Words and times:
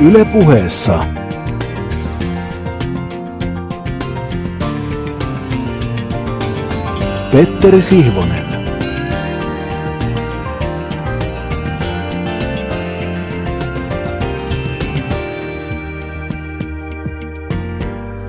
Yle 0.00 0.24
puheessa. 0.24 1.04
Petteri 7.32 7.82
Sihvonen. 7.82 8.46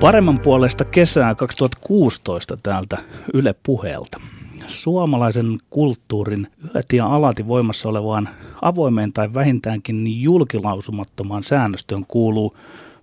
Paremman 0.00 0.40
puolesta 0.40 0.84
kesää 0.84 1.34
2016 1.34 2.56
täältä 2.56 2.98
Yle 3.34 3.54
puheelta. 3.62 4.20
Suomalaisen 4.68 5.58
kulttuurin 5.70 6.46
yhä 6.64 6.80
ja 6.92 7.06
alati 7.06 7.48
voimassa 7.48 7.88
olevaan 7.88 8.28
avoimeen 8.62 9.12
tai 9.12 9.34
vähintäänkin 9.34 10.22
julkilausumattomaan 10.22 11.42
säännöstöön 11.42 12.04
kuuluu 12.08 12.56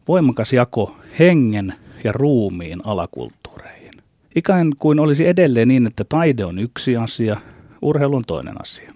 voimakas 0.08 0.54
jako 0.54 0.96
hengen 1.20 1.74
ja 2.04 2.12
ruumiin 2.12 2.86
alakulttuureihin. 2.86 3.94
Ikään 4.36 4.72
kuin 4.80 5.00
olisi 5.00 5.28
edelleen 5.28 5.68
niin, 5.68 5.88
että 5.88 6.04
taide 6.10 6.46
on 6.46 6.60
yksi 6.60 6.98
asia, 6.98 7.38
urheilu 7.82 8.16
on 8.16 8.24
toinen 8.28 8.62
asia. 8.62 8.94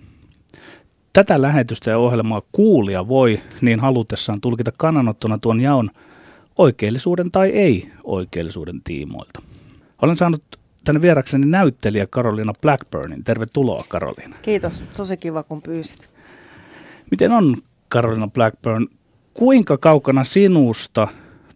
Tätä 1.13 1.41
lähetystä 1.41 1.89
ja 1.91 1.97
ohjelmaa 1.97 2.41
kuulija 2.51 3.07
voi 3.07 3.41
niin 3.61 3.79
halutessaan 3.79 4.41
tulkita 4.41 4.71
kannanottona 4.77 5.37
tuon 5.37 5.61
jaon 5.61 5.89
oikeellisuuden 6.57 7.31
tai 7.31 7.49
ei-oikeellisuuden 7.49 8.81
tiimoilta. 8.83 9.41
Olen 10.01 10.15
saanut 10.15 10.58
tänne 10.89 11.01
vierakseni 11.01 11.45
näyttelijä 11.45 12.07
Karolina 12.09 12.53
Blackburnin. 12.61 13.23
Tervetuloa 13.23 13.85
Karolina. 13.89 14.35
Kiitos, 14.41 14.83
tosi 14.97 15.17
kiva 15.17 15.43
kun 15.43 15.61
pyysit. 15.61 16.09
Miten 17.11 17.31
on 17.31 17.57
Karolina 17.89 18.27
Blackburn, 18.27 18.87
kuinka 19.33 19.77
kaukana 19.77 20.23
sinusta, 20.23 21.07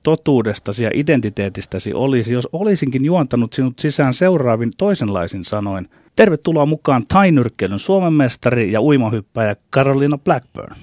totuudestasi 0.03 0.83
ja 0.83 0.89
identiteetistäsi 0.93 1.93
olisi, 1.93 2.33
jos 2.33 2.49
olisinkin 2.51 3.05
juontanut 3.05 3.53
sinut 3.53 3.79
sisään 3.79 4.13
seuraavin 4.13 4.71
toisenlaisin 4.77 5.45
sanoin. 5.45 5.89
Tervetuloa 6.15 6.65
mukaan 6.65 7.05
tainyrkkeilyn 7.07 7.79
Suomen 7.79 8.13
mestari 8.13 8.71
ja 8.71 8.81
uimahyppäjä 8.81 9.55
Karolina 9.69 10.17
Blackburn. 10.17 10.75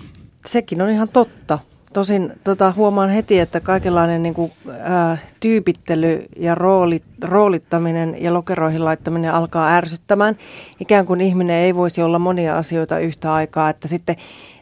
Sekin 0.47 0.83
on 0.83 0.91
ihan 0.91 1.09
totta. 1.13 1.59
Tosin 1.95 2.33
tota, 2.45 2.73
huomaan 2.77 3.11
heti, 3.11 3.39
että 3.39 3.61
kaikenlainen 3.61 4.23
niin 4.23 4.35
kuin, 4.35 4.53
ää, 4.81 5.19
tyypittely 5.41 6.23
ja 6.37 6.55
rooli, 6.55 7.03
roolittaminen 7.23 8.17
ja 8.19 8.35
lokeroihin 8.35 8.85
laittaminen 8.85 9.33
alkaa 9.35 9.69
ärsyttämään. 9.69 10.37
Ikään 10.81 11.07
kuin 11.07 11.21
ihminen 11.21 11.57
ei 11.57 11.75
voisi 11.75 12.03
olla 12.03 12.19
monia 12.19 12.59
asioita 12.59 12.99
yhtä 12.99 13.35
aikaa, 13.35 13.71
että 13.71 13.89
sitten 13.89 14.17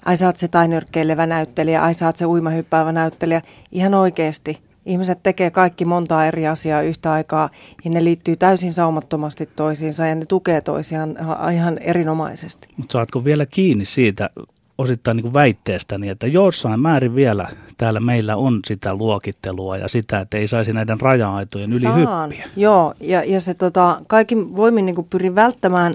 ai 0.04 0.16
sä 0.16 0.26
oot 0.26 0.36
se 0.36 0.48
tainyrkkeilevä 0.48 1.26
näyttelijä, 1.26 1.82
ai 1.82 1.94
sä 1.94 2.06
oot 2.06 2.16
se 2.16 2.26
uimahyppäävä 2.26 2.92
näyttelijä. 2.92 3.42
Ihan 3.72 3.94
oikeasti. 3.94 4.58
Ihmiset 4.86 5.22
tekee 5.22 5.50
kaikki 5.50 5.84
montaa 5.84 6.26
eri 6.26 6.46
asiaa 6.46 6.82
yhtä 6.82 7.12
aikaa 7.12 7.50
ja 7.84 7.90
ne 7.90 8.04
liittyy 8.04 8.36
täysin 8.36 8.72
saumattomasti 8.72 9.48
toisiinsa 9.56 10.06
ja 10.06 10.14
ne 10.14 10.26
tukee 10.26 10.60
toisiaan 10.60 11.16
ihan 11.52 11.78
erinomaisesti. 11.78 12.68
Mutta 12.76 12.92
saatko 12.92 13.24
vielä 13.24 13.46
kiinni 13.46 13.84
siitä 13.84 14.30
osittain 14.78 15.16
niin 15.16 15.34
väitteestäni, 15.34 16.08
että 16.08 16.26
jossain 16.26 16.80
määrin 16.80 17.14
vielä 17.14 17.48
täällä 17.78 18.00
meillä 18.00 18.36
on 18.36 18.60
sitä 18.66 18.94
luokittelua 18.94 19.76
ja 19.76 19.88
sitä, 19.88 20.20
että 20.20 20.36
ei 20.36 20.46
saisi 20.46 20.72
näiden 20.72 21.00
raja-aitojen 21.00 21.72
yli 21.72 21.80
Saan. 21.80 22.30
hyppiä. 22.30 22.50
Joo, 22.56 22.94
ja, 23.00 23.24
ja 23.24 23.40
se 23.40 23.54
tota, 23.54 24.02
kaikin 24.06 24.56
voimin 24.56 24.86
niin 24.86 25.06
pyrin 25.10 25.34
välttämään 25.34 25.94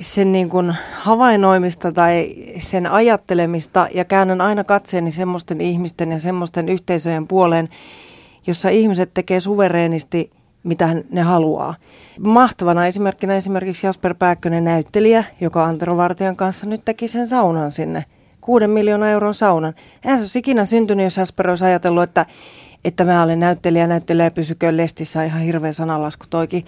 sen 0.00 0.32
niin 0.32 0.48
kuin 0.48 0.74
havainnoimista 0.94 1.92
tai 1.92 2.34
sen 2.58 2.86
ajattelemista 2.86 3.88
ja 3.94 4.04
käännän 4.04 4.40
aina 4.40 4.64
katseeni 4.64 5.10
semmoisten 5.10 5.60
ihmisten 5.60 6.12
ja 6.12 6.18
semmoisten 6.18 6.68
yhteisöjen 6.68 7.26
puoleen, 7.26 7.68
jossa 8.46 8.68
ihmiset 8.68 9.10
tekee 9.14 9.40
suvereenisti– 9.40 10.30
mitä 10.62 10.88
ne 11.10 11.20
haluaa. 11.20 11.74
Mahtavana 12.20 12.86
esimerkkinä 12.86 13.36
esimerkiksi 13.36 13.86
Jasper 13.86 14.14
Pääkkönen 14.14 14.64
näyttelijä, 14.64 15.24
joka 15.40 15.64
Antero 15.64 15.96
Vartijan 15.96 16.36
kanssa 16.36 16.66
nyt 16.66 16.84
teki 16.84 17.08
sen 17.08 17.28
saunan 17.28 17.72
sinne. 17.72 18.04
Kuuden 18.40 18.70
miljoonaa 18.70 19.08
euron 19.08 19.34
saunan. 19.34 19.74
Eihän 20.04 20.18
se 20.18 20.22
olisi 20.22 20.38
ikinä 20.38 20.64
syntynyt, 20.64 21.04
jos 21.04 21.16
Jasper 21.16 21.50
olisi 21.50 21.64
ajatellut, 21.64 22.02
että, 22.02 22.26
että 22.84 23.04
mä 23.04 23.22
olen 23.22 23.40
näyttelijä, 23.40 23.86
näyttelijä 23.86 24.30
pysyköön 24.30 24.76
lestissä 24.76 25.24
ihan 25.24 25.40
hirveä 25.40 25.72
sanalasku 25.72 26.24
toikin. 26.30 26.64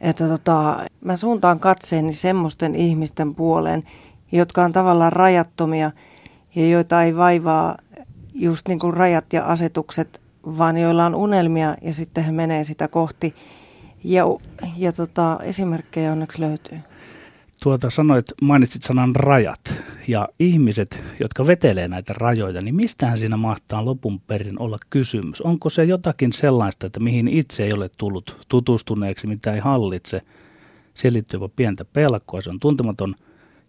Että 0.00 0.28
tota, 0.28 0.86
mä 1.00 1.16
suuntaan 1.16 1.60
katseeni 1.60 2.12
semmoisten 2.12 2.74
ihmisten 2.74 3.34
puoleen, 3.34 3.82
jotka 4.32 4.64
on 4.64 4.72
tavallaan 4.72 5.12
rajattomia 5.12 5.90
ja 6.54 6.68
joita 6.68 7.02
ei 7.02 7.16
vaivaa 7.16 7.76
just 8.34 8.68
niin 8.68 8.78
kuin 8.78 8.94
rajat 8.94 9.32
ja 9.32 9.44
asetukset 9.44 10.21
vaan 10.46 10.78
joilla 10.78 11.06
on 11.06 11.14
unelmia 11.14 11.74
ja 11.82 11.94
sitten 11.94 12.24
he 12.24 12.32
menee 12.32 12.64
sitä 12.64 12.88
kohti. 12.88 13.34
Ja, 14.04 14.24
ja 14.76 14.92
tota, 14.92 15.38
esimerkkejä 15.42 16.12
onneksi 16.12 16.40
löytyy. 16.40 16.78
Tuota 17.62 17.90
sanoit, 17.90 18.26
mainitsit 18.42 18.82
sanan 18.82 19.16
rajat 19.16 19.60
ja 20.08 20.28
ihmiset, 20.38 21.04
jotka 21.20 21.46
vetelee 21.46 21.88
näitä 21.88 22.12
rajoja, 22.16 22.60
niin 22.60 22.74
mistähän 22.74 23.18
siinä 23.18 23.36
mahtaa 23.36 23.84
lopun 23.84 24.20
perin 24.20 24.58
olla 24.58 24.78
kysymys? 24.90 25.40
Onko 25.40 25.70
se 25.70 25.84
jotakin 25.84 26.32
sellaista, 26.32 26.86
että 26.86 27.00
mihin 27.00 27.28
itse 27.28 27.64
ei 27.64 27.72
ole 27.72 27.90
tullut 27.98 28.46
tutustuneeksi, 28.48 29.26
mitä 29.26 29.52
ei 29.52 29.60
hallitse? 29.60 30.22
Siihen 30.94 31.12
liittyy 31.12 31.36
jopa 31.40 31.54
pientä 31.56 31.84
pelkoa, 31.84 32.40
se 32.40 32.50
on 32.50 32.60
tuntematon 32.60 33.14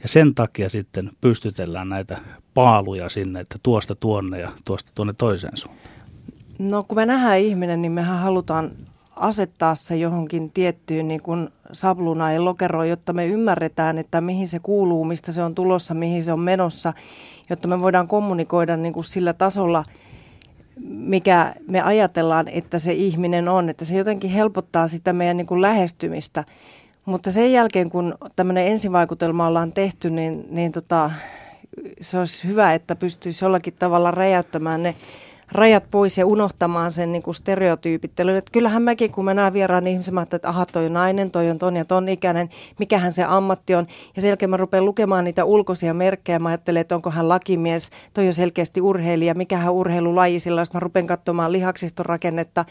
ja 0.03 0.07
sen 0.07 0.35
takia 0.35 0.69
sitten 0.69 1.11
pystytellään 1.22 1.90
näitä 1.90 2.17
paaluja 2.53 3.09
sinne, 3.09 3.40
että 3.40 3.59
tuosta 3.63 3.95
tuonne 3.95 4.40
ja 4.40 4.51
tuosta 4.66 4.91
tuonne 4.95 5.13
toiseen 5.13 5.57
suuntaan. 5.57 5.92
No 6.63 6.84
kun 6.84 6.97
me 6.97 7.06
nähdään 7.06 7.40
ihminen, 7.40 7.81
niin 7.81 7.91
mehän 7.91 8.19
halutaan 8.19 8.72
asettaa 9.16 9.75
se 9.75 9.96
johonkin 9.96 10.51
tiettyyn 10.51 11.07
niin 11.07 11.22
kuin 11.22 11.50
sablunaan 11.72 12.34
ja 12.34 12.46
lokeroon, 12.46 12.90
jotta 12.90 13.13
me 13.13 13.28
ymmärretään, 13.28 13.97
että 13.97 14.22
mihin 14.22 14.47
se 14.47 14.59
kuuluu, 14.59 15.06
mistä 15.06 15.31
se 15.31 15.44
on 15.44 15.56
tulossa, 15.56 15.94
mihin 15.94 16.23
se 16.23 16.34
on 16.34 16.40
menossa, 16.40 16.94
jotta 17.50 17.68
me 17.68 17.81
voidaan 17.81 18.07
kommunikoida 18.07 18.78
niin 18.78 18.94
kuin 18.94 19.03
sillä 19.03 19.34
tasolla, 19.34 19.84
mikä 20.88 21.56
me 21.68 21.81
ajatellaan, 21.81 22.47
että 22.47 22.79
se 22.79 22.94
ihminen 22.94 23.50
on, 23.50 23.69
että 23.69 23.85
se 23.85 23.97
jotenkin 23.97 24.29
helpottaa 24.29 24.88
sitä 24.88 25.13
meidän 25.13 25.38
niin 25.38 25.47
kuin 25.47 25.62
lähestymistä. 25.62 26.44
Mutta 27.06 27.31
sen 27.31 27.52
jälkeen, 27.52 27.90
kun 27.90 28.16
tämmöinen 28.35 28.68
ensivaikutelma 28.68 29.47
ollaan 29.47 29.72
tehty, 29.72 30.09
niin, 30.09 30.47
niin 30.50 30.72
tota, 30.72 31.12
se 32.02 32.19
olisi 32.19 32.47
hyvä, 32.47 32.73
että 32.73 32.96
pystyisi 32.96 33.46
jollakin 33.46 33.73
tavalla 33.79 34.12
räjäyttämään 34.12 34.84
ne 34.84 34.96
rajat 35.51 35.83
pois 35.91 36.17
ja 36.17 36.25
unohtamaan 36.25 36.91
sen 36.91 37.11
niin 37.11 37.23
kuin 37.23 37.35
stereotyypittelyn. 37.35 38.35
Että 38.35 38.51
kyllähän 38.51 38.81
mäkin, 38.81 39.11
kun 39.11 39.25
mä 39.25 39.33
näen 39.33 39.53
vieraan 39.53 39.87
ihmisen, 39.87 40.13
mä 40.13 40.21
että 40.21 40.49
aha, 40.49 40.65
toi 40.65 40.85
on 40.85 40.93
nainen, 40.93 41.31
toi 41.31 41.49
on 41.49 41.59
ton 41.59 41.75
ja 41.75 41.85
ton 41.85 42.09
ikäinen, 42.09 42.49
mikähän 42.79 43.13
se 43.13 43.23
ammatti 43.23 43.75
on. 43.75 43.87
Ja 44.15 44.21
sen 44.21 44.27
jälkeen 44.27 44.49
mä 44.49 44.57
rupean 44.57 44.85
lukemaan 44.85 45.23
niitä 45.23 45.45
ulkoisia 45.45 45.93
merkkejä. 45.93 46.39
Mä 46.39 46.49
ajattelen, 46.49 46.81
että 46.81 46.95
onko 46.95 47.09
hän 47.11 47.29
lakimies, 47.29 47.89
toi 48.13 48.27
on 48.27 48.33
selkeästi 48.33 48.81
urheilija, 48.81 49.33
mikähän 49.33 49.73
urheilulaji 49.73 50.39
sillä, 50.39 50.63
mä 50.73 50.79
rupean 50.79 51.07
katsomaan 51.07 51.51
lihaksiston 51.51 52.05
rakennetta. 52.05 52.65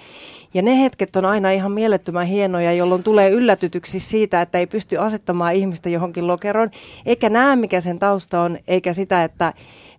Ja 0.55 0.63
ne 0.63 0.81
hetket 0.81 1.17
on 1.17 1.25
aina 1.25 1.51
ihan 1.51 1.73
mielettömän 1.73 2.27
hienoja, 2.27 2.73
jolloin 2.73 3.03
tulee 3.03 3.31
yllätytyksi 3.31 4.01
siitä, 4.01 4.43
että 4.43 4.59
ei 4.59 4.67
pysty 4.67 4.97
asettamaan 4.97 5.55
ihmistä 5.55 5.89
johonkin 5.89 6.27
lokeroon, 6.27 6.71
eikä 7.07 7.31
näe 7.31 7.57
mikä 7.57 7.81
sen 7.81 7.99
tausta 7.99 8.43
on, 8.43 8.59
eikä 8.69 8.93
sitä, 8.93 9.25
että 9.25 9.53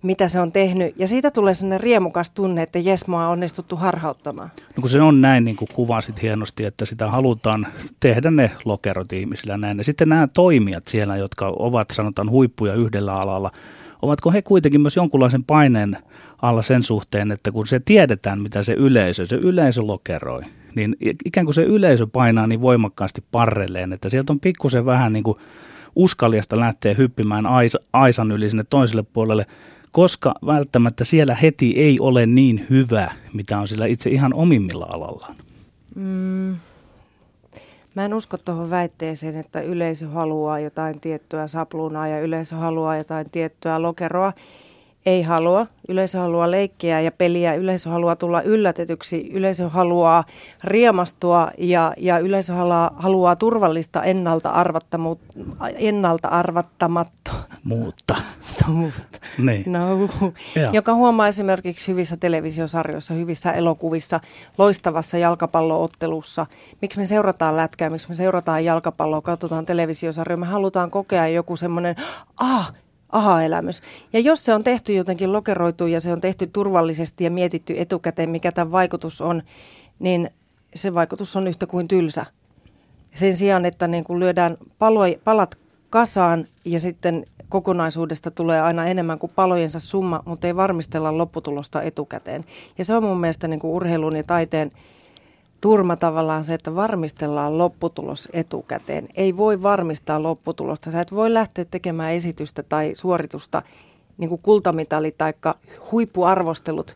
mitä 0.04 0.28
se 0.28 0.40
on 0.40 0.52
tehnyt. 0.52 0.96
Ja 0.98 1.08
siitä 1.08 1.32
tulee 1.32 1.54
sellainen 1.54 1.80
riemukas 1.80 2.32
tunne, 2.32 2.64
että 2.64 2.80
jes, 2.80 3.08
mua 3.08 3.26
on 3.26 3.32
onnistuttu 3.32 3.76
harhauttamaan. 3.76 4.52
No 4.58 4.82
kun 4.82 4.90
se 4.90 5.02
on 5.02 5.22
näin, 5.22 5.46
niin 5.46 5.56
kuin 5.56 5.70
kuvasit 5.74 6.22
hienosti, 6.22 6.66
että 6.66 6.86
sitä 6.86 7.08
halutaan 7.08 7.68
tehdä 8.00 8.32
ne 8.32 8.52
lokerot 8.66 9.14
ihmisillä 9.14 9.58
näin. 9.58 9.78
Ja 9.78 9.84
sitten 9.84 10.10
nämä 10.10 10.28
toimijat 10.34 10.88
siellä, 10.88 11.18
jotka 11.18 11.54
ovat 11.60 11.90
sanotaan 11.92 12.30
huippuja 12.30 12.74
yhdellä 12.74 13.14
alalla, 13.14 13.52
ovatko 14.02 14.32
he 14.32 14.42
kuitenkin 14.42 14.82
myös 14.82 14.96
jonkunlaisen 14.96 15.44
paineen 15.44 15.98
alla 16.42 16.62
sen 16.62 16.84
suhteen, 16.84 17.32
että 17.32 17.52
kun 17.52 17.68
se 17.68 17.80
tiedetään, 17.86 18.42
mitä 18.42 18.64
se 18.64 18.74
yleisö, 18.74 19.26
se 19.26 19.36
yleisö 19.36 19.82
lokeroi, 19.82 20.42
niin 20.76 20.96
ikään 21.26 21.46
kuin 21.46 21.54
se 21.54 21.64
yleisö 21.64 22.08
painaa 22.08 22.48
niin 22.48 22.62
voimakkaasti 22.62 23.24
parrelleen, 23.32 23.94
että 23.94 24.10
sieltä 24.10 24.34
on 24.34 24.40
pikkusen 24.40 24.86
vähän 24.86 25.14
niin 25.14 25.24
kuin 25.24 25.38
uskaliasta 25.96 26.60
lähteä 26.60 26.94
hyppimään 26.94 27.46
aisan 27.94 28.32
yli 28.32 28.50
sinne 28.50 28.64
toiselle 28.70 29.04
puolelle, 29.04 29.46
koska 29.94 30.36
välttämättä 30.46 31.04
siellä 31.04 31.36
heti 31.36 31.74
ei 31.78 31.98
ole 32.00 32.26
niin 32.26 32.66
hyvä, 32.70 33.12
mitä 33.34 33.60
on 33.60 33.68
sillä 33.68 33.86
itse 33.86 34.10
ihan 34.10 34.34
omimmilla 34.34 34.88
alallaan. 34.90 35.36
Mm. 35.96 36.56
Mä 37.96 38.06
en 38.06 38.14
usko 38.14 38.38
tuohon 38.38 38.70
väitteeseen, 38.70 39.38
että 39.40 39.62
yleisö 39.62 40.08
haluaa 40.08 40.60
jotain 40.60 41.00
tiettyä 41.00 41.48
saplunaa 41.48 42.08
ja 42.08 42.22
yleisö 42.22 42.56
haluaa 42.56 42.98
jotain 42.98 43.30
tiettyä 43.30 43.82
lokeroa. 43.82 44.34
Ei 45.06 45.22
halua. 45.22 45.68
Yleisö 45.90 46.20
haluaa 46.20 46.52
leikkiä 46.52 47.02
ja 47.02 47.12
peliä, 47.12 47.54
yleisö 47.54 47.90
haluaa 47.90 48.16
tulla 48.16 48.42
yllätetyksi, 48.42 49.30
yleisö 49.34 49.70
haluaa 49.70 50.24
riemastua 50.64 51.52
ja, 51.58 51.94
ja 51.98 52.20
yleisö 52.20 52.54
haluaa, 52.54 52.92
haluaa 52.96 53.36
turvallista 53.36 54.04
ennalta, 54.04 54.54
ennalta 55.76 56.28
arvattamatto. 56.28 57.32
Muutta. 57.64 58.16
Muutta. 58.68 59.20
Niin. 59.38 59.64
No, 59.72 59.82
joka 60.74 60.94
huomaa 60.94 61.28
esimerkiksi 61.28 61.92
hyvissä 61.92 62.18
televisiosarjoissa, 62.18 63.14
hyvissä 63.14 63.52
elokuvissa, 63.52 64.20
loistavassa 64.58 65.18
jalkapalloottelussa. 65.18 66.46
Miksi 66.82 67.00
me 67.00 67.06
seurataan 67.06 67.58
lätkää, 67.58 67.90
miksi 67.90 68.10
me 68.10 68.16
seurataan 68.16 68.66
jalkapalloa, 68.66 69.22
katsotaan 69.22 69.66
televisiosarjoja. 69.66 70.38
Me 70.38 70.46
halutaan 70.46 70.92
kokea 70.92 71.28
joku 71.28 71.56
semmoinen, 71.56 71.96
ah, 72.40 72.74
aha-elämys. 73.14 73.82
Ja 74.14 74.20
jos 74.20 74.46
se 74.46 74.54
on 74.54 74.64
tehty 74.64 74.94
jotenkin 74.94 75.34
lokeroitu 75.34 75.88
ja 75.88 76.02
se 76.02 76.14
on 76.14 76.22
tehty 76.22 76.48
turvallisesti 76.48 77.24
ja 77.24 77.32
mietitty 77.32 77.76
etukäteen, 77.78 78.30
mikä 78.30 78.52
tämän 78.52 78.72
vaikutus 78.72 79.22
on, 79.22 79.44
niin 80.00 80.30
se 80.76 80.94
vaikutus 80.94 81.36
on 81.36 81.48
yhtä 81.48 81.68
kuin 81.68 81.88
tylsä. 81.88 82.26
Sen 83.14 83.38
sijaan, 83.38 83.66
että 83.66 83.88
niin 83.88 84.04
kuin 84.04 84.20
lyödään 84.20 84.58
palo, 84.80 85.02
palat 85.24 85.56
kasaan 85.90 86.48
ja 86.66 86.80
sitten 86.80 87.26
kokonaisuudesta 87.50 88.32
tulee 88.32 88.62
aina 88.62 88.86
enemmän 88.86 89.20
kuin 89.20 89.32
palojensa 89.36 89.80
summa, 89.80 90.24
mutta 90.26 90.48
ei 90.48 90.56
varmistella 90.56 91.18
lopputulosta 91.18 91.82
etukäteen. 91.82 92.46
Ja 92.78 92.86
se 92.86 92.96
on 92.96 93.04
mun 93.04 93.20
mielestä 93.20 93.48
niin 93.48 93.60
kuin 93.60 93.72
urheilun 93.72 94.16
ja 94.16 94.24
taiteen 94.24 94.72
turma 95.64 95.96
tavallaan 95.96 96.44
se, 96.44 96.54
että 96.54 96.76
varmistellaan 96.76 97.58
lopputulos 97.58 98.30
etukäteen. 98.34 99.08
Ei 99.16 99.38
voi 99.38 99.62
varmistaa 99.62 100.24
lopputulosta. 100.24 100.92
Sä 100.92 101.02
et 101.02 101.12
voi 101.12 101.34
lähteä 101.34 101.66
tekemään 101.66 102.12
esitystä 102.12 102.64
tai 102.64 102.92
suoritusta 102.96 103.62
niin 104.18 104.30
kuin 104.30 104.42
kultamitali 104.42 105.12
tai 105.18 105.34
huippuarvostelut 105.92 106.96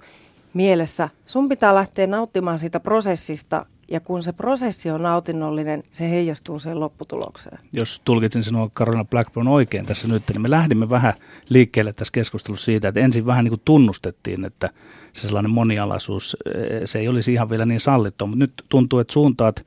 mielessä. 0.54 1.10
Sun 1.26 1.50
pitää 1.50 1.76
lähteä 1.76 2.08
nauttimaan 2.08 2.60
siitä 2.60 2.80
prosessista 2.80 3.66
ja 3.92 4.00
kun 4.00 4.24
se 4.24 4.34
prosessi 4.34 4.90
on 4.90 5.02
nautinnollinen, 5.04 5.84
se 5.92 6.10
heijastuu 6.10 6.60
sen 6.60 6.80
lopputulokseen. 6.80 7.58
Jos 7.74 8.02
tulkitsin 8.06 8.44
sinua 8.44 8.70
Karolina 8.74 9.06
Blackburn 9.06 9.48
oikein 9.48 9.86
tässä 9.86 10.08
nyt, 10.08 10.24
niin 10.30 10.42
me 10.42 10.50
lähdimme 10.50 10.90
vähän 10.90 11.14
liikkeelle 11.50 11.94
tässä 11.94 12.12
keskustelussa 12.12 12.66
siitä, 12.66 12.88
että 12.88 13.00
ensin 13.00 13.26
vähän 13.26 13.44
niin 13.44 13.52
kuin 13.52 13.62
tunnustettiin, 13.66 14.46
että 14.46 14.70
se 15.14 15.28
sellainen 15.28 15.52
monialaisuus, 15.52 16.38
eh, 16.56 16.82
se 16.86 17.00
ei 17.00 17.08
olisi 17.08 17.34
ihan 17.34 17.50
vielä 17.50 17.66
niin 17.66 17.80
sallittu, 17.80 18.28
mutta 18.28 18.40
nyt 18.40 18.54
tuntuu, 18.70 19.00
että 19.00 19.14
suuntaat 19.14 19.66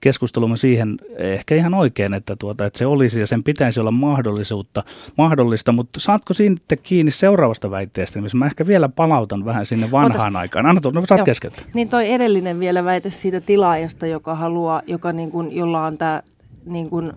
keskustelumme 0.00 0.56
siihen 0.56 0.96
ehkä 1.18 1.54
ihan 1.54 1.74
oikein, 1.74 2.14
että, 2.14 2.36
tuota, 2.36 2.66
että 2.66 2.78
se 2.78 2.86
olisi 2.86 3.20
ja 3.20 3.26
sen 3.26 3.44
pitäisi 3.44 3.80
olla 3.80 3.90
mahdollisuutta, 3.90 4.82
mahdollista, 5.18 5.72
mutta 5.72 6.00
saatko 6.00 6.34
siitä 6.34 6.76
kiinni 6.76 7.10
seuraavasta 7.10 7.70
väitteestä, 7.70 8.20
missä 8.20 8.38
mä 8.38 8.46
ehkä 8.46 8.66
vielä 8.66 8.88
palautan 8.88 9.44
vähän 9.44 9.66
sinne 9.66 9.90
vanhaan 9.90 10.32
Otas. 10.32 10.40
aikaan. 10.40 10.66
Anna, 10.66 10.80
no, 10.92 11.02
saat 11.06 11.24
keskeyttää. 11.24 11.64
Niin 11.74 11.88
toi 11.88 12.12
edellinen 12.12 12.60
vielä 12.60 12.84
väite 12.84 13.10
siitä 13.10 13.40
tilaajasta, 13.40 14.06
joka 14.06 14.34
haluaa, 14.34 14.82
joka 14.86 15.12
niin 15.12 15.30
kuin, 15.30 15.56
jolla 15.56 15.86
on 15.86 15.98
tämä 15.98 16.22
niin 16.64 16.90
kuin 16.90 17.12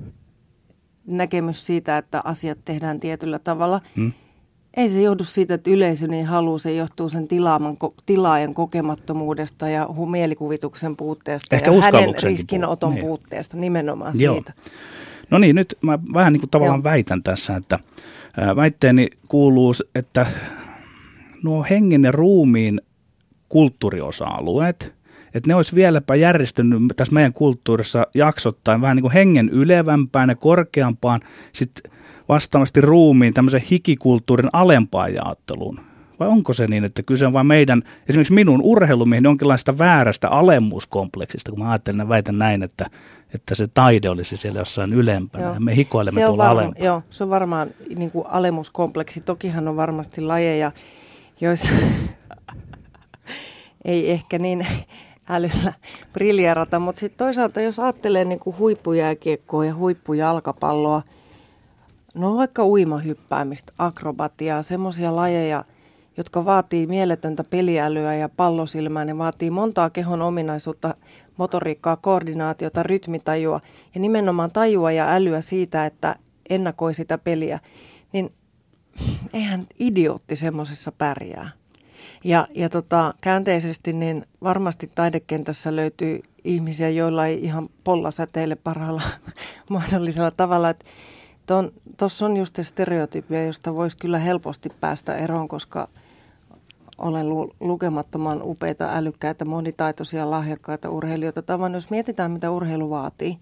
näkemys 1.11 1.65
siitä, 1.65 1.97
että 1.97 2.21
asiat 2.23 2.57
tehdään 2.65 2.99
tietyllä 2.99 3.39
tavalla. 3.39 3.81
Hmm 3.95 4.11
ei 4.77 4.89
se 4.89 5.01
johdu 5.01 5.23
siitä, 5.23 5.53
että 5.53 5.69
yleisö 5.69 6.07
niin 6.07 6.25
haluaa, 6.25 6.59
se 6.59 6.73
johtuu 6.73 7.09
sen 7.09 7.27
tilaaman, 7.27 7.77
tilaajan 8.05 8.53
kokemattomuudesta 8.53 9.69
ja 9.69 9.87
mielikuvituksen 10.09 10.95
puutteesta 10.95 11.55
Ehkä 11.55 11.71
ja 11.71 11.81
hänen 11.81 12.15
riskinoton 12.23 12.93
niin. 12.93 13.05
puutteesta, 13.05 13.57
nimenomaan 13.57 14.13
Joo. 14.19 14.33
siitä. 14.33 14.53
No 15.29 15.37
niin, 15.37 15.55
nyt 15.55 15.77
mä 15.81 15.99
vähän 16.13 16.33
niin 16.33 16.41
kuin 16.41 16.49
tavallaan 16.49 16.79
Joo. 16.79 16.91
väitän 16.91 17.23
tässä, 17.23 17.55
että 17.55 17.79
väitteeni 18.55 19.07
kuuluu, 19.27 19.73
että 19.95 20.25
nuo 21.43 21.65
hengen 21.69 22.03
ja 22.03 22.11
ruumiin 22.11 22.81
kulttuuriosa-alueet, 23.49 24.93
että 25.33 25.47
ne 25.47 25.55
olisi 25.55 25.75
vieläpä 25.75 26.15
järjestynyt 26.15 26.81
tässä 26.95 27.13
meidän 27.13 27.33
kulttuurissa 27.33 28.07
jaksottain 28.13 28.81
vähän 28.81 28.95
niin 28.95 29.01
kuin 29.01 29.13
hengen 29.13 29.49
ylevämpään 29.49 30.29
ja 30.29 30.35
korkeampaan, 30.35 31.19
sitten 31.53 31.91
vastaavasti 32.29 32.81
ruumiin 32.81 33.33
tämmöisen 33.33 33.63
hikikulttuurin 33.71 34.49
alempaan 34.53 35.13
jaotteluun? 35.13 35.79
Vai 36.19 36.27
onko 36.27 36.53
se 36.53 36.67
niin, 36.67 36.83
että 36.83 37.03
kyse 37.03 37.25
on 37.25 37.33
vain 37.33 37.47
meidän, 37.47 37.83
esimerkiksi 38.09 38.33
minun 38.33 38.61
urheilumiehen 38.63 39.23
jonkinlaista 39.23 39.77
väärästä 39.77 40.29
alemmuuskompleksista, 40.29 41.51
kun 41.51 41.59
mä 41.59 41.69
ajattelen 41.69 41.99
ja 41.99 42.09
väitän 42.09 42.39
näin, 42.39 42.63
että, 42.63 42.85
että 43.33 43.55
se 43.55 43.67
taide 43.67 44.09
olisi 44.09 44.37
siellä 44.37 44.59
jossain 44.59 44.93
ylempänä 44.93 45.43
joo. 45.43 45.53
ja 45.53 45.59
me 45.59 45.75
hikoilemme 45.75 46.25
tuolla 46.25 46.43
varma, 46.43 46.61
alempana. 46.61 46.85
Joo, 46.85 47.01
se 47.09 47.23
on 47.23 47.29
varmaan 47.29 47.69
niin 47.95 48.11
kuin 48.11 48.25
alemmuuskompleksi. 48.27 49.21
Tokihan 49.21 49.67
on 49.67 49.75
varmasti 49.75 50.21
lajeja, 50.21 50.71
joissa 51.41 51.69
ei 53.85 54.11
ehkä 54.11 54.39
niin 54.39 54.67
älyllä 55.29 55.73
briljerata, 56.13 56.79
mutta 56.79 56.99
sitten 56.99 57.25
toisaalta 57.25 57.61
jos 57.61 57.79
ajattelee 57.79 58.25
niin 58.25 58.39
kuin 58.39 58.57
huippujääkiekkoa 58.57 59.65
ja 59.65 59.75
huippujalkapalloa– 59.75 61.01
No 62.13 62.35
vaikka 62.35 62.65
uimahyppäämistä, 62.65 63.73
akrobatiaa, 63.77 64.63
semmoisia 64.63 65.15
lajeja, 65.15 65.65
jotka 66.17 66.45
vaatii 66.45 66.87
mieletöntä 66.87 67.43
peliälyä 67.49 68.15
ja 68.15 68.29
pallosilmää. 68.29 69.05
Ne 69.05 69.17
vaatii 69.17 69.51
montaa 69.51 69.89
kehon 69.89 70.21
ominaisuutta, 70.21 70.95
motoriikkaa, 71.37 71.95
koordinaatiota, 71.95 72.83
rytmitajua 72.83 73.61
ja 73.95 74.01
nimenomaan 74.01 74.51
tajua 74.51 74.91
ja 74.91 75.13
älyä 75.13 75.41
siitä, 75.41 75.85
että 75.85 76.15
ennakoi 76.49 76.93
sitä 76.93 77.17
peliä. 77.17 77.59
Niin 78.13 78.33
eihän 79.33 79.67
idiootti 79.79 80.35
semmoisessa 80.35 80.91
pärjää. 80.91 81.49
Ja, 82.23 82.47
ja 82.55 82.69
tota, 82.69 83.13
käänteisesti 83.21 83.93
niin 83.93 84.25
varmasti 84.43 84.91
taidekentässä 84.95 85.75
löytyy 85.75 86.21
ihmisiä, 86.43 86.89
joilla 86.89 87.25
ei 87.25 87.43
ihan 87.43 87.69
polla 87.83 88.11
säteile 88.11 88.55
parhaalla 88.55 89.01
mahdollisella 89.69 90.31
tavalla. 90.31 90.69
Että 90.69 90.85
Tuossa 91.97 92.25
on 92.25 92.37
just 92.37 92.59
stereotypia, 92.61 93.45
josta 93.45 93.75
voisi 93.75 93.97
kyllä 93.97 94.19
helposti 94.19 94.69
päästä 94.79 95.15
eroon, 95.15 95.47
koska 95.47 95.87
olen 96.97 97.29
lu- 97.29 97.55
lukemattoman 97.59 98.41
upeita, 98.43 98.89
älykkäitä, 98.93 99.45
monitaitoisia, 99.45 100.31
lahjakkaita 100.31 100.89
urheilijoita. 100.89 101.41
Tavan, 101.41 101.73
jos 101.73 101.89
mietitään, 101.89 102.31
mitä 102.31 102.51
urheilu 102.51 102.89
vaatii. 102.89 103.37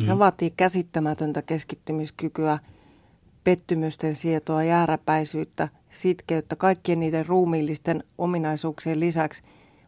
Mm. 0.00 0.06
Hän 0.06 0.18
vaatii 0.18 0.52
käsittämätöntä 0.56 1.42
keskittymiskykyä, 1.42 2.58
pettymysten 3.44 4.14
sietoa, 4.14 4.62
jääräpäisyyttä, 4.62 5.68
sitkeyttä, 5.90 6.56
kaikkien 6.56 7.00
niiden 7.00 7.26
ruumiillisten 7.26 8.04
ominaisuuksien 8.18 9.00
lisäksi. 9.00 9.42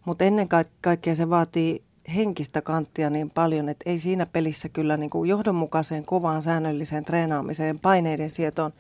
Mutta 0.05 0.25
ennen 0.25 0.49
kaikkea 0.81 1.15
se 1.15 1.31
vaatii 1.31 1.83
henkistä 2.15 2.63
kanttia 2.63 3.11
niin 3.11 3.31
paljon, 3.31 3.69
että 3.69 3.91
ei 3.91 3.99
siinä 3.99 4.27
pelissä 4.27 4.69
kyllä 4.69 4.97
niin 4.97 5.11
kuin 5.11 5.29
johdonmukaiseen, 5.29 6.05
kovaan, 6.05 6.43
säännölliseen 6.43 7.05
treenaamiseen, 7.05 7.79
paineiden 7.79 8.31
sietoon, 8.31 8.73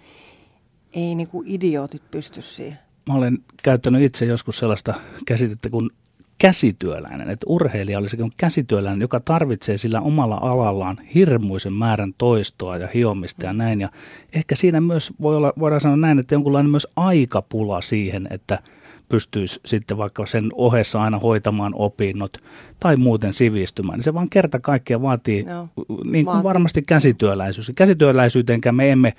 ei 0.93 1.15
niin 1.15 1.29
kuin 1.29 1.49
idiootit 1.49 2.03
pysty 2.11 2.43
siihen. 2.43 2.79
Mä 3.09 3.15
olen 3.15 3.39
käyttänyt 3.63 4.03
itse 4.03 4.25
joskus 4.25 4.59
sellaista 4.59 4.95
käsitettä 5.27 5.71
kuin 5.71 5.91
käsityöläinen, 6.39 7.31
että 7.31 7.47
urheilija 7.49 7.99
olisi 7.99 8.17
käsityöläinen, 8.37 9.01
joka 9.01 9.21
tarvitsee 9.21 9.77
sillä 9.77 10.01
omalla 10.01 10.39
alallaan 10.43 10.97
hirmuisen 11.15 11.73
määrän 11.73 12.15
toistoa 12.19 12.77
ja 12.77 12.89
hiomista 12.95 13.47
ja 13.47 13.53
näin. 13.53 13.81
Ja 13.81 13.89
ehkä 14.33 14.55
siinä 14.55 14.81
myös 14.81 15.13
voi 15.21 15.37
olla, 15.37 15.53
voidaan 15.59 15.81
sanoa 15.81 15.97
näin, 15.97 16.19
että 16.19 16.35
jonkunlainen 16.35 16.71
myös 16.71 16.87
aikapula 16.97 17.81
siihen, 17.81 18.29
että– 18.31 18.59
pystyisi 19.15 19.61
sitten 19.67 19.97
vaikka 19.97 20.27
sen 20.27 20.51
ohessa 20.55 21.03
aina 21.03 21.19
hoitamaan 21.19 21.73
opinnot 21.75 22.39
tai 22.81 22.97
muuten 22.97 23.35
sivistymään. 23.35 23.97
Niin 23.97 24.05
se 24.05 24.15
vaan 24.15 24.31
kerta 24.31 24.61
kaikkiaan 24.61 25.03
vaatii, 25.03 25.45
Joo, 25.49 25.69
niin 26.05 26.25
kuin 26.25 26.27
vaatii. 26.27 26.45
varmasti 26.45 26.83
käsityöläisyys. 26.83 27.73
Käsityöläisyyteenkään 27.77 28.75
me 28.75 28.93
emme 28.93 29.13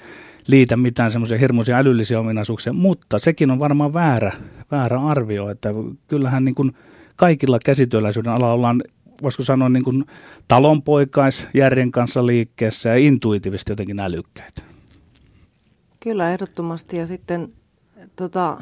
liitä 0.47 0.77
mitään 0.77 1.11
semmoisia 1.11 1.37
hirmuisia 1.37 1.77
älyllisiä 1.77 2.19
ominaisuuksia, 2.19 2.73
mutta 2.73 3.19
sekin 3.19 3.51
on 3.51 3.59
varmaan 3.59 3.93
väärä, 3.93 4.31
väärä 4.71 5.01
arvio, 5.01 5.49
että 5.49 5.69
kyllähän 6.07 6.45
niin 6.45 6.55
kuin 6.55 6.71
kaikilla 7.15 7.59
käsityöläisyyden 7.65 8.31
alalla 8.31 8.53
ollaan 8.53 8.83
voisiko 9.23 9.43
sanoa 9.43 9.69
niin 9.69 9.83
kuin 9.83 10.05
talonpoikais 10.47 11.47
järjen 11.53 11.91
kanssa 11.91 12.25
liikkeessä 12.25 12.89
ja 12.89 12.95
intuitiivisesti 12.95 13.71
jotenkin 13.71 13.99
älykkäitä. 13.99 14.61
Kyllä, 15.99 16.31
ehdottomasti. 16.31 16.97
Ja 16.97 17.07
sitten 17.07 17.53
tota, 18.15 18.61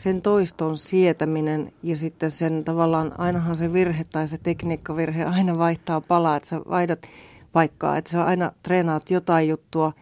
sen 0.00 0.22
toiston 0.22 0.78
sietäminen 0.78 1.72
ja 1.82 1.96
sitten 1.96 2.30
sen 2.30 2.64
tavallaan 2.64 3.20
ainahan 3.20 3.56
se 3.56 3.72
virhe 3.72 4.04
tai 4.04 4.28
se 4.28 4.38
tekniikkavirhe 4.38 5.24
aina 5.24 5.58
vaihtaa 5.58 6.00
palaa, 6.00 6.36
että 6.36 6.48
sä 6.48 6.60
vaihdat 6.70 7.06
paikkaa, 7.52 7.96
että 7.96 8.10
sä 8.10 8.24
aina 8.24 8.52
treenaat 8.62 9.10
jotain 9.10 9.48
juttua, 9.48 9.92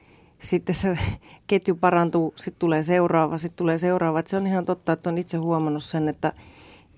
sitten 0.42 0.74
se 0.74 0.98
ketju 1.46 1.74
parantuu, 1.74 2.34
sitten 2.36 2.58
tulee 2.58 2.82
seuraava, 2.82 3.38
sitten 3.38 3.56
tulee 3.56 3.78
seuraava. 3.78 4.18
Että 4.18 4.30
se 4.30 4.36
on 4.36 4.46
ihan 4.46 4.64
totta, 4.64 4.92
että 4.92 5.10
on 5.10 5.18
itse 5.18 5.36
huomannut 5.36 5.84
sen, 5.84 6.08
että 6.08 6.32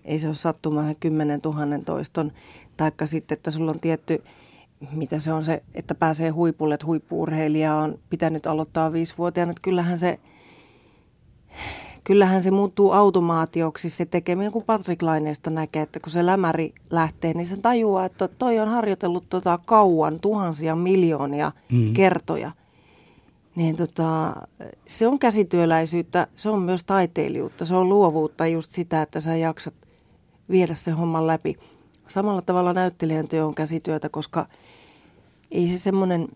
ei 0.05 0.19
se 0.19 0.27
ole 0.27 0.35
sattumaan 0.35 0.97
10 0.97 1.41
000 1.45 1.79
toiston, 1.85 2.33
taikka 2.77 3.07
sitten, 3.07 3.37
että 3.37 3.51
sulla 3.51 3.71
on 3.71 3.81
tietty, 3.81 4.23
mitä 4.93 5.21
se 5.21 5.33
on 5.33 5.45
se, 5.45 5.63
että 5.75 5.95
pääsee 5.95 6.31
huipulle, 6.31 6.75
että 6.75 6.87
huippuurheilija 6.87 7.75
on 7.75 7.99
pitänyt 8.11 8.47
aloittaa 8.47 8.93
viisivuotiaana, 8.93 9.51
että 9.51 9.63
kyllähän 9.63 9.99
se 9.99 10.19
kyllähän 12.05 12.43
se 12.43 12.51
muuttuu 12.51 12.93
automaatioksi 12.93 13.91
se 13.91 14.05
tekeminen, 14.05 14.53
kun 14.53 14.63
Patrick 14.63 15.03
Laineesta 15.03 15.51
näkee, 15.51 15.83
että 15.83 16.01
kun 16.01 16.13
se 16.13 16.27
lämäri 16.27 16.75
lähtee, 16.91 17.35
niin 17.35 17.47
se 17.47 17.57
tajuaa, 17.57 18.05
että 18.05 18.29
toi 18.29 18.59
on 18.59 18.69
harjoitellut 18.69 19.29
tota 19.29 19.59
kauan, 19.65 20.21
tuhansia, 20.21 20.77
miljoonia 20.77 21.53
mm. 21.73 21.93
kertoja. 21.93 22.53
Niin 23.55 23.77
tota, 23.77 24.37
se 24.87 25.07
on 25.07 25.19
käsityöläisyyttä, 25.19 26.27
se 26.37 26.49
on 26.49 26.63
myös 26.63 26.85
taiteilijuutta, 26.85 27.65
se 27.65 27.75
on 27.75 27.89
luovuutta 27.89 28.47
just 28.47 28.73
sitä, 28.73 29.03
että 29.03 29.21
sä 29.21 29.37
jaksat 29.37 29.75
viedä 30.51 30.75
se 30.75 30.91
homman 30.91 31.27
läpi. 31.27 31.57
Samalla 32.09 32.43
tavalla 32.43 32.73
näyttelijän 32.73 33.29
työ 33.29 33.47
on 33.47 33.55
käsityötä, 33.55 34.09
koska 34.09 34.47
ei 35.51 35.69
se 35.69 35.79
semmoinen 35.79 36.29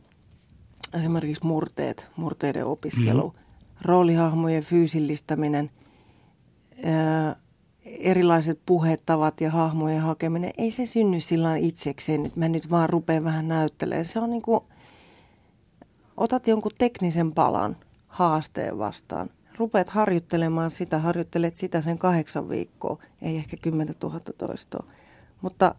esimerkiksi 0.95 1.47
murteet, 1.47 2.11
murteiden 2.17 2.67
opiskelu, 2.67 3.29
mm 3.29 3.44
roolihahmojen 3.83 4.63
fyysillistäminen, 4.63 5.71
ää, 6.85 7.37
erilaiset 7.85 8.61
puhetavat 8.67 9.41
ja 9.41 9.51
hahmojen 9.51 10.01
hakeminen, 10.01 10.51
ei 10.59 10.71
se 10.71 10.87
synny 10.87 11.21
sillä 11.21 11.57
itsekseen, 11.57 12.27
että 12.27 12.41
mä 12.41 12.49
nyt 12.49 12.71
vaan 12.71 12.91
rupean 12.91 13.25
vähän 13.25 13.49
näyttelemään. 13.49 14.05
Se 14.05 14.19
on 14.19 14.31
niin 14.31 14.43
kuin, 14.43 14.61
otat 16.17 16.47
jonkun 16.47 16.73
teknisen 16.79 17.33
palan 17.33 17.77
haasteen 18.07 18.79
vastaan. 18.79 19.31
Rupeat 19.59 19.89
harjoittelemaan 19.89 20.71
sitä, 20.71 20.99
harjoittelet 20.99 21.57
sitä 21.57 21.81
sen 21.81 21.99
kahdeksan 21.99 22.49
viikkoa, 22.49 22.99
ei 23.23 23.37
ehkä 23.37 23.57
kymmentä 23.63 23.93
tuhatta 23.95 24.33
toistoa. 24.33 24.87
Mutta 25.41 25.75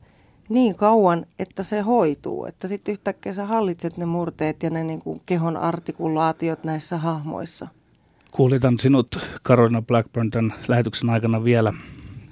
niin 0.49 0.75
kauan, 0.75 1.25
että 1.39 1.63
se 1.63 1.81
hoituu, 1.81 2.45
että 2.45 2.67
sitten 2.67 2.91
yhtäkkiä 2.91 3.33
sä 3.33 3.45
hallitset 3.45 3.97
ne 3.97 4.05
murteet 4.05 4.63
ja 4.63 4.69
ne 4.69 4.83
niin 4.83 5.01
kuin 5.01 5.21
kehon 5.25 5.57
artikulaatiot 5.57 6.63
näissä 6.63 6.97
hahmoissa. 6.97 7.67
Kuulitan 8.35 8.79
sinut 8.79 9.19
Carolina 9.43 9.81
Blackburn 9.81 10.31
tämän 10.31 10.53
lähetyksen 10.67 11.09
aikana 11.09 11.43
vielä 11.43 11.73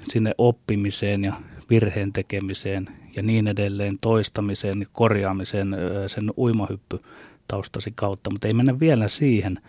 sinne 0.08 0.32
oppimiseen 0.38 1.24
ja 1.24 1.34
virheen 1.70 2.14
tekemiseen 2.14 2.90
ja 3.16 3.24
niin 3.24 3.48
edelleen 3.48 3.98
toistamiseen 4.02 4.80
ja 4.80 4.86
korjaamiseen 4.94 5.76
sen 6.08 6.32
uimahyppy 6.38 7.00
taustasi 7.48 7.92
kautta, 7.96 8.30
mutta 8.32 8.48
ei 8.48 8.54
mennä 8.54 8.80
vielä 8.80 9.08
siihen. 9.08 9.60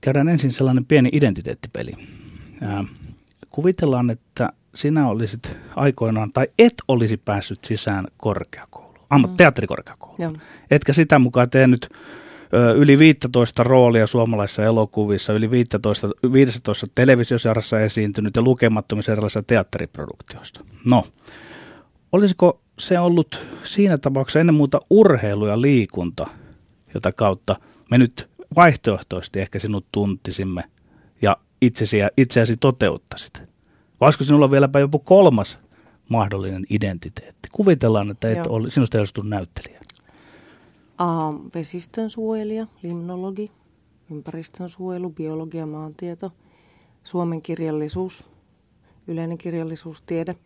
Käydään 0.00 0.28
ensin 0.28 0.50
sellainen 0.50 0.84
pieni 0.84 1.08
identiteettipeli. 1.12 1.92
Ää, 2.62 2.84
kuvitellaan, 3.50 4.10
että 4.10 4.52
sinä 4.74 5.08
olisit 5.08 5.58
aikoinaan 5.76 6.32
tai 6.32 6.46
et 6.58 6.74
olisi 6.88 7.16
päässyt 7.16 7.64
sisään 7.64 8.06
korkeakouluun, 8.16 9.06
ammatteatterikorkeakouluun. 9.10 10.32
Mm. 10.32 10.40
Etkä 10.70 10.92
sitä 10.92 11.18
mukaan 11.18 11.50
tehnyt 11.50 11.88
yli 12.76 12.98
15 12.98 13.64
roolia 13.64 14.06
suomalaisissa 14.06 14.64
elokuvissa, 14.64 15.32
yli 15.32 15.50
15, 15.50 16.08
15 16.32 16.86
televisiosarjassa 16.94 17.80
esiintynyt 17.80 18.36
ja 18.36 18.42
lukemattomissa 18.42 19.12
erilaisissa 19.12 19.42
teatteriproduktioista. 19.46 20.60
No, 20.84 21.04
olisiko 22.12 22.60
se 22.78 22.98
ollut 22.98 23.46
siinä 23.62 23.98
tapauksessa 23.98 24.40
ennen 24.40 24.54
muuta 24.54 24.80
urheilu 24.90 25.46
ja 25.46 25.60
liikunta, 25.60 26.26
jota 26.94 27.12
kautta 27.12 27.56
me 27.90 27.98
nyt 27.98 28.28
vaihtoehtoisesti 28.56 29.40
ehkä 29.40 29.58
sinut 29.58 29.86
tuntisimme 29.92 30.64
ja 31.22 31.36
itsesi, 31.62 31.98
itseäsi 32.16 32.56
toteuttasit? 32.56 33.42
Vai 34.00 34.06
olisiko 34.06 34.24
sinulla 34.24 34.50
vieläpä 34.50 34.80
joku 34.80 34.98
kolmas 34.98 35.58
mahdollinen 36.08 36.66
identiteetti? 36.70 37.48
Kuvitellaan, 37.52 38.10
että 38.10 38.28
et 38.28 38.46
ole, 38.46 38.70
sinusta 38.70 38.98
ei 38.98 39.00
olisi 39.00 39.14
tullut 39.14 39.30
näyttelijä. 39.30 39.80
Uh, 41.00 41.50
vesistönsuojelija, 41.54 42.66
limnologi, 42.82 43.50
ympäristönsuojelu, 44.10 45.10
biologia, 45.10 45.66
maantieto, 45.66 46.32
suomen 47.04 47.42
kirjallisuus, 47.42 48.24
yleinen 49.06 49.38
kirjallisuustiede, 49.38 50.36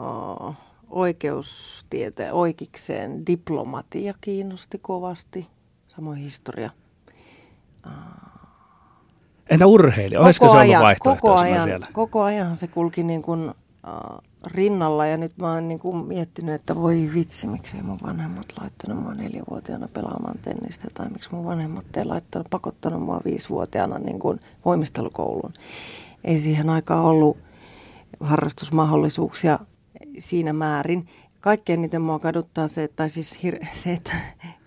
uh, 0.00 0.54
oikeustiete, 0.90 2.32
oikeikseen, 2.32 3.26
diplomatia 3.26 4.14
kiinnosti 4.20 4.78
kovasti, 4.78 5.46
samoin 5.88 6.18
historia. 6.18 6.70
Uh, 7.86 7.92
Entä 9.50 9.66
urheilija? 9.66 10.20
Olisiko 10.20 10.46
se 10.46 10.56
ollut 10.56 10.82
vaihtoehto 10.82 11.20
koko 11.20 11.38
ajan, 11.38 11.64
siellä? 11.64 11.86
Koko 11.92 12.22
ajan 12.22 12.56
se 12.56 12.66
kulki 12.66 13.02
niin 13.02 13.22
kuin, 13.22 13.54
rinnalla 14.46 15.06
ja 15.06 15.16
nyt 15.16 15.38
mä 15.38 15.52
oon 15.52 15.68
niin 15.68 15.80
kuin 15.80 16.06
miettinyt, 16.06 16.54
että 16.54 16.74
voi 16.74 17.10
vitsi, 17.14 17.46
miksi 17.46 17.82
mun 17.82 17.98
vanhemmat 18.02 18.46
laittanut 18.60 19.02
mua 19.02 19.14
neljävuotiaana 19.14 19.88
pelaamaan 19.88 20.38
tennistä 20.38 20.88
tai 20.94 21.10
miksi 21.10 21.28
mun 21.32 21.44
vanhemmat 21.44 21.96
ei 21.96 22.04
laittanut, 22.04 22.50
pakottanut 22.50 23.02
mua 23.02 23.20
viisivuotiaana 23.24 23.98
niin 23.98 24.18
kuin 24.18 24.40
voimistelukouluun. 24.64 25.52
Ei 26.24 26.40
siihen 26.40 26.70
aikaan 26.70 27.04
ollut 27.04 27.36
harrastusmahdollisuuksia 28.20 29.58
siinä 30.18 30.52
määrin. 30.52 31.02
Kaikkein 31.40 31.78
eniten 31.80 32.02
mua 32.02 32.18
kaduttaa 32.18 32.68
se, 32.68 32.88
tai 32.88 33.10
siis 33.10 33.38
hir- 33.44 33.66
se, 33.82 33.92
että 33.92 34.12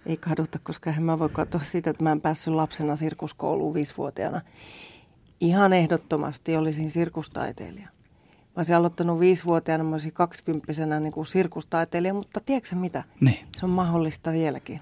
ei 0.06 0.18
kaduta, 0.18 0.60
koska 0.64 0.90
en 0.90 1.04
mä 1.04 1.20
voi 1.20 1.30
katsoa 1.30 1.62
sitä, 1.62 1.90
että 1.90 2.04
mä 2.04 2.12
en 2.12 2.22
päässyt 2.22 2.54
lapsena 2.54 2.96
sirkuskouluun 2.96 3.74
viisivuotiaana. 3.74 4.42
Ihan 5.40 5.74
ehdottomasti 5.74 6.58
olisin 6.58 6.92
sirkustaiteilija. 6.92 7.97
Mä 8.58 8.60
olisin 8.60 8.76
aloittanut 8.76 9.20
viisivuotiaana, 9.20 9.84
mä 9.84 9.96
olisin 9.96 10.12
kaksikymppisenä 10.12 11.00
niin 11.00 11.14
kuin 11.14 11.26
sirkustaiteilija, 11.26 12.14
mutta 12.14 12.40
tiedätkö 12.46 12.76
mitä? 12.76 13.04
Niin. 13.20 13.40
Se 13.58 13.66
on 13.66 13.72
mahdollista 13.72 14.32
vieläkin. 14.32 14.80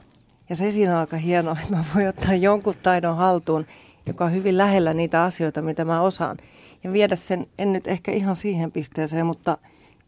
Ja 0.49 0.55
se 0.55 0.71
siinä 0.71 0.93
on 0.93 0.99
aika 0.99 1.17
hienoa, 1.17 1.57
että 1.63 1.75
mä 1.75 1.83
voin 1.95 2.07
ottaa 2.07 2.35
jonkun 2.35 2.73
taidon 2.83 3.15
haltuun, 3.15 3.65
joka 4.05 4.25
on 4.25 4.31
hyvin 4.31 4.57
lähellä 4.57 4.93
niitä 4.93 5.23
asioita, 5.23 5.61
mitä 5.61 5.85
mä 5.85 6.01
osaan. 6.01 6.37
Ja 6.83 6.93
viedä 6.93 7.15
sen, 7.15 7.47
en 7.59 7.73
nyt 7.73 7.87
ehkä 7.87 8.11
ihan 8.11 8.35
siihen 8.35 8.71
pisteeseen, 8.71 9.25
mutta 9.25 9.57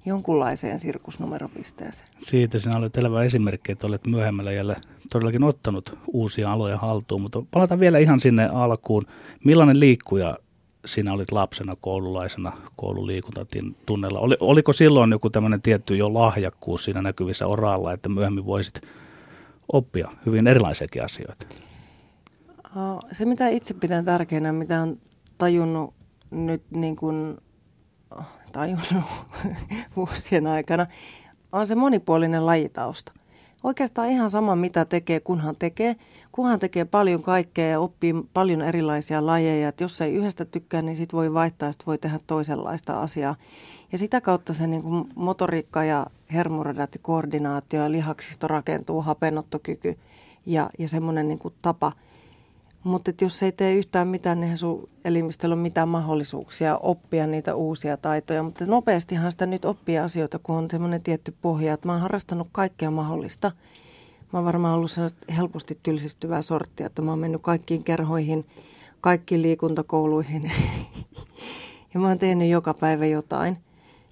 jonkunlaiseen 0.05 0.79
sirkusnumeropisteeseen. 0.79 2.07
Siitä 2.19 2.59
sinä 2.59 2.77
olet 2.77 2.97
elävä 2.97 3.23
esimerkki, 3.23 3.71
että 3.71 3.87
olet 3.87 4.07
myöhemmällä 4.07 4.51
jälleen 4.51 4.81
todellakin 5.11 5.43
ottanut 5.43 5.97
uusia 6.07 6.51
aloja 6.51 6.77
haltuun, 6.77 7.21
mutta 7.21 7.43
palataan 7.51 7.79
vielä 7.79 7.97
ihan 7.97 8.19
sinne 8.19 8.49
alkuun. 8.53 9.05
Millainen 9.43 9.79
liikkuja 9.79 10.37
sinä 10.87 11.13
olit 11.13 11.31
lapsena 11.31 11.75
koululaisena 11.81 12.53
koululiikuntatunnella. 12.75 14.19
Oli, 14.19 14.37
oliko 14.39 14.73
silloin 14.73 15.11
joku 15.11 15.29
tämmöinen 15.29 15.61
tietty 15.61 15.97
jo 15.97 16.05
lahjakkuus 16.13 16.83
siinä 16.83 17.01
näkyvissä 17.01 17.47
oralla, 17.47 17.93
että 17.93 18.09
myöhemmin 18.09 18.45
voisit 18.45 18.81
oppia 19.73 20.11
hyvin 20.25 20.47
erilaisiakin 20.47 21.03
asioita? 21.03 21.45
Se, 23.11 23.25
mitä 23.25 23.47
itse 23.47 23.73
pidän 23.73 24.05
tärkeänä, 24.05 24.53
mitä 24.53 24.81
on 24.81 24.97
tajunnut 25.37 25.93
nyt 26.31 26.63
niin 26.71 26.95
kuin, 26.95 27.37
tajunnut 28.51 28.95
vuosien 29.95 30.47
aikana, 30.47 30.87
on 31.51 31.67
se 31.67 31.75
monipuolinen 31.75 32.45
lajitausta 32.45 33.13
oikeastaan 33.63 34.09
ihan 34.09 34.29
sama, 34.29 34.55
mitä 34.55 34.85
tekee, 34.85 35.19
kunhan 35.19 35.55
tekee. 35.59 35.95
Kunhan 36.31 36.59
tekee 36.59 36.85
paljon 36.85 37.21
kaikkea 37.21 37.67
ja 37.67 37.79
oppii 37.79 38.15
paljon 38.33 38.61
erilaisia 38.61 39.25
lajeja. 39.25 39.69
Että 39.69 39.83
jos 39.83 40.01
ei 40.01 40.13
yhdestä 40.13 40.45
tykkää, 40.45 40.81
niin 40.81 40.97
sitten 40.97 41.17
voi 41.17 41.33
vaihtaa, 41.33 41.71
sitten 41.71 41.85
voi 41.85 41.97
tehdä 41.97 42.19
toisenlaista 42.27 43.01
asiaa. 43.01 43.35
Ja 43.91 43.97
sitä 43.97 44.21
kautta 44.21 44.53
se 44.53 44.67
niin 44.67 44.83
kuin 44.83 45.09
motoriikka 45.15 45.83
ja 45.83 46.07
hermoradat 46.33 46.95
ja 46.95 46.99
koordinaatio 47.03 47.83
ja 47.83 47.91
lihaksisto 47.91 48.47
rakentuu, 48.47 49.01
hapenottokyky 49.01 49.97
ja, 50.45 50.69
ja 50.79 50.87
semmoinen 50.87 51.27
niin 51.27 51.39
tapa– 51.61 51.91
mutta 52.83 53.11
jos 53.21 53.43
ei 53.43 53.51
tee 53.51 53.75
yhtään 53.75 54.07
mitään, 54.07 54.39
niin 54.39 54.57
sun 54.57 54.89
elimistöllä 55.05 55.53
on 55.53 55.59
mitään 55.59 55.89
mahdollisuuksia 55.89 56.77
oppia 56.77 57.27
niitä 57.27 57.55
uusia 57.55 57.97
taitoja. 57.97 58.43
Mutta 58.43 58.65
nopeastihan 58.65 59.31
sitä 59.31 59.45
nyt 59.45 59.65
oppii 59.65 59.97
asioita, 59.97 60.39
kun 60.39 60.55
on 60.55 60.67
semmoinen 60.71 61.03
tietty 61.03 61.33
pohja. 61.41 61.73
Että 61.73 61.87
mä 61.87 61.91
oon 61.91 62.01
harrastanut 62.01 62.47
kaikkea 62.51 62.91
mahdollista. 62.91 63.51
Mä 64.33 64.39
oon 64.39 64.45
varmaan 64.45 64.75
ollut 64.75 64.91
helposti 65.37 65.79
tylsistyvää 65.83 66.41
sorttia, 66.41 66.85
että 66.85 67.01
mä 67.01 67.11
oon 67.11 67.19
mennyt 67.19 67.41
kaikkiin 67.41 67.83
kerhoihin, 67.83 68.45
kaikkiin 69.01 69.41
liikuntakouluihin. 69.41 70.51
ja 71.93 71.99
mä 71.99 72.07
oon 72.07 72.17
tehnyt 72.17 72.49
joka 72.49 72.73
päivä 72.73 73.05
jotain. 73.05 73.57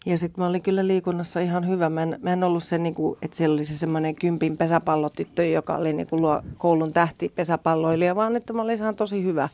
Ja 0.06 0.18
sitten 0.18 0.42
mä 0.44 0.48
olin 0.48 0.62
kyllä 0.62 0.88
liikunnassa 0.88 1.40
ihan 1.40 1.68
hyvä. 1.68 1.90
Mä 1.90 2.04
en, 2.04 2.20
mä 2.22 2.34
en 2.34 2.44
ollut 2.44 2.64
se, 2.64 2.78
niin 2.78 2.94
kuin, 2.94 3.18
että 3.22 3.38
siellä 3.38 3.54
oli 3.54 3.66
se 3.66 3.78
semmoinen 3.78 4.16
kympin 4.16 4.58
pesäpallotyttö, 4.58 5.46
joka 5.46 5.76
oli 5.76 5.94
niin 5.94 6.08
kuin 6.08 6.22
luo 6.22 6.42
koulun 6.58 6.94
tähti 6.94 7.30
pesäpalloilija, 7.36 8.16
vaan 8.16 8.36
että 8.36 8.54
mä 8.54 8.62
olin 8.62 8.76
ihan 8.78 8.96
tosi 8.96 9.24
hyvä 9.24 9.50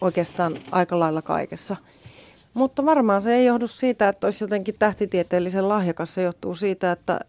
oikeastaan 0.00 0.52
aika 0.72 0.98
lailla 0.98 1.22
kaikessa. 1.22 1.76
Mutta 2.54 2.84
varmaan 2.84 3.22
se 3.22 3.34
ei 3.34 3.46
johdu 3.46 3.66
siitä, 3.66 4.08
että 4.08 4.26
olisi 4.26 4.44
jotenkin 4.44 4.74
tähtitieteellisen 4.78 5.68
lahjakas. 5.68 6.14
Se 6.14 6.22
johtuu 6.22 6.54
siitä, 6.54 6.92
että 6.92 7.20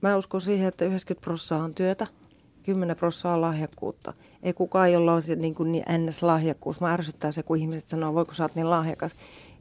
mä 0.00 0.16
uskon 0.16 0.40
siihen, 0.40 0.68
että 0.68 0.84
90 0.84 1.24
prosenttia 1.24 1.64
on 1.64 1.74
työtä, 1.74 2.06
10 2.62 2.96
prosenttia 2.96 3.32
on 3.32 3.40
lahjakkuutta. 3.40 4.12
Ei 4.42 4.52
kukaan, 4.52 4.92
jolla 4.92 5.14
olisi 5.14 5.36
niin, 5.36 5.54
kuin 5.54 5.72
niin 5.72 5.84
ns. 5.98 6.22
lahjakkuus. 6.22 6.80
Mä 6.80 6.92
ärsyttää 6.92 7.32
se, 7.32 7.42
kun 7.42 7.58
ihmiset 7.58 7.88
sanoo, 7.88 8.14
voiko 8.14 8.34
sä 8.34 8.44
oot 8.44 8.54
niin 8.54 8.70
lahjakas. 8.70 9.12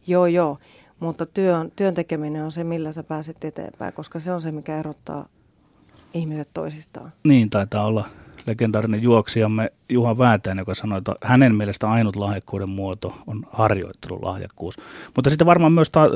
Joo, 0.07 0.25
joo. 0.25 0.57
Mutta 0.99 1.25
työn, 1.25 1.71
työn 1.75 1.93
tekeminen 1.93 2.43
on 2.43 2.51
se, 2.51 2.63
millä 2.63 2.91
sä 2.91 3.03
pääset 3.03 3.43
eteenpäin, 3.43 3.93
koska 3.93 4.19
se 4.19 4.33
on 4.33 4.41
se, 4.41 4.51
mikä 4.51 4.79
erottaa 4.79 5.27
ihmiset 6.13 6.49
toisistaan. 6.53 7.11
Niin, 7.23 7.49
taitaa 7.49 7.85
olla 7.85 8.05
legendaarinen 8.47 9.03
juoksijamme 9.03 9.71
Juha 9.89 10.17
Väätäinen, 10.17 10.61
joka 10.61 10.75
sanoi, 10.75 10.97
että 10.97 11.15
hänen 11.23 11.55
mielestä 11.55 11.89
ainut 11.89 12.15
lahjakkuuden 12.15 12.69
muoto 12.69 13.15
on 13.27 13.45
harjoittelulahjakkuus. 13.51 14.77
Mutta 15.15 15.29
sitten 15.29 15.47
varmaan 15.47 15.73
myös 15.73 15.89
ta- 15.89 16.09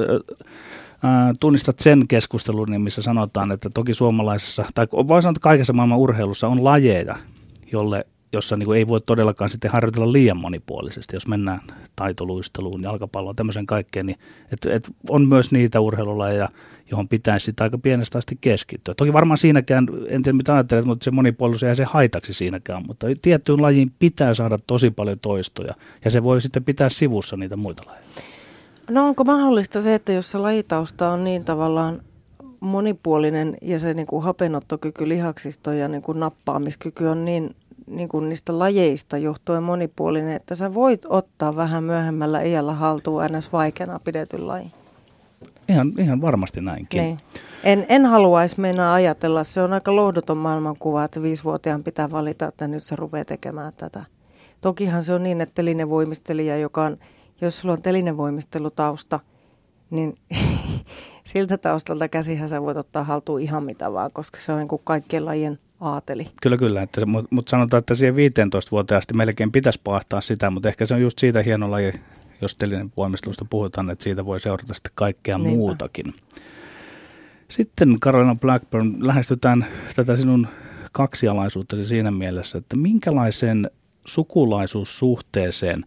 ää, 1.03 1.33
tunnistat 1.39 1.79
sen 1.79 2.07
keskustelun, 2.07 2.67
niin 2.69 2.81
missä 2.81 3.01
sanotaan, 3.01 3.51
että 3.51 3.69
toki 3.73 3.93
suomalaisessa, 3.93 4.65
tai 4.75 4.87
voi 4.91 5.21
sanoa, 5.21 5.31
että 5.31 5.41
kaikessa 5.41 5.73
maailman 5.73 5.97
urheilussa 5.97 6.47
on 6.47 6.63
lajeja, 6.63 7.15
jolle 7.71 8.05
jossa 8.31 8.57
niin 8.57 8.65
kuin 8.65 8.77
ei 8.77 8.87
voi 8.87 9.01
todellakaan 9.01 9.49
sitten 9.49 9.71
harjoitella 9.71 10.13
liian 10.13 10.37
monipuolisesti, 10.37 11.15
jos 11.15 11.27
mennään 11.27 11.61
taitoluisteluun, 11.95 12.83
jalkapalloon, 12.83 13.35
tämmöisen 13.35 13.65
kaikkeen, 13.65 14.05
niin 14.05 14.19
et, 14.51 14.73
et 14.75 14.91
on 15.09 15.27
myös 15.27 15.51
niitä 15.51 15.79
urheilulajeja, 15.79 16.49
johon 16.91 17.07
pitäisi 17.07 17.43
sitä 17.43 17.63
aika 17.63 17.77
pienestä 17.77 18.17
asti 18.17 18.37
keskittyä. 18.41 18.93
Toki 18.93 19.13
varmaan 19.13 19.37
siinäkään, 19.37 19.87
en 20.07 20.23
tiedä 20.23 20.37
mitä 20.37 20.53
ajattelet, 20.53 20.85
mutta 20.85 21.03
se 21.03 21.11
monipuolisuus 21.11 21.63
ei 21.63 21.75
se 21.75 21.83
haitaksi 21.83 22.33
siinäkään, 22.33 22.83
mutta 22.87 23.07
tiettyyn 23.21 23.61
lajiin 23.61 23.91
pitää 23.99 24.33
saada 24.33 24.59
tosi 24.67 24.91
paljon 24.91 25.19
toistoja, 25.19 25.73
ja 26.05 26.11
se 26.11 26.23
voi 26.23 26.41
sitten 26.41 26.63
pitää 26.63 26.89
sivussa 26.89 27.37
niitä 27.37 27.55
muita 27.55 27.83
lajeja. 27.85 28.05
No 28.89 29.07
onko 29.07 29.23
mahdollista 29.23 29.81
se, 29.81 29.95
että 29.95 30.11
jos 30.11 30.31
se 30.31 30.37
lajitausta 30.37 31.09
on 31.09 31.23
niin 31.23 31.45
tavallaan 31.45 32.01
monipuolinen 32.59 33.57
ja 33.61 33.79
se 33.79 33.93
niin 33.93 34.07
kuin 34.07 34.23
hapenottokyky, 34.23 35.09
lihaksisto 35.09 35.71
ja 35.71 35.87
niin 35.87 36.01
kuin 36.01 36.19
nappaamiskyky 36.19 37.05
on 37.05 37.25
niin 37.25 37.55
niin 37.89 38.09
kuin 38.09 38.29
niistä 38.29 38.59
lajeista 38.59 39.17
johtuen 39.17 39.63
monipuolinen, 39.63 40.35
että 40.35 40.55
sä 40.55 40.73
voit 40.73 41.05
ottaa 41.09 41.55
vähän 41.55 41.83
myöhemmällä 41.83 42.41
iällä 42.41 42.73
haltuun 42.73 43.23
ns. 43.37 43.53
vaikeana 43.53 43.99
pidetyn 43.99 44.47
lajin. 44.47 44.71
Ihan, 45.69 45.93
ihan 45.97 46.21
varmasti 46.21 46.61
näinkin. 46.61 47.01
Niin. 47.01 47.17
En, 47.63 47.85
en 47.89 48.05
haluaisi 48.05 48.59
mennä 48.59 48.93
ajatella, 48.93 49.43
se 49.43 49.61
on 49.61 49.73
aika 49.73 49.95
lohduton 49.95 50.37
maailmankuva, 50.37 51.03
että 51.03 51.21
viisivuotiaan 51.21 51.83
pitää 51.83 52.11
valita, 52.11 52.47
että 52.47 52.67
nyt 52.67 52.83
se 52.83 52.95
rupeaa 52.95 53.25
tekemään 53.25 53.73
tätä. 53.77 54.05
Tokihan 54.61 55.03
se 55.03 55.13
on 55.13 55.23
niin, 55.23 55.41
että 55.41 55.55
telinevoimistelija, 55.55 56.57
joka 56.57 56.83
on, 56.83 56.97
jos 57.41 57.61
sulla 57.61 57.73
on 57.73 57.81
telinevoimistelutausta, 57.81 59.19
niin 59.89 60.17
siltä 61.33 61.57
taustalta 61.57 62.07
käsihän 62.07 62.49
sä 62.49 62.61
voit 62.61 62.77
ottaa 62.77 63.03
haltuun 63.03 63.41
ihan 63.41 63.63
mitä 63.63 63.93
vaan, 63.93 64.11
koska 64.11 64.37
se 64.39 64.51
on 64.51 64.57
niin 64.57 64.67
kuin 64.67 64.81
kaikkien 64.83 65.25
lajien 65.25 65.59
aateli. 65.79 66.27
Kyllä, 66.41 66.57
kyllä. 66.57 66.87
Mutta, 67.05 67.27
mutta 67.35 67.49
sanotaan, 67.49 67.79
että 67.79 67.93
siihen 67.95 68.15
15 68.15 68.71
vuoteen 68.71 68.97
asti 68.97 69.13
melkein 69.13 69.51
pitäisi 69.51 69.79
pahtaa 69.83 70.21
sitä, 70.21 70.49
mutta 70.49 70.69
ehkä 70.69 70.85
se 70.85 70.93
on 70.93 71.01
just 71.01 71.19
siitä 71.19 71.41
hieno 71.41 71.71
laji, 71.71 71.93
jos 72.41 72.55
telinen 72.55 72.91
voimistelusta 72.97 73.45
puhutaan, 73.49 73.89
että 73.89 74.03
siitä 74.03 74.25
voi 74.25 74.39
seurata 74.39 74.73
sitten 74.73 74.91
kaikkea 74.95 75.37
Niinpä. 75.37 75.57
muutakin. 75.57 76.13
Sitten 77.47 77.99
Carolina 77.99 78.35
Blackburn, 78.35 78.95
lähestytään 78.99 79.65
tätä 79.95 80.17
sinun 80.17 80.47
kaksialaisuuttasi 80.91 81.85
siinä 81.85 82.11
mielessä, 82.11 82.57
että 82.57 82.75
minkälaiseen 82.75 83.71
sukulaisuussuhteeseen 84.07 85.85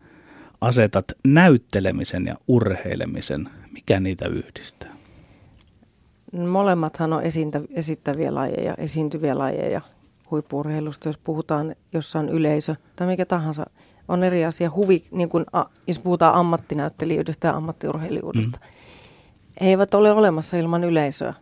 asetat 0.60 1.04
näyttelemisen 1.24 2.26
ja 2.26 2.34
urheilemisen? 2.48 3.48
Mikä 3.72 4.00
niitä 4.00 4.26
yhdistää? 4.26 4.91
Molemmathan 6.32 7.12
on 7.12 7.22
esintä, 7.22 7.60
esittäviä 7.70 8.34
lajeja, 8.34 8.74
esiintyviä 8.78 9.38
lajeja 9.38 9.80
huippurheilusta, 10.30 11.08
jos 11.08 11.18
puhutaan 11.18 11.76
jossain 11.92 12.28
yleisö 12.28 12.76
tai 12.96 13.06
mikä 13.06 13.26
tahansa. 13.26 13.66
On 14.08 14.22
eri 14.22 14.44
asia 14.44 14.70
huvi, 14.70 15.02
niin 15.10 15.28
kuin, 15.28 15.46
jos 15.86 15.98
puhutaan 15.98 16.34
ammattinäyttelijöistä 16.34 17.48
ja 17.48 17.56
ammattiurheilijuudesta. 17.56 18.58
Mm. 18.62 18.66
He 19.60 19.66
eivät 19.66 19.94
ole 19.94 20.12
olemassa 20.12 20.56
ilman 20.56 20.84
yleisöä, 20.84 21.34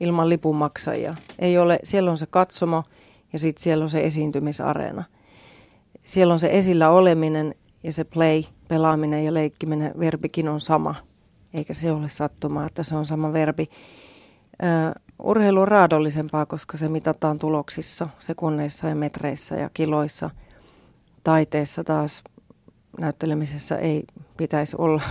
ilman 0.00 0.28
lipunmaksajia. 0.28 1.14
Ei 1.38 1.58
ole, 1.58 1.78
siellä 1.84 2.10
on 2.10 2.18
se 2.18 2.26
katsomo 2.26 2.82
ja 3.32 3.38
sitten 3.38 3.62
siellä 3.62 3.84
on 3.84 3.90
se 3.90 4.00
esiintymisareena. 4.00 5.04
Siellä 6.04 6.32
on 6.32 6.40
se 6.40 6.48
esillä 6.52 6.90
oleminen 6.90 7.54
ja 7.82 7.92
se 7.92 8.04
play, 8.04 8.42
pelaaminen 8.68 9.24
ja 9.24 9.34
leikkiminen, 9.34 9.94
verbikin 10.00 10.48
on 10.48 10.60
sama. 10.60 10.94
Eikä 11.54 11.74
se 11.74 11.92
ole 11.92 12.08
sattumaa, 12.08 12.66
että 12.66 12.82
se 12.82 12.96
on 12.96 13.06
sama 13.06 13.32
verbi 13.32 13.68
urheilu 15.22 15.60
on 15.60 15.68
raadollisempaa, 15.68 16.46
koska 16.46 16.76
se 16.76 16.88
mitataan 16.88 17.38
tuloksissa, 17.38 18.08
sekunneissa 18.18 18.88
ja 18.88 18.94
metreissä 18.94 19.56
ja 19.56 19.70
kiloissa. 19.74 20.30
Taiteessa 21.24 21.84
taas 21.84 22.24
näyttelemisessä 22.98 23.78
ei 23.78 24.04
pitäisi 24.36 24.76
olla 24.78 25.02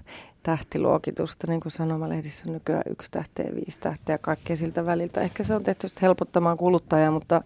tähtiluokitusta, 0.42 1.46
niin 1.46 1.60
kuin 1.60 1.72
sanomalehdissä 1.72 2.44
nykyään 2.52 2.82
yksi 2.90 3.10
tähteä, 3.10 3.54
viisi 3.54 3.80
tähteä, 3.80 4.18
kaikkea 4.18 4.56
siltä 4.56 4.86
väliltä. 4.86 5.20
Ehkä 5.20 5.44
se 5.44 5.54
on 5.54 5.64
tehty 5.64 5.86
helpottamaan 6.02 6.56
kuluttajaa, 6.56 7.10
mutta 7.10 7.42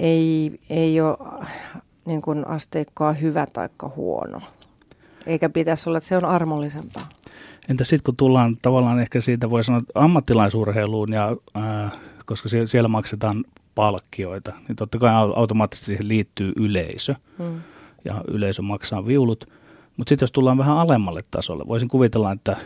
ei, 0.00 0.60
ei 0.70 1.00
ole 1.00 1.44
niin 2.04 2.22
kuin 2.22 2.46
asteikkoa 2.46 3.12
hyvä 3.12 3.46
tai 3.46 3.68
huono. 3.96 4.40
Eikä 5.26 5.48
pitäisi 5.48 5.88
olla, 5.88 5.98
että 5.98 6.08
se 6.08 6.16
on 6.16 6.24
armollisempaa. 6.24 7.08
Entä 7.68 7.84
sitten 7.84 8.04
kun 8.04 8.16
tullaan 8.16 8.54
tavallaan 8.62 9.00
ehkä 9.00 9.20
siitä 9.20 9.50
voi 9.50 9.64
sanoa 9.64 9.82
ammattilaisurheiluun, 9.94 11.12
ja, 11.12 11.36
ää, 11.54 11.90
koska 12.26 12.48
siellä 12.66 12.88
maksetaan 12.88 13.44
palkkioita, 13.74 14.52
niin 14.68 14.76
totta 14.76 14.98
kai 14.98 15.12
automaattisesti 15.14 15.86
siihen 15.86 16.08
liittyy 16.08 16.52
yleisö, 16.60 17.14
hmm. 17.38 17.60
ja 18.04 18.24
yleisö 18.28 18.62
maksaa 18.62 19.06
viulut. 19.06 19.48
Mutta 19.96 20.08
sitten 20.08 20.24
jos 20.24 20.32
tullaan 20.32 20.58
vähän 20.58 20.78
alemmalle 20.78 21.20
tasolle, 21.30 21.64
voisin 21.68 21.88
kuvitella, 21.88 22.32
että 22.32 22.56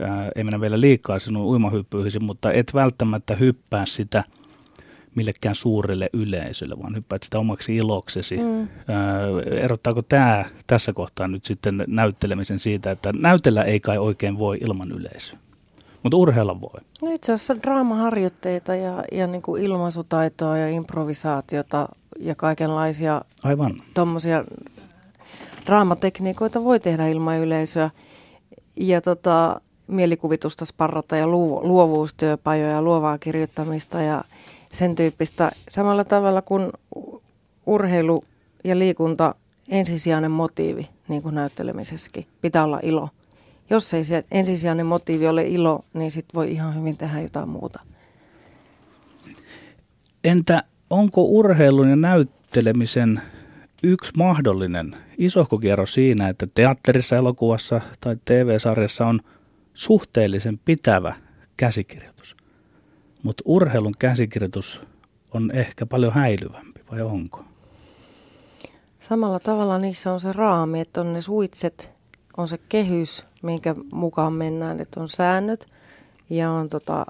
ää, 0.00 0.30
ei 0.36 0.44
mennä 0.44 0.60
vielä 0.60 0.80
liikaa 0.80 1.18
sinun 1.18 1.46
uimahyppyihin, 1.46 2.24
mutta 2.24 2.52
et 2.52 2.74
välttämättä 2.74 3.36
hyppää 3.36 3.86
sitä– 3.86 4.24
millekään 5.16 5.54
suurelle 5.54 6.10
yleisölle, 6.12 6.78
vaan 6.82 6.96
hyppäät 6.96 7.22
sitä 7.22 7.38
omaksi 7.38 7.76
iloksesi. 7.76 8.36
Mm. 8.36 8.68
erottaako 9.46 10.02
tämä 10.02 10.44
tässä 10.66 10.92
kohtaa 10.92 11.28
nyt 11.28 11.44
sitten 11.44 11.84
näyttelemisen 11.86 12.58
siitä, 12.58 12.90
että 12.90 13.12
näytellä 13.12 13.62
ei 13.62 13.80
kai 13.80 13.98
oikein 13.98 14.38
voi 14.38 14.58
ilman 14.60 14.92
yleisöä? 14.92 15.38
Mutta 16.02 16.16
urheilla 16.16 16.60
voi. 16.60 16.80
No 17.02 17.14
itse 17.14 17.32
asiassa 17.32 17.62
draamaharjoitteita 17.62 18.74
ja, 18.74 19.04
ja 19.12 19.26
niin 19.26 19.42
kuin 19.42 19.62
ilmaisutaitoa 19.62 20.58
ja 20.58 20.68
improvisaatiota 20.68 21.88
ja 22.18 22.34
kaikenlaisia 22.34 23.22
Aivan. 23.42 23.80
Tommosia 23.94 24.44
draamatekniikoita 25.66 26.64
voi 26.64 26.80
tehdä 26.80 27.08
ilman 27.08 27.38
yleisöä. 27.38 27.90
Ja 28.76 29.00
tota, 29.00 29.60
mielikuvitusta 29.86 30.64
sparrata 30.64 31.16
ja 31.16 31.26
luovuustyöpajoja, 31.26 32.82
luovaa 32.82 33.18
kirjoittamista 33.18 34.02
ja 34.02 34.24
sen 34.72 34.94
tyyppistä. 34.94 35.50
Samalla 35.68 36.04
tavalla 36.04 36.42
kuin 36.42 36.70
urheilu 37.66 38.22
ja 38.64 38.78
liikunta 38.78 39.34
ensisijainen 39.68 40.30
motiivi, 40.30 40.88
niin 41.08 41.22
kuin 41.22 41.34
näyttelemisessäkin, 41.34 42.26
pitää 42.42 42.64
olla 42.64 42.80
ilo. 42.82 43.08
Jos 43.70 43.94
ei 43.94 44.04
se 44.04 44.24
ensisijainen 44.30 44.86
motiivi 44.86 45.28
ole 45.28 45.44
ilo, 45.44 45.84
niin 45.94 46.10
sitten 46.10 46.34
voi 46.34 46.52
ihan 46.52 46.78
hyvin 46.78 46.96
tehdä 46.96 47.20
jotain 47.20 47.48
muuta. 47.48 47.80
Entä 50.24 50.62
onko 50.90 51.22
urheilun 51.22 51.90
ja 51.90 51.96
näyttelemisen 51.96 53.20
yksi 53.82 54.12
mahdollinen 54.16 54.96
isohkokierros 55.18 55.94
siinä, 55.94 56.28
että 56.28 56.46
teatterissa, 56.54 57.16
elokuvassa 57.16 57.80
tai 58.00 58.16
TV-sarjassa 58.24 59.06
on 59.06 59.20
suhteellisen 59.74 60.60
pitävä 60.64 61.14
käsikirjoitus? 61.56 62.15
Mutta 63.26 63.42
urheilun 63.46 63.94
käsikirjoitus 63.98 64.80
on 65.34 65.50
ehkä 65.50 65.86
paljon 65.86 66.12
häilyvämpi, 66.12 66.80
vai 66.90 67.02
onko? 67.02 67.44
Samalla 69.00 69.38
tavalla 69.38 69.78
niissä 69.78 70.12
on 70.12 70.20
se 70.20 70.32
raami, 70.32 70.80
että 70.80 71.00
on 71.00 71.12
ne 71.12 71.20
suitset, 71.20 71.90
on 72.36 72.48
se 72.48 72.58
kehys, 72.68 73.24
minkä 73.42 73.74
mukaan 73.92 74.32
mennään, 74.32 74.80
että 74.80 75.00
on 75.00 75.08
säännöt 75.08 75.68
ja 76.30 76.50
on 76.50 76.68
tota, 76.68 77.06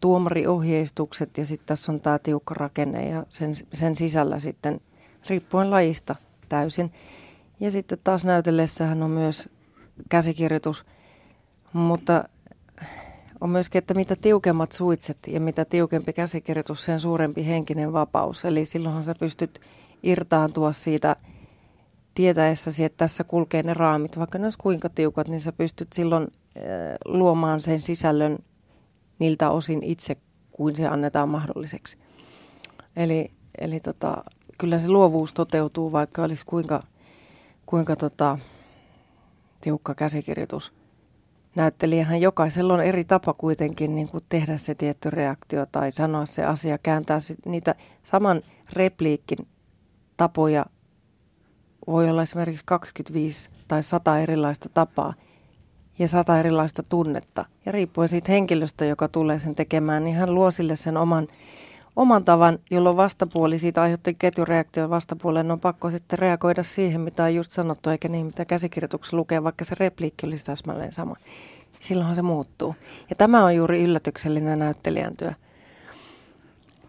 tuomariohjeistukset 0.00 1.38
ja 1.38 1.46
sitten 1.46 1.66
tässä 1.66 1.92
on 1.92 2.00
tämä 2.00 2.18
tiukka 2.18 2.54
rakenne 2.54 3.08
ja 3.08 3.26
sen, 3.28 3.54
sen 3.72 3.96
sisällä 3.96 4.38
sitten 4.38 4.80
riippuen 5.28 5.70
lajista 5.70 6.16
täysin. 6.48 6.92
Ja 7.60 7.70
sitten 7.70 7.98
taas 8.04 8.24
näytellessähän 8.24 9.02
on 9.02 9.10
myös 9.10 9.48
käsikirjoitus, 10.08 10.84
mutta 11.72 12.24
on 13.42 13.50
myöskin, 13.50 13.78
että 13.78 13.94
mitä 13.94 14.16
tiukemmat 14.16 14.72
suitset 14.72 15.18
ja 15.26 15.40
mitä 15.40 15.64
tiukempi 15.64 16.12
käsikirjoitus, 16.12 16.84
sen 16.84 17.00
suurempi 17.00 17.46
henkinen 17.46 17.92
vapaus. 17.92 18.44
Eli 18.44 18.64
silloinhan 18.64 19.04
sä 19.04 19.14
pystyt 19.20 19.60
irtaantua 20.02 20.72
siitä 20.72 21.16
tietäessäsi, 22.14 22.84
että 22.84 22.96
tässä 22.96 23.24
kulkee 23.24 23.62
ne 23.62 23.74
raamit, 23.74 24.18
vaikka 24.18 24.38
ne 24.38 24.46
olisi 24.46 24.58
kuinka 24.58 24.88
tiukat, 24.88 25.28
niin 25.28 25.40
sä 25.40 25.52
pystyt 25.52 25.92
silloin 25.92 26.22
äh, 26.22 26.62
luomaan 27.04 27.60
sen 27.60 27.80
sisällön 27.80 28.38
niiltä 29.18 29.50
osin 29.50 29.82
itse, 29.82 30.16
kuin 30.52 30.76
se 30.76 30.86
annetaan 30.86 31.28
mahdolliseksi. 31.28 31.98
Eli, 32.96 33.30
eli 33.58 33.80
tota, 33.80 34.24
kyllä 34.58 34.78
se 34.78 34.88
luovuus 34.88 35.32
toteutuu, 35.32 35.92
vaikka 35.92 36.22
olisi 36.22 36.46
kuinka, 36.46 36.82
kuinka 37.66 37.96
tota, 37.96 38.38
tiukka 39.60 39.94
käsikirjoitus– 39.94 40.72
näyttelijähän 41.54 42.20
jokaisella 42.20 42.74
on 42.74 42.80
eri 42.80 43.04
tapa 43.04 43.34
kuitenkin 43.34 43.94
niin 43.94 44.08
kuin 44.08 44.24
tehdä 44.28 44.56
se 44.56 44.74
tietty 44.74 45.10
reaktio 45.10 45.66
tai 45.72 45.92
sanoa 45.92 46.26
se 46.26 46.44
asia, 46.44 46.78
kääntää 46.78 47.20
sit 47.20 47.46
niitä 47.46 47.74
saman 48.02 48.42
repliikin 48.72 49.38
tapoja 50.16 50.66
voi 51.86 52.10
olla 52.10 52.22
esimerkiksi 52.22 52.64
25 52.66 53.50
tai 53.68 53.82
100 53.82 54.18
erilaista 54.18 54.68
tapaa 54.68 55.14
ja 55.98 56.08
sata 56.08 56.38
erilaista 56.38 56.82
tunnetta. 56.82 57.44
Ja 57.66 57.72
riippuen 57.72 58.08
siitä 58.08 58.32
henkilöstä, 58.32 58.84
joka 58.84 59.08
tulee 59.08 59.38
sen 59.38 59.54
tekemään, 59.54 60.04
niin 60.04 60.16
hän 60.16 60.34
luo 60.34 60.50
sille 60.50 60.76
sen 60.76 60.96
oman, 60.96 61.28
oman 61.96 62.24
tavan, 62.24 62.58
jolloin 62.70 62.96
vastapuoli 62.96 63.58
siitä 63.58 63.82
aiheutti 63.82 64.14
ketjureaktion 64.14 64.90
vastapuoleen 64.90 65.50
on 65.50 65.60
pakko 65.60 65.90
sitten 65.90 66.18
reagoida 66.18 66.62
siihen, 66.62 67.00
mitä 67.00 67.24
on 67.24 67.34
just 67.34 67.52
sanottu, 67.52 67.90
eikä 67.90 68.08
niin, 68.08 68.26
mitä 68.26 68.44
käsikirjoituksessa 68.44 69.16
lukee, 69.16 69.42
vaikka 69.42 69.64
se 69.64 69.74
repliikki 69.80 70.26
olisi 70.26 70.44
täsmälleen 70.44 70.92
sama. 70.92 71.16
Silloinhan 71.80 72.16
se 72.16 72.22
muuttuu. 72.22 72.74
Ja 73.10 73.16
tämä 73.16 73.44
on 73.44 73.56
juuri 73.56 73.82
yllätyksellinen 73.82 74.58
näyttelijän 74.58 75.14
työ. 75.18 75.32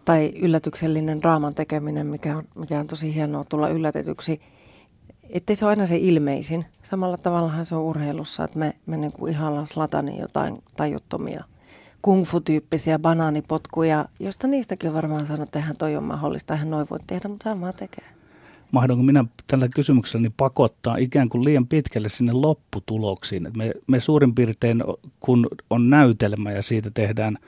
Tai 0.04 0.32
yllätyksellinen 0.40 1.22
draaman 1.22 1.54
tekeminen, 1.54 2.06
mikä 2.06 2.34
on, 2.36 2.44
mikä 2.54 2.80
on 2.80 2.86
tosi 2.86 3.14
hienoa 3.14 3.44
tulla 3.44 3.68
yllätetyksi– 3.68 4.40
ettei 5.30 5.56
se 5.56 5.64
ole 5.64 5.70
aina 5.70 5.86
se 5.86 5.96
ilmeisin. 5.96 6.66
Samalla 6.82 7.16
tavallahan 7.16 7.66
se 7.66 7.74
on 7.74 7.82
urheilussa, 7.82 8.44
että 8.44 8.58
me, 8.58 8.74
me 8.86 8.96
niinku 8.96 9.26
ihallaan 9.26 9.66
Slatanin 9.66 10.18
jotain 10.18 10.62
tajuttomia 10.76 11.44
kungfu-tyyppisiä 12.04 12.98
banaanipotkuja, 12.98 14.04
josta 14.20 14.46
niistäkin 14.46 14.90
on 14.90 14.94
varmaan 14.94 15.26
sanonut, 15.26 15.48
että 15.48 15.58
eihän 15.58 15.76
toi 15.76 15.96
on 15.96 16.04
mahdollista, 16.04 16.54
eihän 16.54 16.70
noin 16.70 16.86
voi 16.90 16.98
tehdä, 17.06 17.28
mutta 17.28 17.48
hän 17.48 17.60
vaan 17.60 17.74
tekee. 17.74 18.04
Mahdonko 18.72 19.02
minä 19.02 19.24
tällä 19.46 19.68
kysymyksellä 19.74 20.30
pakottaa 20.36 20.96
ikään 20.96 21.28
kuin 21.28 21.44
liian 21.44 21.66
pitkälle 21.66 22.08
sinne 22.08 22.32
lopputuloksiin? 22.32 23.50
me, 23.56 23.72
me 23.86 24.00
suurin 24.00 24.34
piirtein, 24.34 24.84
kun 25.20 25.48
on 25.70 25.90
näytelmä 25.90 26.52
ja 26.52 26.62
siitä 26.62 26.90
tehdään 26.90 27.38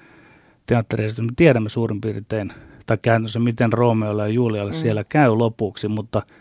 teatteriesitys, 0.67 1.25
me 1.25 1.33
tiedämme 1.37 1.69
suurin 1.69 2.01
piirtein, 2.01 2.53
tai 2.87 2.99
käytännössä 3.03 3.39
miten 3.39 3.73
Romeolla 3.73 4.23
ja 4.23 4.33
Julialle 4.33 4.73
mm. 4.73 4.77
siellä 4.77 5.05
käy 5.05 5.31
lopuksi, 5.31 5.89
mutta– 5.89 6.23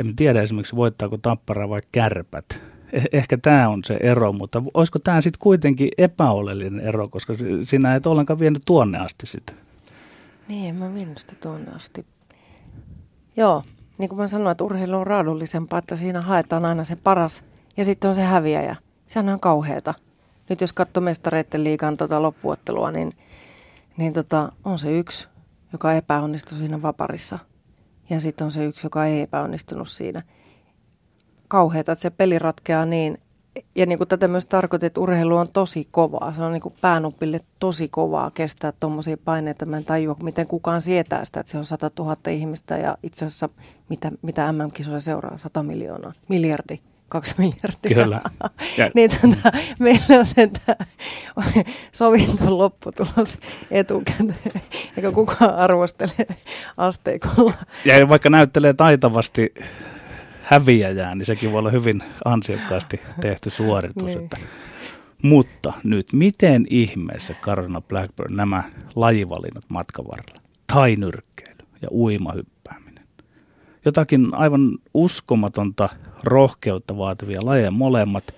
en 0.00 0.16
tiedä 0.16 0.42
esimerkiksi 0.42 0.76
voittaako 0.76 1.18
Tappara 1.18 1.68
vai 1.68 1.80
Kärpät. 1.92 2.60
Eh- 2.96 3.08
ehkä 3.12 3.38
tämä 3.38 3.68
on 3.68 3.80
se 3.84 3.94
ero, 4.00 4.32
mutta 4.32 4.62
olisiko 4.74 4.98
tämä 4.98 5.20
sitten 5.20 5.40
kuitenkin 5.40 5.88
epäolellinen 5.98 6.80
ero, 6.80 7.08
koska 7.08 7.32
sinä 7.62 7.94
et 7.94 8.06
ollenkaan 8.06 8.38
vienyt 8.38 8.62
tuonne 8.66 8.98
asti 8.98 9.26
sitä. 9.26 9.52
Niin, 10.48 10.68
en 10.68 10.74
mä 10.74 10.94
vienyt 10.94 11.18
sitä 11.18 11.32
tuonne 11.40 11.72
asti. 11.76 12.06
Joo, 13.36 13.62
niin 13.98 14.08
kuin 14.08 14.18
mä 14.18 14.28
sanoin, 14.28 14.52
että 14.52 14.64
urheilu 14.64 14.96
on 14.96 15.06
raadullisempaa, 15.06 15.78
että 15.78 15.96
siinä 15.96 16.20
haetaan 16.20 16.64
aina 16.64 16.84
se 16.84 16.96
paras 16.96 17.44
ja 17.76 17.84
sitten 17.84 18.08
on 18.08 18.14
se 18.14 18.22
häviäjä. 18.22 18.76
Sehän 19.06 19.28
on 19.28 19.40
kauheata. 19.40 19.94
Nyt 20.48 20.60
jos 20.60 20.72
katsoo 20.72 21.00
mestareiden 21.00 21.64
liikan 21.64 21.96
tota 21.96 22.22
loppuottelua, 22.22 22.90
niin, 22.90 23.12
niin 23.96 24.12
tota, 24.12 24.52
on 24.64 24.78
se 24.78 24.98
yksi, 24.98 25.28
joka 25.72 25.92
epäonnistui 25.92 26.58
siinä 26.58 26.82
vaparissa– 26.82 27.38
ja 28.10 28.20
sitten 28.20 28.44
on 28.44 28.50
se 28.50 28.64
yksi, 28.64 28.86
joka 28.86 29.04
ei 29.04 29.20
epäonnistunut 29.20 29.88
siinä. 29.88 30.20
Kauheeta, 31.50 31.92
että 31.92 32.02
se 32.02 32.10
peli 32.10 32.38
ratkeaa 32.38 32.86
niin. 32.86 33.18
Ja 33.76 33.86
niin 33.86 33.98
kuin 33.98 34.08
tätä 34.08 34.28
myös 34.28 34.46
tarkoitin, 34.46 34.86
että 34.86 35.00
urheilu 35.00 35.36
on 35.36 35.48
tosi 35.48 35.88
kovaa. 35.90 36.32
Se 36.32 36.42
on 36.42 36.52
niin 36.52 36.62
kuin 36.62 36.74
päänupille 36.80 37.40
tosi 37.60 37.88
kovaa 37.88 38.30
kestää 38.34 38.72
tuommoisia 38.80 39.16
paineita. 39.24 39.66
Mä 39.66 39.76
en 39.76 39.84
tajua, 39.84 40.16
miten 40.22 40.46
kukaan 40.46 40.82
sietää 40.82 41.24
sitä, 41.24 41.40
että 41.40 41.52
se 41.52 41.58
on 41.58 41.64
100 41.64 41.90
000 41.98 42.16
ihmistä 42.30 42.76
ja 42.76 42.98
itse 43.02 43.24
asiassa 43.24 43.48
mitä, 43.88 44.10
mitä 44.22 44.52
MM-kisoja 44.52 45.00
seuraa, 45.00 45.38
100 45.38 45.62
miljoonaa, 45.62 46.12
miljardi 46.28 46.78
kaksi 47.10 47.34
miljardia. 47.38 48.04
Kyllä. 48.04 48.20
Ja. 48.78 48.90
niin 48.94 49.10
tota, 49.10 49.58
meillä 49.78 50.18
on 50.18 50.26
se 50.26 50.50
sovittu 51.92 52.58
lopputulos 52.58 53.38
etukäteen, 53.70 54.36
eikä 54.96 55.12
kukaan 55.12 55.54
arvostele 55.54 56.12
asteikolla. 56.76 57.54
Ja 57.84 58.08
vaikka 58.08 58.30
näyttelee 58.30 58.72
taitavasti 58.72 59.54
häviäjää, 60.50 61.14
niin 61.14 61.26
sekin 61.26 61.52
voi 61.52 61.58
olla 61.58 61.70
hyvin 61.70 62.02
ansiokkaasti 62.24 63.00
tehty 63.20 63.50
suoritus. 63.50 64.04
niin. 64.04 64.18
että. 64.18 64.36
Mutta 65.22 65.72
nyt, 65.84 66.12
miten 66.12 66.66
ihmeessä 66.70 67.34
Karolina 67.34 67.80
Blackburn 67.80 68.36
nämä 68.36 68.62
lajivalinnat 68.96 69.64
matkan 69.68 70.04
varrella? 70.04 70.42
Tai 70.72 70.96
nyrkkeily 70.96 71.58
ja 71.82 71.88
uimahyppääminen. 71.90 73.04
Jotakin 73.84 74.34
aivan 74.34 74.78
uskomatonta 74.94 75.88
rohkeutta 76.24 76.96
vaativia 76.96 77.40
lajeja 77.42 77.70
molemmat. 77.70 78.34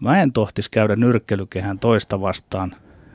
Mä 0.00 0.22
en 0.22 0.32
tohtis 0.32 0.68
käydä 0.68 0.96
nyrkkelykehän 0.96 1.78
toista 1.78 2.20
vastaan. 2.20 2.74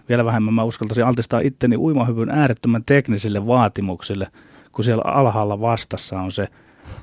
Vielä 0.09 0.25
vähemmän 0.25 0.53
mä 0.53 0.63
uskaltaisin 0.63 1.05
altistaa 1.05 1.39
itteni 1.39 1.77
uimahyvyn 1.77 2.29
äärettömän 2.29 2.83
teknisille 2.85 3.47
vaatimuksille, 3.47 4.27
kun 4.71 4.83
siellä 4.83 5.03
alhaalla 5.05 5.61
vastassa 5.61 6.19
on 6.19 6.31
se 6.31 6.47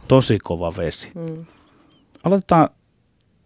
tosi 0.09 0.39
kova 0.39 0.77
vesi. 0.77 1.11
Mm. 1.15 1.45
Aloitetaan 2.25 2.69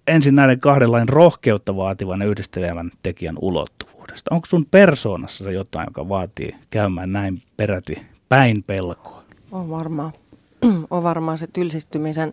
ensin 0.07 0.35
näiden 0.35 0.61
kahden 0.61 0.92
lain 0.92 1.09
rohkeutta 1.09 1.77
vaativan 1.77 2.20
ja 2.20 2.27
yhdistelevän 2.27 2.90
tekijän 3.03 3.37
ulottuvuudesta. 3.40 4.35
Onko 4.35 4.46
sun 4.46 4.66
persoonassa 4.70 5.51
jotain, 5.51 5.87
joka 5.87 6.09
vaatii 6.09 6.57
käymään 6.70 7.12
näin 7.12 7.42
peräti 7.57 8.07
päin 8.29 8.62
pelkoa? 8.62 9.22
On 9.53 9.70
varmaan. 9.70 10.12
on 10.90 11.03
varmaan 11.03 11.38
se 11.38 11.46
tylsistymisen 11.46 12.33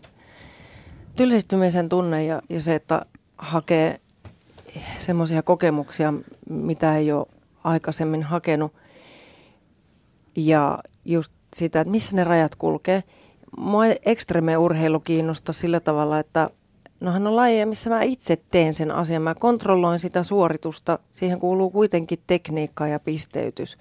tylsistymisen 1.16 1.90
tunne 1.90 2.26
ja, 2.26 2.42
ja 2.50 2.62
se, 2.62 2.76
että 2.76 3.06
hakee 3.38 4.00
semmoisia 4.98 5.44
kokemuksia, 5.44 6.14
mitä 6.50 6.98
ei 6.98 7.12
ole 7.12 7.28
aikaisemmin 7.64 8.24
hakenut. 8.24 8.74
Ja 10.36 10.80
just 11.06 11.34
sitä, 11.54 11.82
että 11.82 11.92
missä 11.92 12.16
ne 12.16 12.24
rajat 12.24 12.56
kulkee. 12.56 13.04
Mua 13.58 13.86
ekstreme 14.06 14.58
urheilu 14.58 15.00
kiinnostaa 15.00 15.54
sillä 15.54 15.80
tavalla, 15.80 16.20
että 16.20 16.50
nohan 17.00 17.28
on 17.28 17.36
lajeja, 17.36 17.68
missä 17.68 17.90
mä 17.90 18.02
itse 18.02 18.38
teen 18.52 18.74
sen 18.74 18.92
asian. 18.92 19.22
Mä 19.22 19.36
kontrolloin 19.36 20.00
sitä 20.00 20.24
suoritusta. 20.24 21.00
Siihen 21.12 21.40
kuuluu 21.40 21.70
kuitenkin 21.70 22.20
tekniikka 22.28 22.88
ja 22.88 23.00
pisteytys. 23.00 23.78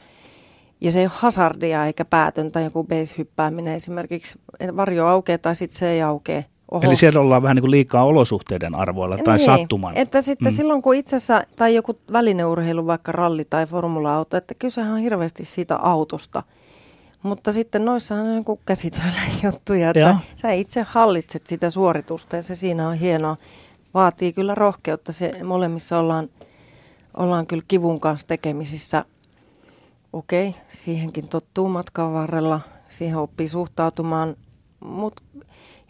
Ja 0.80 0.92
se 0.92 0.98
ei 0.98 1.06
ole 1.06 1.12
hazardia 1.14 1.86
eikä 1.86 2.04
päätöntä, 2.04 2.60
joku 2.60 2.84
base-hyppääminen 2.84 3.74
esimerkiksi. 3.74 4.38
Varjo 4.76 5.06
aukeaa 5.06 5.38
tai 5.38 5.56
sitten 5.56 5.78
se 5.78 5.90
ei 5.90 6.02
aukea. 6.02 6.42
Oho. 6.70 6.82
Eli 6.86 6.96
siellä 6.96 7.20
ollaan 7.20 7.42
vähän 7.42 7.54
niin 7.54 7.62
kuin 7.62 7.70
liikaa 7.70 8.04
olosuhteiden 8.04 8.74
arvoilla 8.74 9.16
tai 9.24 9.36
niin, 9.36 9.46
sattuman. 9.46 9.96
Että 9.96 10.22
sitten 10.22 10.52
mm. 10.52 10.56
silloin 10.56 10.82
kun 10.82 10.94
itse 10.94 11.16
asiassa, 11.16 11.42
tai 11.56 11.74
joku 11.74 11.96
välineurheilu, 12.12 12.86
vaikka 12.86 13.12
ralli 13.12 13.44
tai 13.50 13.66
formula-auto, 13.66 14.36
että 14.36 14.54
kysehän 14.58 14.92
on 14.92 14.98
hirveästi 14.98 15.44
siitä 15.44 15.76
autosta. 15.76 16.42
Mutta 17.24 17.52
sitten 17.52 17.84
noissa 17.84 18.14
on 18.14 18.24
niin 18.24 18.44
käsityöläisjuttuja, 18.66 19.90
että 19.90 20.00
Joo. 20.00 20.16
sä 20.36 20.52
itse 20.52 20.82
hallitset 20.82 21.46
sitä 21.46 21.70
suoritusta 21.70 22.36
ja 22.36 22.42
se 22.42 22.54
siinä 22.54 22.88
on 22.88 22.94
hienoa. 22.94 23.36
Vaatii 23.94 24.32
kyllä 24.32 24.54
rohkeutta. 24.54 25.12
Se, 25.12 25.44
molemmissa 25.44 25.98
ollaan, 25.98 26.28
ollaan 27.16 27.46
kyllä 27.46 27.62
kivun 27.68 28.00
kanssa 28.00 28.26
tekemisissä. 28.26 29.04
Okei, 30.12 30.54
siihenkin 30.68 31.28
tottuu 31.28 31.68
matkan 31.68 32.12
varrella. 32.12 32.60
Siihen 32.88 33.18
oppii 33.18 33.48
suhtautumaan, 33.48 34.36
mutta 34.80 35.22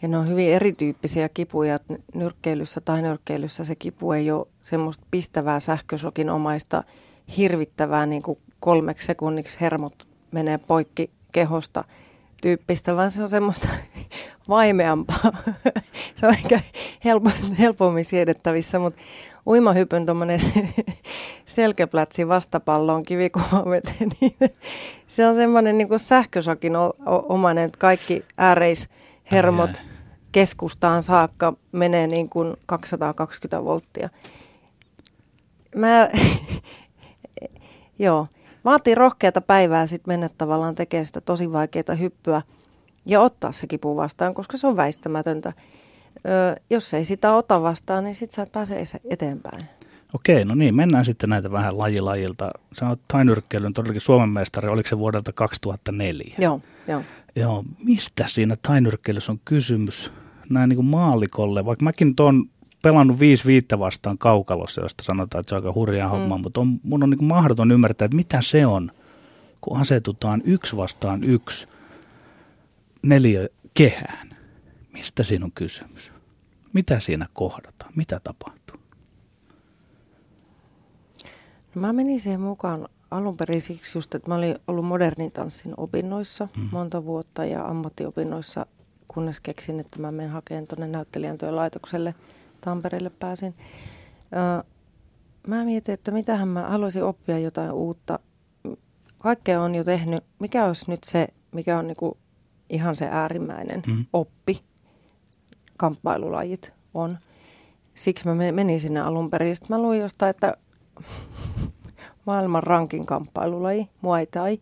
ja 0.01 0.07
ne 0.07 0.17
on 0.17 0.29
hyvin 0.29 0.49
erityyppisiä 0.49 1.29
kipuja. 1.29 1.79
Nyrkkeilyssä 2.13 2.81
tai 2.81 3.01
nyrkkeilyssä 3.01 3.63
se 3.65 3.75
kipu 3.75 4.11
ei 4.11 4.31
ole 4.31 4.47
semmoista 4.63 5.05
pistävää 5.11 5.59
sähkösokin 5.59 6.29
omaista 6.29 6.83
hirvittävää 7.37 8.05
niin 8.05 8.21
kuin 8.21 8.39
kolmeksi 8.59 9.05
sekunniksi 9.05 9.57
hermot 9.61 10.07
menee 10.31 10.57
poikki 10.57 11.14
kehosta 11.35 11.83
tyyppistä, 12.41 12.95
vaan 12.95 13.11
se 13.11 13.23
on 13.23 13.29
semmoista 13.29 13.67
vaimeampaa. 14.49 15.31
se 16.15 16.27
on 16.27 16.33
ehkä 16.33 16.59
helpommin, 17.05 17.55
helpommin 17.59 18.05
siedettävissä, 18.05 18.79
mutta 18.79 19.01
uimahypyn 19.47 20.05
tuommoinen 20.05 20.39
selkäplätsi 21.45 22.27
vastapalloon 22.27 23.03
kivikuvaveteen, 23.03 24.09
niin 24.21 24.35
se 25.07 25.27
on 25.27 25.35
semmoinen 25.35 25.77
niin 25.77 25.99
sähkösokin 25.99 26.73
omainen, 27.29 27.63
että 27.63 27.79
kaikki 27.79 28.25
ääreis 28.37 28.89
hermot 29.31 29.81
keskustaan 30.31 31.03
saakka 31.03 31.53
menee 31.71 32.07
niin 32.07 32.29
kuin 32.29 32.53
220 32.65 33.63
volttia. 33.63 34.09
Mä, 35.75 36.09
joo, 37.99 38.27
vaatii 38.65 38.95
rohkeata 38.95 39.41
päivää 39.41 39.87
sitten 39.87 40.11
mennä 40.11 40.29
tavallaan 40.37 40.75
tekemään 40.75 41.05
sitä 41.05 41.21
tosi 41.21 41.51
vaikeaa 41.51 41.95
hyppyä 41.99 42.41
ja 43.05 43.21
ottaa 43.21 43.51
se 43.51 43.67
kipu 43.67 43.95
vastaan, 43.95 44.33
koska 44.33 44.57
se 44.57 44.67
on 44.67 44.75
väistämätöntä. 44.75 45.53
Ö, 46.17 46.61
jos 46.69 46.93
ei 46.93 47.05
sitä 47.05 47.35
ota 47.35 47.61
vastaan, 47.61 48.03
niin 48.03 48.15
sitten 48.15 48.35
sä 48.35 48.41
et 48.41 48.51
pääse 48.51 48.99
eteenpäin. 49.09 49.65
Okei, 50.13 50.45
no 50.45 50.55
niin, 50.55 50.75
mennään 50.75 51.05
sitten 51.05 51.29
näitä 51.29 51.51
vähän 51.51 51.77
lajilajilta. 51.77 52.51
Sä 52.79 52.89
oot 52.89 52.99
tainyrkkeilyn 53.07 53.73
todellakin 53.73 54.01
Suomen 54.01 54.29
mestari, 54.29 54.69
oliko 54.69 54.89
se 54.89 54.97
vuodelta 54.97 55.33
2004? 55.33 56.35
Joo, 56.37 56.61
joo. 56.87 57.01
Joo, 57.35 57.63
mistä 57.83 58.23
siinä 58.27 58.55
tainyrkkeilyssä 58.61 59.31
on 59.31 59.39
kysymys 59.45 60.11
näin 60.49 60.69
niin 60.69 60.75
kuin 60.75 60.85
maalikolle, 60.85 61.65
vaikka 61.65 61.83
mäkin 61.83 62.15
tuon 62.15 62.49
pelannut 62.85 63.19
viisi 63.19 63.45
viittä 63.45 63.79
vastaan 63.79 64.17
kaukalossa, 64.17 64.81
josta 64.81 65.03
sanotaan, 65.03 65.39
että 65.39 65.49
se 65.49 65.55
on 65.55 65.61
aika 65.61 65.73
hurjaa 65.73 66.07
mm. 66.07 66.11
homma, 66.11 66.37
mutta 66.37 66.61
on, 66.61 66.79
mun 66.83 67.03
on 67.03 67.09
niin 67.09 67.23
mahdoton 67.23 67.71
ymmärtää, 67.71 68.05
että 68.05 68.15
mitä 68.15 68.41
se 68.41 68.65
on, 68.65 68.91
kun 69.61 69.77
asetutaan 69.77 70.41
yksi 70.45 70.77
vastaan 70.77 71.23
yksi 71.23 71.67
neljä 73.01 73.47
kehään. 73.73 74.29
Mistä 74.93 75.23
siinä 75.23 75.45
on 75.45 75.51
kysymys? 75.51 76.11
Mitä 76.73 76.99
siinä 76.99 77.25
kohdataan? 77.33 77.91
Mitä 77.95 78.19
tapahtuu? 78.23 78.79
No 81.75 81.81
mä 81.81 81.93
menin 81.93 82.19
siihen 82.19 82.41
mukaan 82.41 82.87
alun 83.11 83.37
perin 83.37 83.61
siksi 83.61 83.97
just, 83.97 84.15
että 84.15 84.29
mä 84.29 84.35
olin 84.35 84.55
ollut 84.67 84.85
modernin 84.85 85.31
tanssin 85.31 85.73
opinnoissa 85.77 86.47
mm. 86.57 86.69
monta 86.71 87.05
vuotta 87.05 87.45
ja 87.45 87.65
ammattiopinnoissa, 87.65 88.65
kunnes 89.07 89.39
keksin, 89.39 89.79
että 89.79 89.99
mä 89.99 90.11
menen 90.11 90.31
hakemaan 90.31 90.67
tuonne 90.67 90.87
näyttelijän 90.87 91.37
laitokselle 91.49 92.15
Tampereelle 92.65 93.09
pääsin. 93.09 93.55
Mä 95.47 95.63
mietin, 95.65 95.93
että 95.93 96.11
mitähän 96.11 96.47
mä 96.47 96.69
haluaisin 96.69 97.03
oppia 97.03 97.39
jotain 97.39 97.71
uutta. 97.71 98.19
Kaikkea 99.17 99.61
on 99.61 99.75
jo 99.75 99.83
tehnyt. 99.83 100.23
Mikä 100.39 100.65
olisi 100.65 100.85
nyt 100.87 101.03
se, 101.03 101.27
mikä 101.51 101.77
on 101.77 101.87
niinku 101.87 102.17
ihan 102.69 102.95
se 102.95 103.07
äärimmäinen 103.11 103.83
mm. 103.87 104.05
oppi, 104.13 104.63
kamppailulajit 105.77 106.73
on. 106.93 107.17
Siksi 107.93 108.27
mä 108.27 108.35
menin 108.51 108.79
sinne 108.79 109.01
alun 109.01 109.29
perin. 109.29 109.55
Sitten 109.55 109.77
mä 109.77 109.81
luin 109.81 109.99
jostain, 109.99 110.29
että 110.29 110.53
maailman 112.27 112.63
rankin 112.63 113.05
kamppailulaji, 113.05 113.89
Muay 114.01 114.25
Thai. 114.25 114.59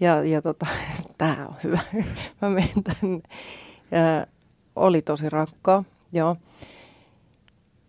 Ja, 0.00 0.24
ja 0.24 0.42
tota, 0.42 0.66
tämä 1.18 1.46
on 1.48 1.54
hyvä. 1.64 1.80
mä 2.42 2.50
menin 2.50 2.84
tänne. 2.84 3.20
Ja 3.90 4.26
oli 4.76 5.02
tosi 5.02 5.30
rankkaa, 5.30 5.84
joo. 6.12 6.36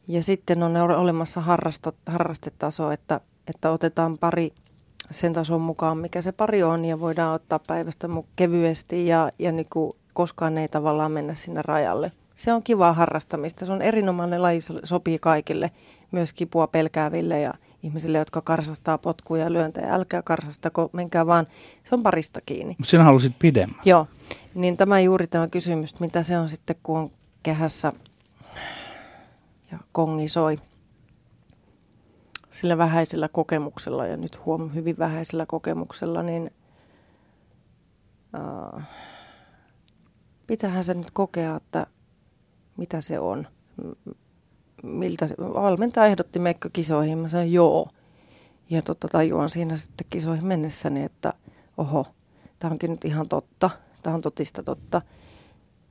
Ja 0.07 0.23
sitten 0.23 0.63
on 0.63 0.77
olemassa 0.77 1.41
harrasta, 1.41 1.93
harrastetaso, 2.05 2.91
että, 2.91 3.21
että 3.47 3.71
otetaan 3.71 4.17
pari 4.17 4.51
sen 5.11 5.33
tason 5.33 5.61
mukaan, 5.61 5.97
mikä 5.97 6.21
se 6.21 6.31
pari 6.31 6.63
on, 6.63 6.85
ja 6.85 6.99
voidaan 6.99 7.33
ottaa 7.33 7.59
päivästä 7.59 8.07
kevyesti, 8.35 9.07
ja, 9.07 9.31
ja 9.39 9.51
niin 9.51 9.67
kuin 9.69 9.93
koskaan 10.13 10.57
ei 10.57 10.67
tavallaan 10.67 11.11
mennä 11.11 11.35
sinne 11.35 11.61
rajalle. 11.61 12.11
Se 12.35 12.53
on 12.53 12.63
kivaa 12.63 12.93
harrastamista. 12.93 13.65
Se 13.65 13.71
on 13.71 13.81
erinomainen 13.81 14.41
laji, 14.41 14.59
sopii 14.83 15.19
kaikille, 15.19 15.71
myös 16.11 16.33
kipua 16.33 16.67
pelkääville 16.67 17.41
ja 17.41 17.53
ihmisille, 17.83 18.17
jotka 18.17 18.41
karsastaa 18.41 18.97
potkuja 18.97 19.43
ja 19.43 19.53
lyöntejä. 19.53 19.93
Älkää 19.93 20.21
karsastako, 20.21 20.89
menkää 20.93 21.25
vaan, 21.25 21.47
se 21.83 21.95
on 21.95 22.03
parista 22.03 22.41
kiinni. 22.45 22.75
Sinä 22.83 23.03
halusit 23.03 23.33
pidemmän. 23.39 23.79
Joo, 23.85 24.07
niin 24.55 24.77
tämä 24.77 24.99
juuri 24.99 25.27
tämä 25.27 25.47
kysymys, 25.47 25.99
mitä 25.99 26.23
se 26.23 26.37
on 26.37 26.49
sitten, 26.49 26.75
kun 26.83 26.97
on 26.97 27.11
kehässä 27.43 27.93
ja 29.71 29.79
kongi 29.91 30.27
soi 30.27 30.57
sillä 32.51 32.77
vähäisellä 32.77 33.27
kokemuksella 33.27 34.05
ja 34.05 34.17
nyt 34.17 34.45
huom 34.45 34.73
hyvin 34.73 34.97
vähäisellä 34.97 35.45
kokemuksella, 35.45 36.23
niin 36.23 36.51
pitähän 40.47 40.83
se 40.83 40.93
nyt 40.93 41.11
kokea, 41.11 41.55
että 41.55 41.87
mitä 42.77 43.01
se 43.01 43.19
on. 43.19 43.47
Miltä 44.83 45.27
se, 45.27 45.35
valmentaja 45.37 46.05
ehdotti 46.05 46.39
meikö 46.39 46.69
kisoihin, 46.73 47.17
mä 47.17 47.29
sanoin 47.29 47.53
joo. 47.53 47.87
Ja 48.69 48.81
totta 48.81 49.07
tajuan 49.07 49.49
siinä 49.49 49.77
sitten 49.77 50.07
kisoihin 50.09 50.45
mennessäni, 50.45 51.03
että 51.03 51.33
oho, 51.77 52.05
tämä 52.59 52.71
onkin 52.71 52.91
nyt 52.91 53.05
ihan 53.05 53.29
totta, 53.29 53.69
tämä 54.03 54.15
on 54.15 54.21
totista 54.21 54.63
totta. 54.63 55.01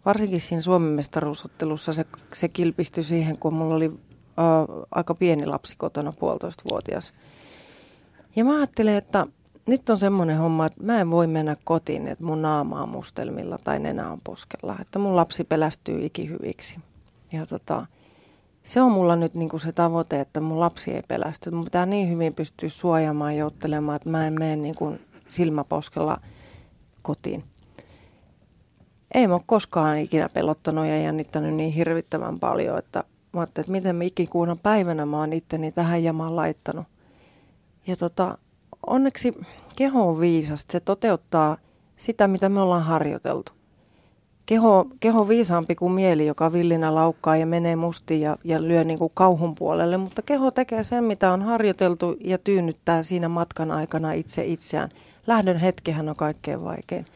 Varsinkin 0.04 0.40
siinä 0.40 0.60
Suomen 0.60 0.92
mestaruusottelussa 0.92 1.92
se, 1.92 2.06
se 2.32 2.48
kilpistyi 2.48 3.04
siihen, 3.04 3.38
kun 3.38 3.54
mulla 3.54 3.74
oli 3.74 3.88
uh, 3.88 4.86
aika 4.90 5.14
pieni 5.14 5.46
lapsi 5.46 5.74
kotona, 5.78 6.12
puolitoista-vuotias. 6.12 7.14
Ja 8.36 8.44
mä 8.44 8.56
ajattelin, 8.56 8.94
että 8.94 9.26
nyt 9.66 9.90
on 9.90 9.98
semmoinen 9.98 10.38
homma, 10.38 10.66
että 10.66 10.82
mä 10.82 11.00
en 11.00 11.10
voi 11.10 11.26
mennä 11.26 11.56
kotiin, 11.64 12.08
että 12.08 12.24
mun 12.24 12.42
naama 12.42 12.82
on 12.82 12.88
mustelmilla 12.88 13.58
tai 13.58 13.78
nenä 13.80 14.10
on 14.10 14.20
poskella. 14.24 14.76
Että 14.80 14.98
mun 14.98 15.16
lapsi 15.16 15.44
pelästyy 15.44 16.04
ikihyviksi. 16.04 16.78
Ja 17.32 17.46
tota, 17.46 17.86
se 18.62 18.80
on 18.80 18.92
mulla 18.92 19.16
nyt 19.16 19.34
niinku 19.34 19.58
se 19.58 19.72
tavoite, 19.72 20.20
että 20.20 20.40
mun 20.40 20.60
lapsi 20.60 20.90
ei 20.90 21.02
pelästy. 21.08 21.50
Mun 21.50 21.64
pitää 21.64 21.86
niin 21.86 22.10
hyvin 22.10 22.34
pystyä 22.34 22.68
suojaamaan 22.68 23.36
ja 23.36 23.46
ottelemaan, 23.46 23.96
että 23.96 24.10
mä 24.10 24.26
en 24.26 24.34
mene 24.38 24.56
niinku 24.56 24.94
silmäposkella 25.28 26.20
kotiin. 27.02 27.44
Ei 29.14 29.26
mä 29.26 29.34
ole 29.34 29.42
koskaan 29.46 29.98
ikinä 29.98 30.28
pelottanut 30.28 30.86
ja 30.86 30.98
jännittänyt 30.98 31.54
niin 31.54 31.72
hirvittävän 31.72 32.40
paljon, 32.40 32.78
että 32.78 33.04
Mä 33.34 33.42
että 33.42 33.62
miten 33.66 33.96
mä 33.96 34.04
ikikuuna 34.04 34.56
päivänä 34.56 35.06
mä 35.06 35.18
oon 35.18 35.32
itteni 35.32 35.72
tähän 35.72 36.04
jamaan 36.04 36.36
laittanut. 36.36 36.86
Ja 37.86 37.96
tota, 37.96 38.38
onneksi 38.86 39.34
keho 39.76 40.08
on 40.08 40.20
viisasta. 40.20 40.72
Se 40.72 40.80
toteuttaa 40.80 41.56
sitä, 41.96 42.28
mitä 42.28 42.48
me 42.48 42.60
ollaan 42.60 42.82
harjoiteltu. 42.82 43.52
Keho, 44.46 44.86
keho 45.00 45.28
viisaampi 45.28 45.74
kuin 45.74 45.92
mieli, 45.92 46.26
joka 46.26 46.52
villinä 46.52 46.94
laukkaa 46.94 47.36
ja 47.36 47.46
menee 47.46 47.76
mustiin 47.76 48.20
ja, 48.20 48.36
ja 48.44 48.62
lyö 48.62 48.84
niin 48.84 48.98
kuin 48.98 49.12
kauhun 49.14 49.54
puolelle. 49.54 49.96
Mutta 49.96 50.22
keho 50.22 50.50
tekee 50.50 50.84
sen, 50.84 51.04
mitä 51.04 51.32
on 51.32 51.42
harjoiteltu 51.42 52.16
ja 52.20 52.38
tyynnyttää 52.38 53.02
siinä 53.02 53.28
matkan 53.28 53.70
aikana 53.70 54.12
itse 54.12 54.44
itseään. 54.44 54.88
Lähdön 55.26 55.56
hetkehän 55.56 56.08
on 56.08 56.16
kaikkein 56.16 56.64
vaikein. 56.64 57.06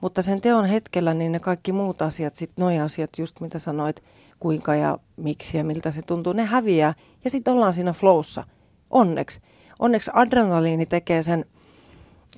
Mutta 0.00 0.22
sen 0.22 0.40
teon 0.40 0.64
hetkellä 0.64 1.14
niin 1.14 1.32
ne 1.32 1.40
kaikki 1.40 1.72
muut 1.72 2.02
asiat, 2.02 2.36
sitten 2.36 2.62
noi 2.62 2.78
asiat 2.78 3.10
just 3.18 3.40
mitä 3.40 3.58
sanoit, 3.58 4.02
kuinka 4.40 4.74
ja 4.74 4.98
miksi 5.16 5.56
ja 5.56 5.64
miltä 5.64 5.90
se 5.90 6.02
tuntuu, 6.02 6.32
ne 6.32 6.44
häviää 6.44 6.94
ja 7.24 7.30
sitten 7.30 7.54
ollaan 7.54 7.74
siinä 7.74 7.92
flowssa. 7.92 8.44
Onneksi. 8.90 9.40
Onneksi 9.78 10.10
adrenaliini 10.14 10.86
tekee 10.86 11.22
sen, 11.22 11.44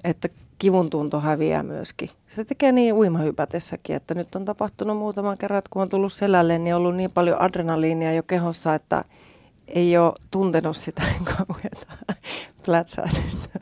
että 0.04 0.28
kivun 0.58 0.90
tunto 0.90 1.20
häviää 1.20 1.62
myöskin. 1.62 2.10
Se 2.28 2.44
tekee 2.44 2.72
niin 2.72 2.94
uimahypätessäkin, 2.94 3.96
että 3.96 4.14
nyt 4.14 4.34
on 4.34 4.44
tapahtunut 4.44 4.96
muutaman 4.96 5.38
kerran, 5.38 5.58
että 5.58 5.70
kun 5.72 5.82
on 5.82 5.88
tullut 5.88 6.12
selälle, 6.12 6.58
niin 6.58 6.74
on 6.74 6.80
ollut 6.80 6.96
niin 6.96 7.10
paljon 7.10 7.40
adrenaliinia 7.40 8.12
jo 8.12 8.22
kehossa, 8.22 8.74
että 8.74 9.04
ei 9.68 9.98
ole 9.98 10.12
tuntenut 10.30 10.76
sitä 10.76 11.02
kauheata 11.36 12.14
plätsähdystä. 12.64 13.60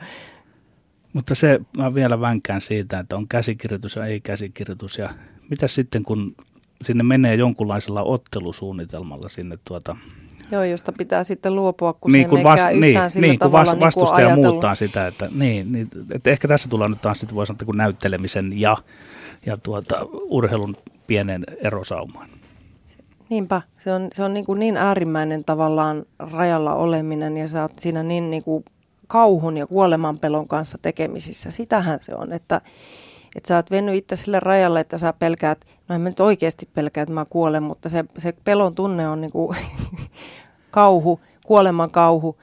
Mutta 1.12 1.34
se, 1.34 1.60
mä 1.76 1.94
vielä 1.94 2.20
vänkään 2.20 2.60
siitä, 2.60 2.98
että 2.98 3.16
on 3.16 3.28
käsikirjoitus 3.28 3.96
ja 3.96 4.04
ei 4.04 4.20
käsikirjoitus. 4.20 4.98
Ja 4.98 5.10
mitä 5.50 5.66
sitten, 5.66 6.02
kun 6.02 6.34
sinne 6.82 7.02
menee 7.02 7.34
jonkunlaisella 7.34 8.02
ottelusuunnitelmalla 8.02 9.28
sinne 9.28 9.58
tuota... 9.64 9.96
Joo, 10.52 10.64
josta 10.64 10.92
pitää 10.92 11.24
sitten 11.24 11.56
luopua, 11.56 11.92
kun 11.92 12.12
niin, 12.12 12.24
se 12.24 12.28
kun 12.28 12.42
vas, 12.42 12.60
niin, 12.80 13.10
sillä 13.10 13.26
niin, 13.26 13.38
kun 13.38 13.52
vas, 13.52 13.70
niin 13.70 13.80
vastustaja 13.80 14.26
niin 14.26 14.46
muuttaa 14.46 14.74
sitä, 14.74 15.06
että, 15.06 15.28
niin, 15.34 15.72
niin, 15.72 15.90
että 16.12 16.30
ehkä 16.30 16.48
tässä 16.48 16.68
tulee 16.68 16.88
nyt 16.88 17.00
taas 17.00 17.20
sitten 17.20 17.36
voi 17.36 17.46
sanoa, 17.46 17.74
näyttelemisen 17.74 18.60
ja, 18.60 18.76
ja 19.46 19.56
tuota, 19.56 20.06
urheilun 20.12 20.76
pienen 21.06 21.44
erosaumaan. 21.62 22.28
Niinpä, 23.28 23.62
se 23.78 23.92
on, 23.92 24.08
se 24.12 24.24
on 24.24 24.34
niin, 24.34 24.44
kuin 24.44 24.58
niin 24.58 24.76
äärimmäinen 24.76 25.44
tavallaan 25.44 26.04
rajalla 26.18 26.74
oleminen 26.74 27.36
ja 27.36 27.48
sä 27.48 27.62
oot 27.62 27.78
siinä 27.78 28.02
niin, 28.02 28.30
niin 28.30 28.42
kuin 28.42 28.64
kauhun 29.10 29.56
ja 29.56 29.66
kuolemanpelon 29.66 30.48
kanssa 30.48 30.78
tekemisissä. 30.82 31.50
Sitähän 31.50 31.98
se 32.02 32.14
on, 32.14 32.32
että 32.32 32.60
että 33.36 33.48
sä 33.48 33.56
oot 33.56 33.70
vennyt 33.70 33.94
itse 33.94 34.16
sille 34.16 34.40
rajalle, 34.40 34.80
että 34.80 34.98
sä 34.98 35.12
pelkäät, 35.12 35.64
no 35.88 35.94
en 35.94 36.00
mä 36.00 36.08
nyt 36.08 36.20
oikeasti 36.20 36.68
pelkää, 36.74 37.02
että 37.02 37.14
mä 37.14 37.24
kuolen, 37.24 37.62
mutta 37.62 37.88
se, 37.88 38.04
se 38.18 38.32
pelon 38.44 38.74
tunne 38.74 39.08
on 39.08 39.20
niinku 39.20 39.54
kauhu, 40.70 41.20
kuoleman 41.46 41.90
kauhu 41.90 42.36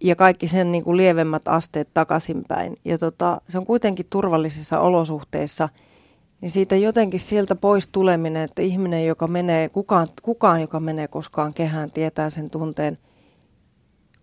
ja 0.00 0.16
kaikki 0.16 0.48
sen 0.48 0.72
niinku 0.72 0.96
lievemmät 0.96 1.48
asteet 1.48 1.88
takaisinpäin. 1.94 2.76
Ja 2.84 2.98
tota, 2.98 3.40
se 3.48 3.58
on 3.58 3.66
kuitenkin 3.66 4.06
turvallisissa 4.10 4.80
olosuhteissa, 4.80 5.68
niin 6.40 6.50
siitä 6.50 6.76
jotenkin 6.76 7.20
sieltä 7.20 7.54
pois 7.54 7.88
tuleminen, 7.88 8.42
että 8.42 8.62
ihminen, 8.62 9.06
joka 9.06 9.28
menee, 9.28 9.68
kukaan, 9.68 10.08
kukaan 10.22 10.60
joka 10.60 10.80
menee 10.80 11.08
koskaan 11.08 11.54
kehään, 11.54 11.90
tietää 11.90 12.30
sen 12.30 12.50
tunteen, 12.50 12.98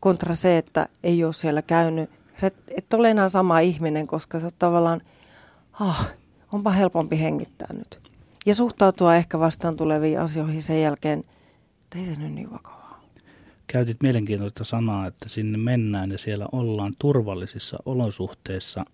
kontra 0.02 0.36
se, 0.36 0.58
että 0.58 0.88
ei 1.04 1.24
ole 1.24 1.34
siellä 1.34 1.62
käynyt. 1.62 2.10
Sä 2.38 2.48
et, 2.48 2.56
et 2.78 2.94
ole 2.94 3.10
enää 3.10 3.30
sama 3.30 3.60
ihminen, 3.60 4.08
koska 4.08 4.40
sä 4.40 4.50
tavallaan– 4.60 5.02
ah, 5.80 6.14
onpa 6.52 6.72
helpompi 6.72 7.20
hengittää 7.20 7.74
nyt. 7.74 8.00
Ja 8.46 8.56
suhtautua 8.56 9.16
ehkä 9.16 9.40
vastaan 9.40 9.78
tuleviin 9.78 10.20
asioihin 10.20 10.64
sen 10.64 10.82
jälkeen, 10.82 11.24
että 11.84 12.00
ei 12.00 12.06
se 12.06 12.16
nyt 12.16 12.34
niin 12.34 12.52
vakavaa. 12.52 13.04
Käytit 13.68 13.98
mielenkiintoista 14.04 14.64
sanaa, 14.64 15.08
että 15.08 15.30
sinne 15.30 15.58
mennään 15.58 16.12
ja 16.12 16.18
siellä 16.18 16.46
ollaan 16.52 16.94
turvallisissa 17.00 17.78
olosuhteissa. 17.86 18.86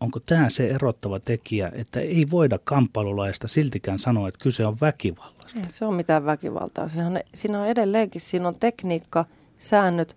Onko 0.00 0.20
tämä 0.20 0.50
se 0.50 0.68
erottava 0.68 1.20
tekijä, 1.20 1.72
että 1.74 2.00
ei 2.00 2.26
voida 2.30 2.58
kamppailulaista 2.64 3.48
siltikään 3.48 3.98
sanoa, 3.98 4.28
että 4.28 4.42
kyse 4.42 4.66
on 4.66 4.76
väkivallasta? 4.80 5.58
Ei 5.58 5.64
se 5.68 5.84
on 5.84 5.94
mitään 5.94 6.24
väkivaltaa. 6.24 6.88
Sehän, 6.88 7.20
siinä 7.34 7.60
on 7.60 7.66
edelleenkin, 7.66 8.20
siinä 8.20 8.48
on 8.48 8.54
tekniikka, 8.54 9.24
säännöt, 9.60 10.16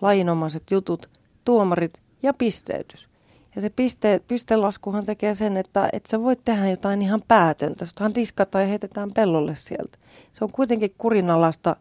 lajinomaiset 0.00 0.70
jutut, 0.70 1.10
tuomarit 1.44 2.02
ja 2.22 2.34
pisteytys. 2.34 3.08
Ja 3.56 3.60
se 3.60 3.70
piste, 3.70 4.20
pistelaskuhan 4.28 5.04
tekee 5.04 5.34
sen, 5.34 5.56
että 5.56 5.88
et 5.92 6.06
sä 6.06 6.22
voit 6.22 6.44
tehdä 6.44 6.70
jotain 6.70 7.02
ihan 7.02 7.22
päätöntä. 7.28 7.86
Suthan 7.86 8.14
diskataan 8.14 8.64
ja 8.64 8.68
heitetään 8.68 9.12
pellolle 9.12 9.54
sieltä. 9.54 9.98
Se 10.32 10.44
on 10.44 10.52
kuitenkin 10.52 10.94
kurinalasta 10.98 11.76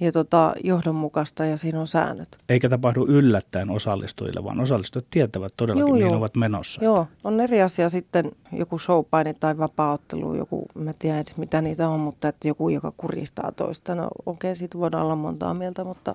ja 0.00 0.12
tota, 0.12 0.54
johdonmukaista 0.64 1.44
ja 1.44 1.56
siinä 1.56 1.80
on 1.80 1.86
säännöt. 1.86 2.28
Eikä 2.48 2.68
tapahdu 2.68 3.06
yllättäen 3.06 3.70
osallistujille, 3.70 4.44
vaan 4.44 4.60
osallistujat 4.60 5.06
tietävät 5.10 5.52
todellakin, 5.56 5.88
joo, 5.88 5.96
mihin 5.96 6.10
joo. 6.10 6.18
ovat 6.18 6.36
menossa. 6.36 6.84
Joo, 6.84 7.06
on 7.24 7.40
eri 7.40 7.62
asia 7.62 7.88
sitten 7.88 8.32
joku 8.52 8.78
showpaini 8.78 9.34
tai 9.34 9.58
vapaaottelu, 9.58 10.34
joku, 10.34 10.66
mä 10.74 10.92
tiedän 10.92 11.20
edes 11.20 11.36
mitä 11.36 11.60
niitä 11.62 11.88
on, 11.88 12.00
mutta 12.00 12.28
että 12.28 12.48
joku, 12.48 12.68
joka 12.68 12.92
kuristaa 12.96 13.52
toista. 13.52 13.94
No 13.94 14.08
okei, 14.26 14.50
okay, 14.50 14.56
siitä 14.56 14.78
voidaan 14.78 15.04
olla 15.04 15.16
montaa 15.16 15.54
mieltä, 15.54 15.84
mutta 15.84 16.14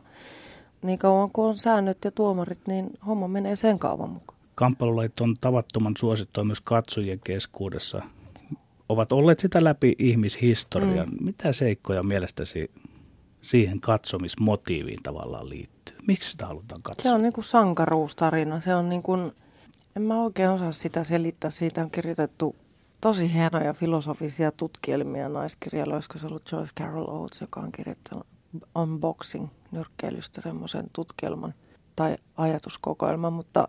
niin 0.82 1.00
kauan 1.00 1.32
kuin 1.32 1.48
on 1.48 1.58
säännöt 1.58 1.98
ja 2.06 2.12
tuomarit, 2.12 2.60
niin 2.68 2.90
homma 3.08 3.28
menee 3.28 3.56
sen 3.56 3.80
kauan 3.80 4.10
mukaan. 4.10 4.40
Kamppailulajit 4.56 5.20
on 5.20 5.36
tavattoman 5.42 5.94
suosittua 5.98 6.44
myös 6.44 6.62
katsojien 6.62 7.20
keskuudessa. 7.24 8.02
Ovat 8.90 9.12
olleet 9.12 9.40
sitä 9.40 9.64
läpi 9.64 9.96
ihmishistorian. 10.00 11.10
Mm. 11.10 11.26
Mitä 11.26 11.52
seikkoja 11.52 12.04
mielestäsi 12.04 12.72
siihen 13.46 13.82
katsomismotiiviin 13.82 15.04
tavallaan 15.04 15.50
liittyy? 15.50 15.98
Miksi 16.08 16.32
sitä 16.32 16.46
halutaan 16.46 16.82
katsoa? 16.82 17.04
Se 17.04 17.12
on 17.12 17.22
niin 17.22 17.34
kuin 17.34 17.46
sankaruustarina. 17.46 18.60
Se 18.60 18.76
on 18.76 18.90
niin 18.90 19.04
kuin, 19.04 19.32
en 19.96 20.02
mä 20.02 20.22
oikein 20.22 20.50
osaa 20.50 20.72
sitä 20.72 21.04
selittää. 21.04 21.50
Siitä 21.50 21.82
on 21.82 21.92
kirjoitettu 21.92 22.56
tosi 23.02 23.34
hienoja 23.34 23.74
filosofisia 23.74 24.52
tutkielmia 24.52 25.30
naiskirjalla. 25.30 25.94
Olisiko 25.94 26.18
se 26.18 26.28
ollut 26.28 26.52
Joyce 26.52 26.74
Carol 26.80 27.08
Oates, 27.08 27.42
joka 27.42 27.60
on 27.60 27.72
kirjoittanut 27.72 28.28
unboxing 28.76 29.48
nyrkkeilystä 29.72 30.42
semmoisen 30.42 30.86
tutkielman 30.94 31.54
tai 31.96 32.18
ajatuskokoelman, 32.38 33.34
mutta 33.34 33.68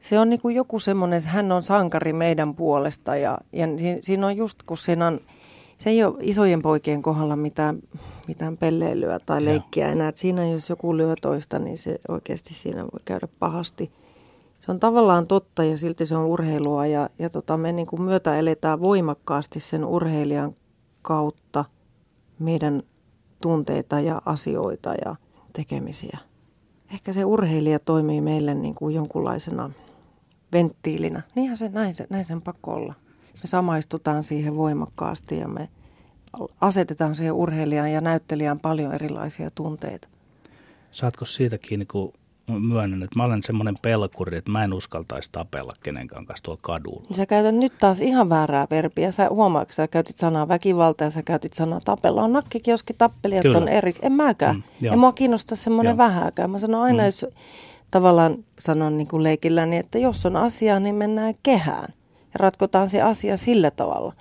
se 0.00 0.18
on 0.18 0.30
niin 0.30 0.40
kuin 0.40 0.54
joku 0.54 0.78
semmoinen, 0.78 1.22
hän 1.24 1.52
on 1.52 1.62
sankari 1.62 2.12
meidän 2.12 2.54
puolesta 2.54 3.16
ja, 3.16 3.38
ja 3.52 3.66
siinä 4.00 4.26
on 4.26 4.36
just, 4.36 4.62
kun 4.62 4.78
siinä 4.78 5.06
on, 5.06 5.20
se 5.82 5.90
ei 5.90 6.04
ole 6.04 6.16
isojen 6.20 6.62
poikien 6.62 7.02
kohdalla 7.02 7.36
mitään, 7.36 7.78
mitään 8.28 8.56
pelleilyä 8.56 9.18
tai 9.18 9.44
leikkiä 9.44 9.88
enää. 9.88 10.08
Että 10.08 10.20
siinä 10.20 10.46
jos 10.46 10.70
joku 10.70 10.96
lyö 10.96 11.14
toista, 11.22 11.58
niin 11.58 11.78
se 11.78 11.98
oikeasti 12.08 12.54
siinä 12.54 12.82
voi 12.82 13.00
käydä 13.04 13.28
pahasti. 13.38 13.92
Se 14.60 14.72
on 14.72 14.80
tavallaan 14.80 15.26
totta 15.26 15.64
ja 15.64 15.78
silti 15.78 16.06
se 16.06 16.16
on 16.16 16.24
urheilua 16.24 16.86
ja, 16.86 17.10
ja 17.18 17.30
tota, 17.30 17.56
me 17.56 17.72
niin 17.72 17.86
kuin 17.86 18.02
myötä 18.02 18.38
eletään 18.38 18.80
voimakkaasti 18.80 19.60
sen 19.60 19.84
urheilijan 19.84 20.54
kautta 21.02 21.64
meidän 22.38 22.82
tunteita 23.42 24.00
ja 24.00 24.22
asioita 24.24 24.94
ja 25.04 25.16
tekemisiä. 25.52 26.18
Ehkä 26.92 27.12
se 27.12 27.24
urheilija 27.24 27.78
toimii 27.78 28.20
meille 28.20 28.54
niin 28.54 28.74
kuin 28.74 28.94
jonkunlaisena 28.94 29.70
venttiilinä. 30.52 31.22
Niinhän 31.34 31.56
se, 31.56 31.68
näin, 31.68 31.94
se, 31.94 32.06
näin 32.10 32.24
sen 32.24 32.42
pakko 32.42 32.74
olla. 32.74 32.94
Me 33.32 33.46
samaistutaan 33.46 34.22
siihen 34.22 34.56
voimakkaasti 34.56 35.38
ja 35.38 35.48
me 35.48 35.68
asetetaan 36.60 37.14
siihen 37.14 37.32
urheilijaan 37.32 37.92
ja 37.92 38.00
näyttelijään 38.00 38.60
paljon 38.60 38.94
erilaisia 38.94 39.50
tunteita. 39.54 40.08
Saatko 40.90 41.24
siitä 41.24 41.58
kiinni, 41.58 41.86
kun 41.86 42.12
myönnän, 42.46 43.02
että 43.02 43.16
mä 43.16 43.24
olen 43.24 43.42
semmoinen 43.42 43.74
pelkuri, 43.82 44.36
että 44.36 44.50
mä 44.50 44.64
en 44.64 44.72
uskaltaisi 44.72 45.28
tapella 45.32 45.72
kenenkään 45.82 46.26
kanssa 46.26 46.42
tuolla 46.42 46.60
kadulla. 46.62 47.02
Sä 47.12 47.26
käytät 47.26 47.54
nyt 47.54 47.72
taas 47.78 48.00
ihan 48.00 48.28
väärää 48.28 48.66
verbiä. 48.70 49.10
Sä 49.10 49.28
huomaat, 49.30 49.62
että 49.62 49.74
sä 49.74 49.88
käytit 49.88 50.18
sanaa 50.18 50.48
väkivalta 50.48 51.04
ja 51.04 51.10
sä 51.10 51.22
käytit 51.22 51.52
sanaa 51.52 51.80
tapella. 51.84 52.22
On 52.22 52.32
nakkikioski 52.32 52.94
tappelijat 52.98 53.42
Kyllä. 53.42 53.58
on 53.58 53.68
eri. 53.68 53.94
En 54.02 54.12
mäkään. 54.12 54.56
Mm, 54.56 54.92
en 54.92 54.98
mua 54.98 55.12
kiinnosta 55.12 55.56
semmoinen 55.56 55.96
vähäkään. 55.96 56.50
Mä 56.50 56.58
sanon 56.58 56.82
aina, 56.82 57.02
mm. 57.02 57.06
jos 57.06 57.26
tavallaan 57.90 58.44
sanon 58.58 58.98
niin 58.98 59.08
kuin 59.08 59.22
leikilläni, 59.22 59.76
että 59.76 59.98
jos 59.98 60.26
on 60.26 60.36
asia, 60.36 60.80
niin 60.80 60.94
mennään 60.94 61.34
kehään. 61.42 61.94
Ja 62.34 62.38
ratkotaan 62.38 62.90
se 62.90 63.02
asia 63.02 63.36
sillä 63.36 63.70
tavalla. 63.70 64.12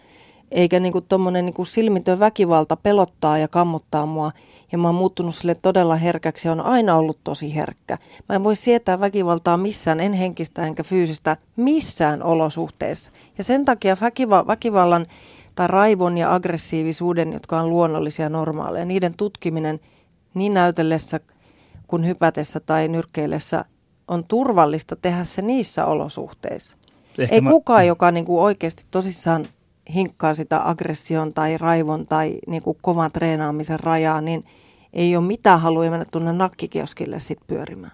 Eikä 0.52 0.80
niin 0.80 0.94
kuin 0.94 1.06
tommonen 1.10 1.46
niin 1.46 1.54
kuin 1.54 1.66
silmitön 1.66 2.20
väkivalta 2.20 2.76
pelottaa 2.76 3.38
ja 3.38 3.48
kammottaa 3.48 4.06
mua– 4.06 4.32
ja 4.72 4.78
mä 4.78 4.88
oon 4.88 4.96
muuttunut 4.96 5.36
sille 5.36 5.56
todella 5.56 5.96
herkäksi 5.96 6.48
ja 6.48 6.52
on 6.52 6.62
aina 6.62 6.96
ollut 6.96 7.18
tosi 7.24 7.56
herkkä. 7.56 7.98
Mä 8.30 8.36
en 8.36 8.44
voi 8.44 8.56
sietää 8.56 9.00
väkivaltaa 9.00 9.58
missään, 9.58 10.00
en 10.00 10.14
henkistä 10.14 10.66
enkä 10.66 10.84
fyysistä, 10.84 11.38
missään 11.56 12.24
olosuhteessa. 12.24 13.12
Ja 13.38 13.44
sen 13.44 13.66
takia 13.66 13.98
väkiva- 14.02 14.48
väkivallan 14.48 15.06
tai 15.56 15.68
raivon 15.68 16.18
ja 16.18 16.34
aggressiivisuuden, 16.34 17.34
jotka 17.34 17.60
on 17.60 17.70
luonnollisia 17.70 18.30
normaaleja, 18.30 18.86
niiden 18.86 19.14
tutkiminen 19.18 19.80
niin 20.34 20.54
näytellessä 20.54 21.20
kuin 21.88 22.08
hypätessä 22.08 22.60
tai 22.60 22.88
nyrkkeillessä 22.88 23.66
on 24.08 24.24
turvallista 24.28 24.96
tehdä 24.96 25.24
se 25.24 25.42
niissä 25.42 25.86
olosuhteissa. 25.86 26.78
Ehkä 27.18 27.36
Ei 27.36 27.42
mä... 27.42 27.50
kukaan, 27.50 27.88
joka 27.88 28.12
niin 28.12 28.26
kuin 28.26 28.42
oikeasti 28.42 28.86
tosissaan 28.92 29.46
hinkkaa 29.94 30.34
sitä 30.34 30.70
aggression 30.70 31.34
tai 31.34 31.58
raivon 31.58 32.08
tai 32.08 32.40
niin 32.48 32.64
kuin 32.64 32.78
kovan 32.82 33.12
treenaamisen 33.12 33.80
rajaa, 33.80 34.22
niin– 34.22 34.44
ei 34.94 35.16
ole 35.16 35.26
mitään 35.26 35.62
haluja 35.62 35.92
mennä 35.92 36.06
tuonne 36.12 36.34
nakkikioskille 36.34 37.20
sitten 37.20 37.48
pyörimään. 37.48 37.92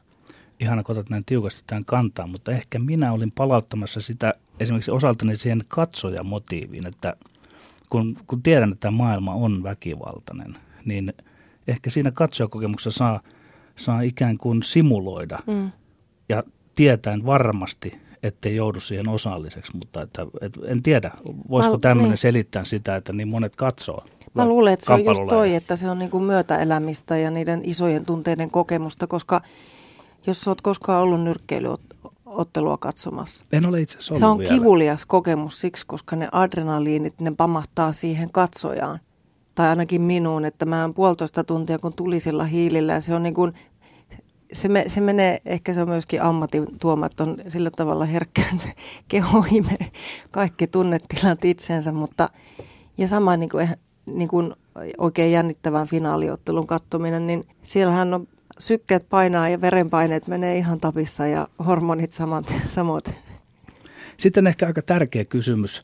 Ihana, 0.59 0.83
kun 0.83 0.95
otat 0.97 1.09
näin 1.09 1.25
tiukasti 1.25 1.63
tämän 1.67 1.85
kantaa, 1.85 2.27
mutta 2.27 2.51
ehkä 2.51 2.79
minä 2.79 3.11
olin 3.11 3.31
palauttamassa 3.35 4.01
sitä 4.01 4.33
esimerkiksi 4.59 4.91
osaltani 4.91 5.35
siihen 5.35 5.63
katsojamotiiviin, 5.67 6.87
että 6.87 7.15
kun, 7.89 8.19
kun 8.27 8.43
tiedän, 8.43 8.71
että 8.71 8.79
tämä 8.79 8.97
maailma 8.97 9.33
on 9.33 9.63
väkivaltainen, 9.63 10.57
niin 10.85 11.13
ehkä 11.67 11.89
siinä 11.89 12.11
katsojakokemuksessa 12.15 12.97
saa, 12.97 13.21
saa 13.75 14.01
ikään 14.01 14.37
kuin 14.37 14.63
simuloida 14.63 15.39
mm. 15.47 15.71
ja 16.29 16.43
tietäen 16.75 17.25
varmasti, 17.25 18.01
ettei 18.23 18.55
joudu 18.55 18.79
siihen 18.79 19.09
osalliseksi, 19.09 19.77
mutta 19.77 20.01
että, 20.01 20.25
että 20.41 20.59
en 20.67 20.83
tiedä, 20.83 21.11
voisiko 21.49 21.77
tämmöinen 21.77 22.09
niin. 22.09 22.17
selittää 22.17 22.63
sitä, 22.63 22.95
että 22.95 23.13
niin 23.13 23.27
monet 23.27 23.55
katsoo 23.55 24.03
Mä 24.33 24.45
luulen, 24.45 24.73
että 24.73 24.85
se 24.85 24.93
on 24.93 25.05
just 25.05 25.21
toi, 25.29 25.55
että 25.55 25.75
se 25.75 25.89
on 25.89 25.99
niinku 25.99 26.19
myötäelämistä 26.19 27.17
ja 27.17 27.31
niiden 27.31 27.61
isojen 27.63 28.05
tunteiden 28.05 28.51
kokemusta, 28.51 29.07
koska 29.07 29.41
jos 30.27 30.47
olet 30.47 30.61
koskaan 30.61 31.03
ollut 31.03 31.21
nyrkkeilyottelua 31.21 32.77
katsomassa. 32.77 33.43
En 33.51 33.65
ole 33.65 33.81
itse 33.81 33.97
asiassa 33.97 34.17
Se 34.17 34.25
on 34.25 34.37
vielä. 34.37 34.53
kivulias 34.53 35.05
kokemus 35.05 35.61
siksi, 35.61 35.85
koska 35.87 36.15
ne 36.15 36.27
adrenaliinit, 36.31 37.21
ne 37.21 37.31
pamahtaa 37.37 37.91
siihen 37.91 38.31
katsojaan. 38.31 38.99
Tai 39.55 39.67
ainakin 39.67 40.01
minuun, 40.01 40.45
että 40.45 40.65
mä 40.65 40.81
oon 40.81 40.93
puolitoista 40.93 41.43
tuntia 41.43 41.79
kun 41.79 41.93
tulisilla 41.93 42.43
hiilillä 42.43 42.93
ja 42.93 43.01
se 43.01 43.15
on 43.15 43.23
niin 43.23 43.33
kuin 43.33 43.53
se, 44.53 44.67
me, 44.67 44.85
se 44.87 45.01
menee, 45.01 45.41
ehkä 45.45 45.73
se 45.73 45.81
on 45.81 45.89
myöskin 45.89 46.21
ammatin 46.21 46.65
tuomat 46.81 47.19
on 47.19 47.37
sillä 47.47 47.69
tavalla 47.71 48.05
herkkä, 48.05 48.41
että 48.53 48.69
keho 49.07 49.45
kaikki 50.31 50.67
tunnetilat 50.67 51.45
itsensä, 51.45 51.91
mutta 51.91 52.29
ja 52.97 53.07
sama 53.07 53.37
niin 53.37 53.49
kuin 53.49 53.69
niin 54.05 54.27
kuin 54.27 54.53
oikein 54.97 55.31
jännittävän 55.31 55.87
finaaliottelun 55.87 56.67
kattominen, 56.67 57.27
niin 57.27 57.47
siellähän 57.63 58.13
on 58.13 58.27
sykkeet 58.59 59.09
painaa 59.09 59.49
ja 59.49 59.61
verenpaineet 59.61 60.27
menee 60.27 60.57
ihan 60.57 60.79
tapissa 60.79 61.27
ja 61.27 61.47
hormonit 61.65 62.11
samat, 62.11 62.53
samoin. 62.67 63.01
Sitten 64.17 64.47
ehkä 64.47 64.67
aika 64.67 64.81
tärkeä 64.81 65.25
kysymys. 65.25 65.81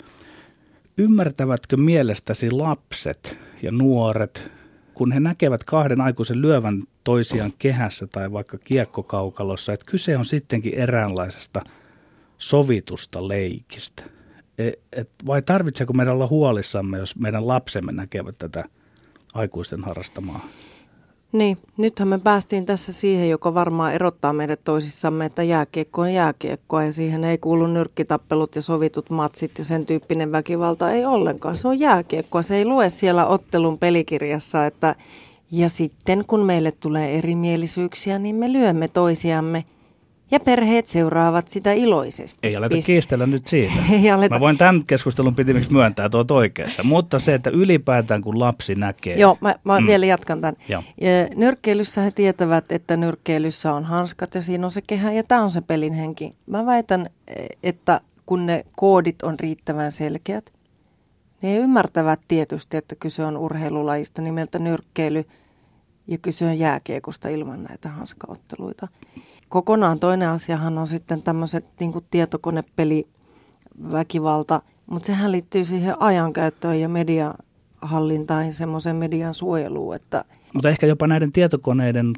Ymmärtävätkö 0.97 1.78
mielestäsi 1.78 2.52
lapset 2.52 3.38
ja 3.62 3.71
nuoret, 3.71 4.52
kun 4.93 5.12
he 5.12 5.19
näkevät 5.19 5.63
kahden 5.63 6.02
aikuisen 6.02 6.41
lyövän 6.41 6.84
toisiaan 7.04 7.54
kehässä 7.60 8.08
tai 8.08 8.32
vaikka 8.32 8.58
kiekkokaukalossa, 8.58 9.74
että 9.74 9.86
kyse 9.86 10.18
on 10.18 10.26
sittenkin 10.26 10.74
eräänlaisesta 10.74 11.62
sovitusta 12.38 13.28
leikistä? 13.28 14.04
E, 14.58 14.72
et 14.92 15.10
vai 15.26 15.42
tarvitseeko 15.42 15.94
meidän 15.94 16.13
olla 16.13 16.28
huolissamme, 16.28 16.98
jos 16.98 17.16
meidän 17.16 17.48
lapsemme 17.48 17.92
näkevät 17.92 18.38
tätä 18.38 18.66
aikuisten 19.34 19.84
harrastamaa? 19.84 20.48
Niin, 21.34 21.58
nythän 21.82 22.08
me 22.08 22.20
päästiin 22.20 22.66
tässä 22.66 22.94
siihen, 22.94 23.30
joka 23.30 23.54
varmaan 23.54 23.94
erottaa 23.94 24.34
meidät 24.34 24.60
toisissamme, 24.66 25.26
että 25.26 25.44
jääkiekko 25.44 26.02
on 26.02 26.13
jääkiekkoa 26.13 26.84
ja 26.84 26.94
siihen 26.94 27.24
ei 27.24 27.38
kuulu 27.38 27.68
nyrkkitappelut 27.68 28.56
ja 28.56 28.62
sovitut 28.62 29.10
matsit 29.10 29.58
ja 29.58 29.63
sen 29.63 29.86
tyyppinen 29.86 30.32
väkivalta 30.32 30.92
ei 30.92 31.06
ollenkaan. 31.06 31.58
Se 31.58 31.68
on 31.68 31.80
jääkiekkoa, 31.80 32.42
se 32.42 32.56
ei 32.56 32.66
lue 32.66 32.89
siellä 32.89 33.28
ottelun 33.28 33.80
pelikirjassa, 33.80 34.66
että 34.66 34.96
ja 35.54 35.70
sitten 35.70 36.26
kun 36.28 36.46
meille 36.46 36.72
tulee 36.72 37.18
erimielisyyksiä, 37.18 38.20
niin 38.20 38.36
me 38.36 38.54
lyömme 38.54 38.88
toisiamme 38.88 39.63
ja 40.32 40.39
perheet 40.39 40.88
seuraavat 40.88 41.48
sitä 41.48 41.72
iloisesti. 41.72 42.48
Ei 42.48 42.56
aleta 42.56 42.76
Pist- 42.76 42.86
kiistellä 42.86 43.26
nyt 43.26 43.48
siitä. 43.48 43.74
Ei 43.92 44.12
aleta. 44.12 44.36
Mä 44.36 44.39
voin 44.39 44.58
tämän 44.58 44.84
keskustelun 44.84 45.36
pitimiksi 45.36 45.72
myöntää 45.72 46.10
tuot 46.10 46.32
oikeassa, 46.32 46.84
mutta 46.84 47.20
se, 47.20 47.34
että 47.34 47.50
ylipäätään 47.50 48.22
kun 48.22 48.39
lapsi 48.39 48.76
näkee. 48.76 49.16
Joo, 49.16 49.38
mä, 49.42 49.56
mä 49.63 49.80
mm. 49.80 49.88
vielä 49.88 50.06
jatkan 50.06 50.42
tämän. 50.42 50.56
Joo. 50.68 50.84
Nyrkkeilyssä 51.36 52.02
he 52.02 52.12
tietävät, 52.12 52.72
että 52.72 52.98
nyrkkeilyssä 52.98 53.74
on 53.74 53.84
hanskat 53.84 54.36
ja 54.36 54.42
siinä 54.42 54.66
on 54.68 54.72
se 54.72 54.82
kehä 54.88 55.12
ja 55.12 55.24
tämä 55.24 55.44
on 55.44 55.52
se 55.52 55.62
pelin 55.62 55.94
henki. 55.94 56.36
Mä 56.46 56.66
väitän, 56.66 57.10
että 57.63 58.02
kun 58.26 58.46
ne 58.46 58.66
koodit 58.76 59.24
on 59.24 59.39
riittävän 59.39 59.91
selkeät, 59.91 60.54
niin 61.41 61.51
he 61.51 61.58
ymmärtävät 61.58 62.20
tietysti, 62.28 62.78
että 62.78 62.95
kyse 62.95 63.26
on 63.26 63.38
urheilulajista 63.38 64.22
nimeltä 64.22 64.60
nyrkkeily 64.60 65.26
ja 66.08 66.18
kyse 66.18 66.45
on 66.45 66.60
jääkiekosta 66.60 67.30
ilman 67.30 67.64
näitä 67.64 67.89
hanskaotteluita 67.89 68.88
kokonaan 69.54 69.99
toinen 69.99 70.30
asiahan 70.30 70.78
on 70.78 70.88
sitten 70.88 71.22
tämmöiset 71.22 71.66
niin 71.80 71.93
tietokonepeli 72.12 73.08
väkivalta, 73.91 74.62
mutta 74.86 75.08
sehän 75.08 75.32
liittyy 75.32 75.66
siihen 75.66 76.01
ajankäyttöön 76.01 76.80
ja 76.80 76.89
media 76.89 77.34
hallintaan 77.82 78.47
ja 78.47 78.54
semmoisen 78.54 78.95
median 78.95 79.34
suojeluun. 79.34 79.95
Että 79.95 80.26
Mutta 80.54 80.70
ehkä 80.70 80.88
jopa 80.88 81.08
näiden 81.08 81.32
tietokoneiden 81.32 82.14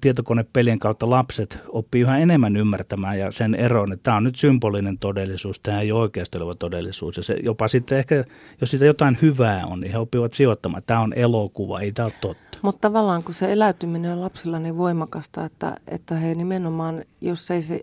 tietokonepelien 0.00 0.78
kautta 0.78 1.10
lapset 1.10 1.58
oppii 1.68 2.02
yhä 2.02 2.18
enemmän 2.18 2.56
ymmärtämään 2.56 3.18
ja 3.18 3.32
sen 3.32 3.54
eron, 3.54 3.92
että 3.92 4.02
tämä 4.02 4.16
on 4.16 4.24
nyt 4.24 4.36
symbolinen 4.36 4.98
todellisuus, 4.98 5.60
tämä 5.60 5.80
ei 5.80 5.92
ole 5.92 6.00
oikeasti 6.00 6.38
oleva 6.38 6.54
todellisuus. 6.54 7.16
Ja 7.16 7.22
se 7.22 7.36
jopa 7.42 7.68
sitten 7.68 7.98
ehkä, 7.98 8.24
jos 8.60 8.70
siitä 8.70 8.84
jotain 8.84 9.18
hyvää 9.22 9.66
on, 9.66 9.80
niin 9.80 9.92
he 9.92 9.98
oppivat 9.98 10.32
sijoittamaan, 10.32 10.82
tämä 10.86 11.00
on 11.00 11.12
elokuva, 11.16 11.80
ei 11.80 11.92
tämä 11.92 12.06
ole 12.06 12.14
totta. 12.20 12.58
Mutta 12.62 12.80
tavallaan 12.80 13.22
kun 13.22 13.34
se 13.34 13.52
eläytyminen 13.52 14.12
on 14.12 14.20
lapsilla 14.20 14.58
niin 14.58 14.76
voimakasta, 14.76 15.44
että, 15.44 15.76
että 15.88 16.14
he 16.14 16.34
nimenomaan, 16.34 17.04
jos, 17.20 17.50
ei 17.50 17.62
se, 17.62 17.80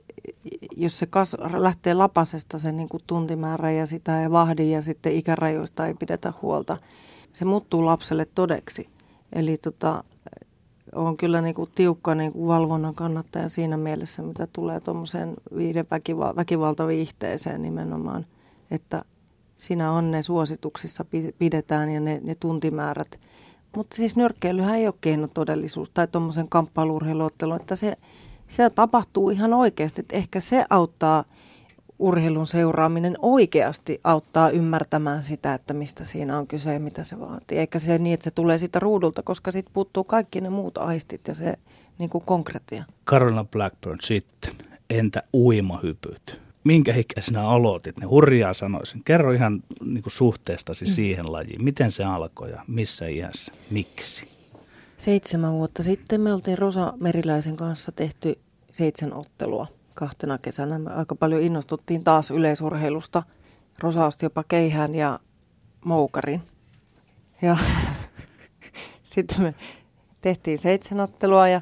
jos 0.78 1.00
se 1.00 1.06
kas, 1.06 1.36
lähtee 1.54 1.94
lapasesta 1.94 2.60
se 2.60 2.72
niin 2.72 2.90
kuin 2.90 3.04
tuntimäärä 3.08 3.72
ja 3.72 3.86
sitä 3.86 4.22
ei 4.22 4.32
vahdi 4.32 4.72
ja 4.72 4.82
sitten 4.82 5.12
ikärajoista 5.14 5.88
ei 5.88 5.94
pidetä 5.94 6.34
huolta, 6.42 6.78
se 7.34 7.46
muuttuu 7.46 7.86
lapselle 7.86 8.28
todeksi. 8.36 8.90
Eli 9.34 9.58
tota, 9.58 10.04
on 10.96 11.18
kyllä 11.18 11.42
niin 11.42 11.56
kuin 11.56 11.70
tiukka 11.76 12.16
niin 12.16 12.32
kuin 12.32 12.48
valvonnan 12.48 12.96
kannattaja 12.96 13.50
siinä 13.50 13.78
mielessä, 13.78 14.22
mitä 14.22 14.48
tulee 14.54 14.80
tuommoiseen 14.80 15.34
väkival- 15.56 16.36
väkivaltaviihteeseen 16.36 17.62
nimenomaan, 17.62 18.26
että 18.72 19.06
siinä 19.58 19.92
on 19.92 20.12
ne 20.12 20.24
suosituksissa 20.24 21.06
pidetään 21.40 21.90
ja 21.92 22.00
ne, 22.00 22.22
ne 22.24 22.36
tuntimäärät. 22.36 23.20
Mutta 23.76 23.96
siis 23.96 24.16
nyrkkeilyhän 24.16 24.76
ei 24.76 24.88
ole 24.88 24.94
keinotodellisuus 25.02 25.90
tai 25.90 26.08
tuommoisen 26.08 26.50
kamppailurheiluottelu, 26.50 27.54
että 27.54 27.76
se, 27.76 27.98
se 28.48 28.70
tapahtuu 28.70 29.30
ihan 29.30 29.54
oikeasti. 29.54 30.02
Että 30.02 30.16
ehkä 30.16 30.40
se 30.40 30.66
auttaa 30.70 31.24
urheilun 32.02 32.48
seuraaminen 32.48 33.16
oikeasti 33.22 34.00
auttaa 34.04 34.50
ymmärtämään 34.50 35.24
sitä, 35.24 35.54
että 35.54 35.74
mistä 35.74 36.06
siinä 36.06 36.38
on 36.38 36.48
kyse 36.48 36.74
ja 36.74 36.80
mitä 36.80 37.04
se 37.04 37.20
vaatii. 37.20 37.58
Eikä 37.58 37.80
se 37.80 37.98
niin, 37.98 38.14
että 38.14 38.24
se 38.24 38.32
tulee 38.32 38.58
siitä 38.58 38.80
ruudulta, 38.80 39.24
koska 39.24 39.52
sitten 39.52 39.74
puuttuu 39.74 40.04
kaikki 40.04 40.42
ne 40.42 40.50
muut 40.50 40.78
aistit 40.78 41.28
ja 41.28 41.36
se 41.36 41.54
niin 41.98 42.10
kuin 42.10 42.24
konkretia. 42.26 42.84
Carolina 43.06 43.44
Blackburn 43.44 43.98
sitten. 44.02 44.54
Entä 44.90 45.24
uimahypyt? 45.34 46.40
Minkä 46.64 46.96
ikäisenä 46.96 47.50
aloitit? 47.50 47.98
Ne 47.98 48.06
hurjaa 48.06 48.54
sanoisin. 48.54 49.04
Kerro 49.04 49.32
ihan 49.32 49.64
niin 49.86 50.04
kuin 50.04 50.14
suhteestasi 50.14 50.86
mm. 50.86 50.92
siihen 50.92 51.32
lajiin. 51.32 51.64
Miten 51.64 51.92
se 51.92 52.04
alkoi 52.04 52.52
ja 52.52 52.64
missä 52.68 53.08
iässä? 53.08 53.52
Miksi? 53.70 54.28
Seitsemän 54.98 55.54
vuotta 55.54 55.84
sitten 55.84 56.22
me 56.22 56.34
oltiin 56.34 56.58
Rosa 56.58 56.94
Meriläisen 57.00 57.56
kanssa 57.56 57.92
tehty 57.92 58.40
seitsemän 58.72 59.18
ottelua– 59.18 59.68
kahtena 60.02 60.38
kesänä. 60.38 60.80
Me 60.80 60.94
aika 60.94 61.16
paljon 61.16 61.42
innostuttiin 61.42 62.04
taas 62.04 62.32
yleisurheilusta. 62.32 63.24
Rosa 63.80 64.06
osti 64.06 64.26
jopa 64.26 64.44
keihään 64.48 64.96
ja 64.96 65.20
moukarin. 65.86 66.42
Ja 67.42 67.58
sitten 69.04 69.42
me 69.42 69.56
tehtiin 70.22 70.58
seitsemänottelua 70.58 71.48
ja 71.48 71.62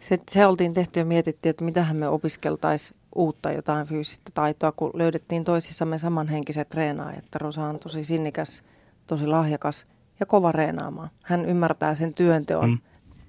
se, 0.00 0.18
se 0.30 0.46
oltiin 0.46 0.74
tehty 0.74 1.00
ja 1.00 1.04
mietittiin, 1.04 1.50
että 1.50 1.64
mitähän 1.64 1.96
me 1.96 2.08
opiskeltaisiin 2.08 3.00
uutta 3.14 3.52
jotain 3.52 3.86
fyysistä 3.86 4.30
taitoa, 4.34 4.72
kun 4.72 4.90
löydettiin 4.94 5.44
toisissamme 5.44 5.98
samanhenkiset 5.98 6.68
treenaajat. 6.68 7.24
Että 7.24 7.38
Rosa 7.38 7.64
on 7.64 7.78
tosi 7.78 8.04
sinnikäs, 8.04 8.62
tosi 9.06 9.26
lahjakas 9.26 9.86
ja 10.20 10.26
kova 10.26 10.52
reenaamaan. 10.52 11.10
Hän 11.22 11.46
ymmärtää 11.46 11.94
sen 11.94 12.14
työnteon 12.14 12.70
mm. 12.70 12.78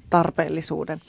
tarpeellisuuden. 0.10 1.02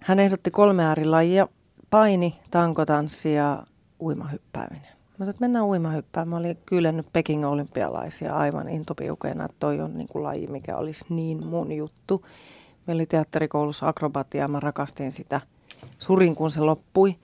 Hän 0.00 0.18
ehdotti 0.18 0.50
kolme 0.50 0.84
äärilajia, 0.84 1.48
paini, 1.92 2.38
tankotanssi 2.50 3.34
ja 3.34 3.62
uimahyppääminen. 4.00 4.92
Mä 5.18 5.24
että 5.24 5.40
mennään 5.40 5.64
uimahyppäämään. 5.64 6.28
Mä 6.28 6.36
olin 6.36 6.58
kyllänyt 6.66 7.06
Peking 7.12 7.46
olympialaisia 7.46 8.36
aivan 8.36 8.68
intopiukeena, 8.68 9.44
että 9.44 9.56
toi 9.60 9.80
on 9.80 9.98
niin 9.98 10.08
kuin 10.08 10.22
laji, 10.22 10.46
mikä 10.46 10.76
olisi 10.76 11.04
niin 11.08 11.46
mun 11.46 11.72
juttu. 11.72 12.26
Meillä 12.86 13.00
oli 13.00 13.06
teatterikoulussa 13.06 13.88
akrobatia, 13.88 14.48
mä 14.48 14.60
rakastin 14.60 15.12
sitä. 15.12 15.40
Surin 15.98 16.34
kun 16.34 16.50
se 16.50 16.60
loppui. 16.60 17.16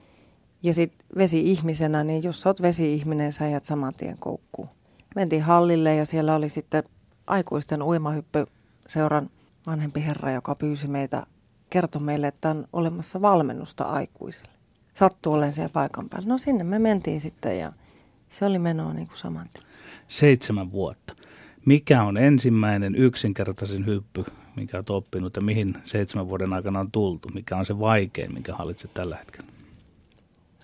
Ja 0.63 0.73
sitten 0.73 1.07
vesi-ihmisenä, 1.17 2.03
niin 2.03 2.23
jos 2.23 2.41
sä 2.41 2.49
oot 2.49 2.61
vesi-ihminen, 2.61 3.33
sä 3.33 3.47
jäät 3.47 3.65
saman 3.65 3.91
tien 3.97 4.17
koukkuun. 4.17 4.69
Mentiin 5.15 5.43
hallille 5.43 5.95
ja 5.95 6.05
siellä 6.05 6.35
oli 6.35 6.49
sitten 6.49 6.83
aikuisten 7.27 7.83
uimahyppyseuran 7.83 9.29
vanhempi 9.67 10.05
herra, 10.05 10.31
joka 10.31 10.55
pyysi 10.55 10.87
meitä 10.87 11.25
kertoi 11.69 12.01
meille, 12.01 12.27
että 12.27 12.49
on 12.49 12.67
olemassa 12.73 13.21
valmennusta 13.21 13.83
aikuisille 13.83 14.58
sattui 14.99 15.33
olemaan 15.33 15.53
siellä 15.53 15.69
paikan 15.69 16.09
päällä. 16.09 16.27
No 16.27 16.37
sinne 16.37 16.63
me 16.63 16.79
mentiin 16.79 17.21
sitten 17.21 17.59
ja 17.59 17.73
se 18.29 18.45
oli 18.45 18.59
menoa 18.59 18.93
niin 18.93 19.07
kuin 19.07 19.17
saman 19.17 19.49
tien. 19.53 19.65
Seitsemän 20.07 20.71
vuotta. 20.71 21.15
Mikä 21.65 22.03
on 22.03 22.17
ensimmäinen 22.17 22.95
yksinkertaisin 22.95 23.85
hyppy, 23.85 24.25
mikä 24.55 24.77
olet 24.77 24.89
oppinut 24.89 25.35
ja 25.35 25.41
mihin 25.41 25.75
seitsemän 25.83 26.29
vuoden 26.29 26.53
aikana 26.53 26.79
on 26.79 26.91
tultu? 26.91 27.29
Mikä 27.33 27.57
on 27.57 27.65
se 27.65 27.79
vaikein, 27.79 28.33
mikä 28.33 28.55
hallitset 28.55 28.93
tällä 28.93 29.15
hetkellä? 29.15 29.49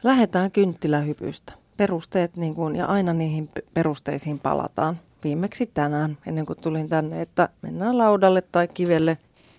Lähdetään 0.04 0.52
kynttilähypystä. 0.52 1.54
Perusteet 1.78 2.38
niin 2.38 2.56
kuin, 2.56 2.76
ja 2.76 2.86
aina 2.86 3.14
niihin 3.14 3.50
perusteisiin 3.74 4.40
palataan. 4.40 5.00
Viimeksi 5.24 5.66
tänään, 5.66 6.18
ennen 6.26 6.46
kuin 6.46 6.60
tulin 6.62 6.90
tänne, 6.90 7.22
että 7.22 7.50
mennään 7.62 7.98
laudalle 7.98 8.42
tai 8.42 8.68
kivelle, 8.68 9.18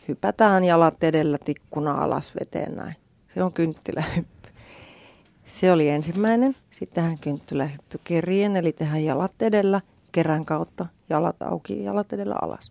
hypätään 0.09 0.65
jalat 0.65 1.05
edellä 1.05 1.39
tikkuna 1.39 1.93
alas 1.93 2.33
veteen 2.41 2.77
näin. 2.77 2.97
Se 3.29 3.43
on 3.43 3.53
kynttilähyppy. 3.53 4.36
Se 5.47 5.73
oli 5.73 5.89
ensimmäinen. 5.89 6.57
Sitten 6.71 7.03
tähän 7.03 7.19
kynttilähyppykirjeen, 7.19 8.57
eli 8.57 8.73
tehdään 8.73 9.05
jalat 9.05 9.43
edellä 9.43 9.81
kerän 10.13 10.45
kautta, 10.45 10.87
jalat 11.11 11.43
auki, 11.43 11.85
jalat 11.85 12.13
edellä 12.13 12.35
alas. 12.43 12.71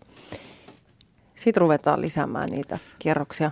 Sitten 1.36 1.62
ruvetaan 1.62 2.02
lisäämään 2.02 2.50
niitä 2.50 2.80
kierroksia. 3.00 3.52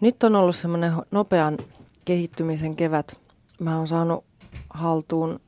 Nyt 0.00 0.22
on 0.22 0.36
ollut 0.36 0.56
semmoinen 0.56 0.92
nopean 1.10 1.58
kehittymisen 2.04 2.76
kevät. 2.76 3.18
Mä 3.60 3.78
oon 3.78 3.88
saanut 3.88 4.24
haltuun 4.70 5.40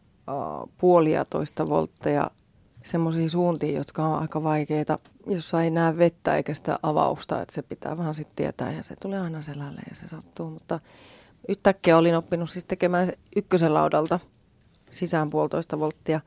puolia 0.79 1.25
toista 1.25 1.69
voltteja 1.69 2.31
semmoisiin 2.83 3.31
suuntiin, 3.31 3.75
jotka 3.75 4.07
on 4.07 4.23
aika 4.23 4.43
vaikeita, 4.43 4.99
jossa 5.27 5.63
ei 5.63 5.71
näe 5.71 5.99
vettä 5.99 6.37
eikä 6.37 6.55
sitä 6.55 6.79
avausta, 6.83 7.43
että 7.43 7.55
se 7.55 7.63
pitää 7.63 7.97
vaan 7.97 8.15
sitten 8.15 8.37
tietää 8.37 8.73
ja 8.73 8.83
se 8.83 8.97
tulee 8.97 9.21
aina 9.21 9.43
selälle 9.43 9.81
ja 9.89 9.95
se 9.95 10.09
sattuu. 10.09 10.51
Mutta 10.51 10.81
yhtäkkiä 11.49 11.99
olin 11.99 12.17
oppinut 12.17 12.51
siis 12.51 12.65
tekemään 12.65 13.09
ykkösen 13.37 13.75
laudalta 13.75 14.21
sisään 14.91 15.31
puolitoista 15.31 15.79
volttia. 15.79 16.21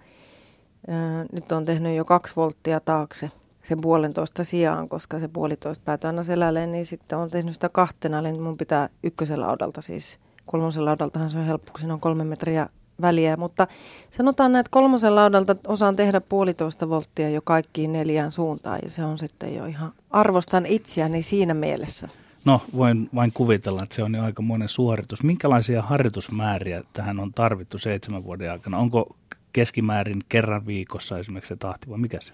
Nyt 1.32 1.52
on 1.52 1.66
tehnyt 1.66 1.96
jo 1.96 2.06
kaksi 2.06 2.36
volttia 2.36 2.80
taakse 2.80 3.32
sen 3.64 3.82
puolentoista 3.82 4.44
sijaan, 4.44 4.90
koska 4.90 5.20
se 5.20 5.28
puolitoista 5.28 5.84
päätyi 5.86 6.08
aina 6.08 6.24
selälleen, 6.24 6.72
niin 6.72 6.86
sitten 6.86 7.18
on 7.18 7.30
tehnyt 7.30 7.54
sitä 7.54 7.70
kahtena, 7.70 8.20
eli 8.20 8.40
mun 8.40 8.58
pitää 8.58 8.90
ykkösen 9.04 9.42
laudalta 9.42 9.82
siis. 9.82 10.20
Kolmosen 10.46 10.86
laudaltahan 10.86 11.30
se 11.30 11.38
on 11.38 11.46
helppo, 11.46 11.72
kun 11.72 11.80
siinä 11.80 11.94
on 11.94 12.00
kolme 12.00 12.24
metriä 12.24 12.70
väliä, 13.02 13.38
mutta 13.38 13.68
sanotaan 14.12 14.52
näin, 14.52 14.60
että 14.60 14.72
kolmosen 14.72 15.16
laudalta 15.16 15.56
osaan 15.68 15.96
tehdä 15.96 16.22
puolitoista 16.22 16.90
volttia 16.90 17.30
jo 17.30 17.42
kaikkiin 17.42 17.92
neljään 17.94 18.32
suuntaan, 18.32 18.80
ja 18.84 18.90
se 18.90 19.06
on 19.06 19.18
sitten 19.18 19.56
jo 19.56 19.66
ihan, 19.66 19.94
arvostan 20.12 20.66
itseäni 20.66 21.24
siinä 21.24 21.54
mielessä. 21.54 22.10
No, 22.48 22.62
voin 22.78 23.10
vain 23.16 23.32
kuvitella, 23.34 23.84
että 23.84 23.96
se 23.96 24.04
on 24.04 24.16
jo 24.16 24.24
aika 24.24 24.42
monen 24.42 24.70
suoritus. 24.70 25.24
Minkälaisia 25.24 25.82
harjoitusmääriä 25.82 26.84
tähän 26.94 27.20
on 27.20 27.34
tarvittu 27.34 27.78
seitsemän 27.78 28.24
vuoden 28.24 28.52
aikana? 28.52 28.78
Onko 28.78 29.16
keskimäärin 29.54 30.22
kerran 30.30 30.66
viikossa 30.66 31.18
esimerkiksi 31.18 31.50
se 31.50 31.56
tahti 31.56 31.90
vai 31.90 31.98
mikä 31.98 32.18
se? 32.22 32.32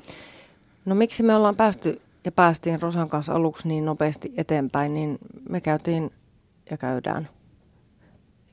No 0.85 0.95
miksi 0.95 1.23
me 1.23 1.35
ollaan 1.35 1.55
päästy 1.55 2.01
ja 2.25 2.31
päästiin 2.31 2.81
Rosan 2.81 3.09
kanssa 3.09 3.33
aluksi 3.33 3.67
niin 3.67 3.85
nopeasti 3.85 4.33
eteenpäin, 4.37 4.93
niin 4.93 5.17
me 5.49 5.61
käytiin 5.61 6.11
ja 6.71 6.77
käydään 6.77 7.27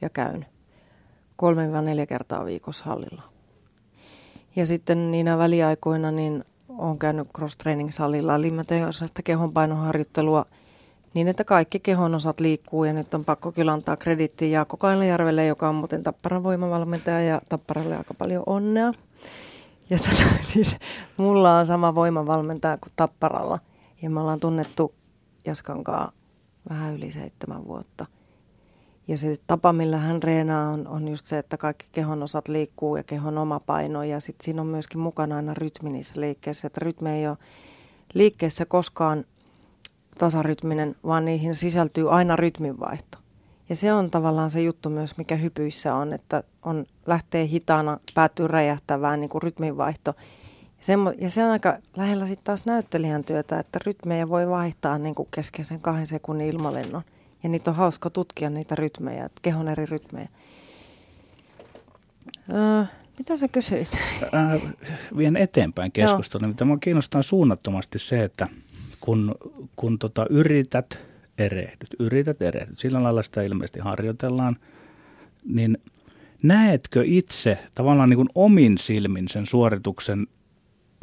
ja 0.00 0.10
käyn 0.10 0.46
kolme 1.36 1.82
neljä 1.82 2.06
kertaa 2.06 2.44
viikossa 2.44 2.84
hallilla. 2.84 3.22
Ja 4.56 4.66
sitten 4.66 5.10
niinä 5.10 5.38
väliaikoina 5.38 6.10
niin 6.10 6.44
olen 6.68 6.98
käynyt 6.98 7.28
cross-training-salilla, 7.28 8.34
eli 8.34 8.50
mä 8.50 8.64
teen 8.64 8.92
sellaista 8.92 9.22
kehonpainoharjoittelua– 9.22 10.46
niin, 11.14 11.28
että 11.28 11.44
kaikki 11.44 11.80
kehon 11.80 12.14
osat 12.14 12.40
liikkuu 12.40 12.84
ja 12.84 12.92
nyt 12.92 13.14
on 13.14 13.24
pakko 13.24 13.52
kyllä 13.52 13.72
antaa 13.72 13.96
krediittiä 13.96 14.48
Jaakko 14.48 14.76
Kailajärvelle, 14.76 15.46
joka 15.46 15.68
on 15.68 15.74
muuten 15.74 16.02
Tapparan 16.02 16.42
voimavalmentaja 16.42 17.20
ja 17.20 17.40
Tapparalle 17.48 17.96
aika 17.96 18.14
paljon 18.18 18.42
onnea. 18.46 18.92
Ja 19.90 19.98
tätä, 19.98 20.24
siis 20.52 20.76
mulla 21.16 21.58
on 21.58 21.66
sama 21.66 21.94
voimavalmentaja 21.94 22.78
kuin 22.78 22.92
Tapparalla 22.96 23.58
ja 24.02 24.10
me 24.10 24.20
ollaan 24.20 24.40
tunnettu 24.40 24.94
Jaskankaa 25.46 26.12
vähän 26.68 26.94
yli 26.94 27.12
seitsemän 27.12 27.66
vuotta. 27.66 28.06
Ja 29.08 29.18
se 29.18 29.36
tapa, 29.46 29.72
millä 29.72 29.98
hän 29.98 30.22
reenaa, 30.22 30.70
on, 30.70 30.88
on 30.88 31.08
just 31.08 31.26
se, 31.26 31.38
että 31.38 31.56
kaikki 31.56 31.86
kehon 31.92 32.22
osat 32.22 32.48
liikkuu 32.48 32.96
ja 32.96 33.02
kehon 33.02 33.38
oma 33.38 33.60
paino. 33.60 34.02
Ja 34.02 34.20
sitten 34.20 34.44
siinä 34.44 34.60
on 34.60 34.66
myöskin 34.66 35.00
mukana 35.00 35.36
aina 35.36 35.54
rytmi 35.54 35.90
niissä 35.90 36.20
liikkeissä. 36.20 36.66
Että 36.66 36.80
rytmi 36.82 37.10
ei 37.10 37.28
ole 37.28 37.36
liikkeessä 38.14 38.66
koskaan 38.66 39.24
tasarytminen, 40.20 40.96
vaan 41.06 41.24
niihin 41.24 41.54
sisältyy 41.54 42.14
aina 42.14 42.36
rytminvaihto. 42.36 43.18
Ja 43.68 43.76
se 43.76 43.92
on 43.92 44.10
tavallaan 44.10 44.50
se 44.50 44.60
juttu 44.60 44.90
myös, 44.90 45.16
mikä 45.16 45.36
hypyissä 45.36 45.94
on, 45.94 46.12
että 46.12 46.42
on, 46.62 46.86
lähtee 47.06 47.46
hitaana, 47.46 47.98
päätyy 48.14 48.48
räjähtävään 48.48 49.20
niin 49.20 49.28
kuin 49.28 49.42
rytminvaihto. 49.42 50.14
Semmo, 50.80 51.12
ja 51.18 51.30
se 51.30 51.44
on 51.44 51.50
aika 51.50 51.78
lähellä 51.96 52.26
sitten 52.26 52.44
taas 52.44 52.64
näyttelijän 52.64 53.24
työtä, 53.24 53.58
että 53.58 53.78
rytmejä 53.86 54.28
voi 54.28 54.48
vaihtaa 54.48 54.98
niin 54.98 55.14
kuin 55.14 55.28
keskeisen 55.30 55.80
kahden 55.80 56.06
sekunnin 56.06 56.48
ilmalennon. 56.48 57.02
Ja 57.42 57.48
niitä 57.48 57.70
on 57.70 57.76
hauska 57.76 58.10
tutkia 58.10 58.50
niitä 58.50 58.74
rytmejä, 58.74 59.30
kehon 59.42 59.68
eri 59.68 59.86
rytmejä. 59.86 60.28
Öö, 62.52 62.84
mitä 63.18 63.36
sä 63.36 63.48
kysyit? 63.48 63.88
Äh, 64.34 64.62
vien 65.16 65.36
eteenpäin 65.36 65.92
keskustelua. 65.92 66.48
Mitä 66.48 66.64
minua 66.64 66.78
kiinnostaa 66.78 67.22
suunnattomasti 67.22 67.98
se, 67.98 68.24
että 68.24 68.48
kun, 69.10 69.34
kun 69.76 69.98
tota, 69.98 70.26
yrität 70.30 70.98
erehdyt, 71.38 71.94
yrität 71.98 72.42
erehdyt, 72.42 72.78
sillä 72.78 73.02
lailla 73.02 73.22
sitä 73.22 73.42
ilmeisesti 73.42 73.80
harjoitellaan, 73.80 74.56
niin 75.44 75.78
näetkö 76.42 77.02
itse 77.06 77.58
tavallaan 77.74 78.10
niin 78.10 78.16
kuin 78.16 78.28
omin 78.34 78.78
silmin 78.78 79.28
sen 79.28 79.46
suorituksen 79.46 80.26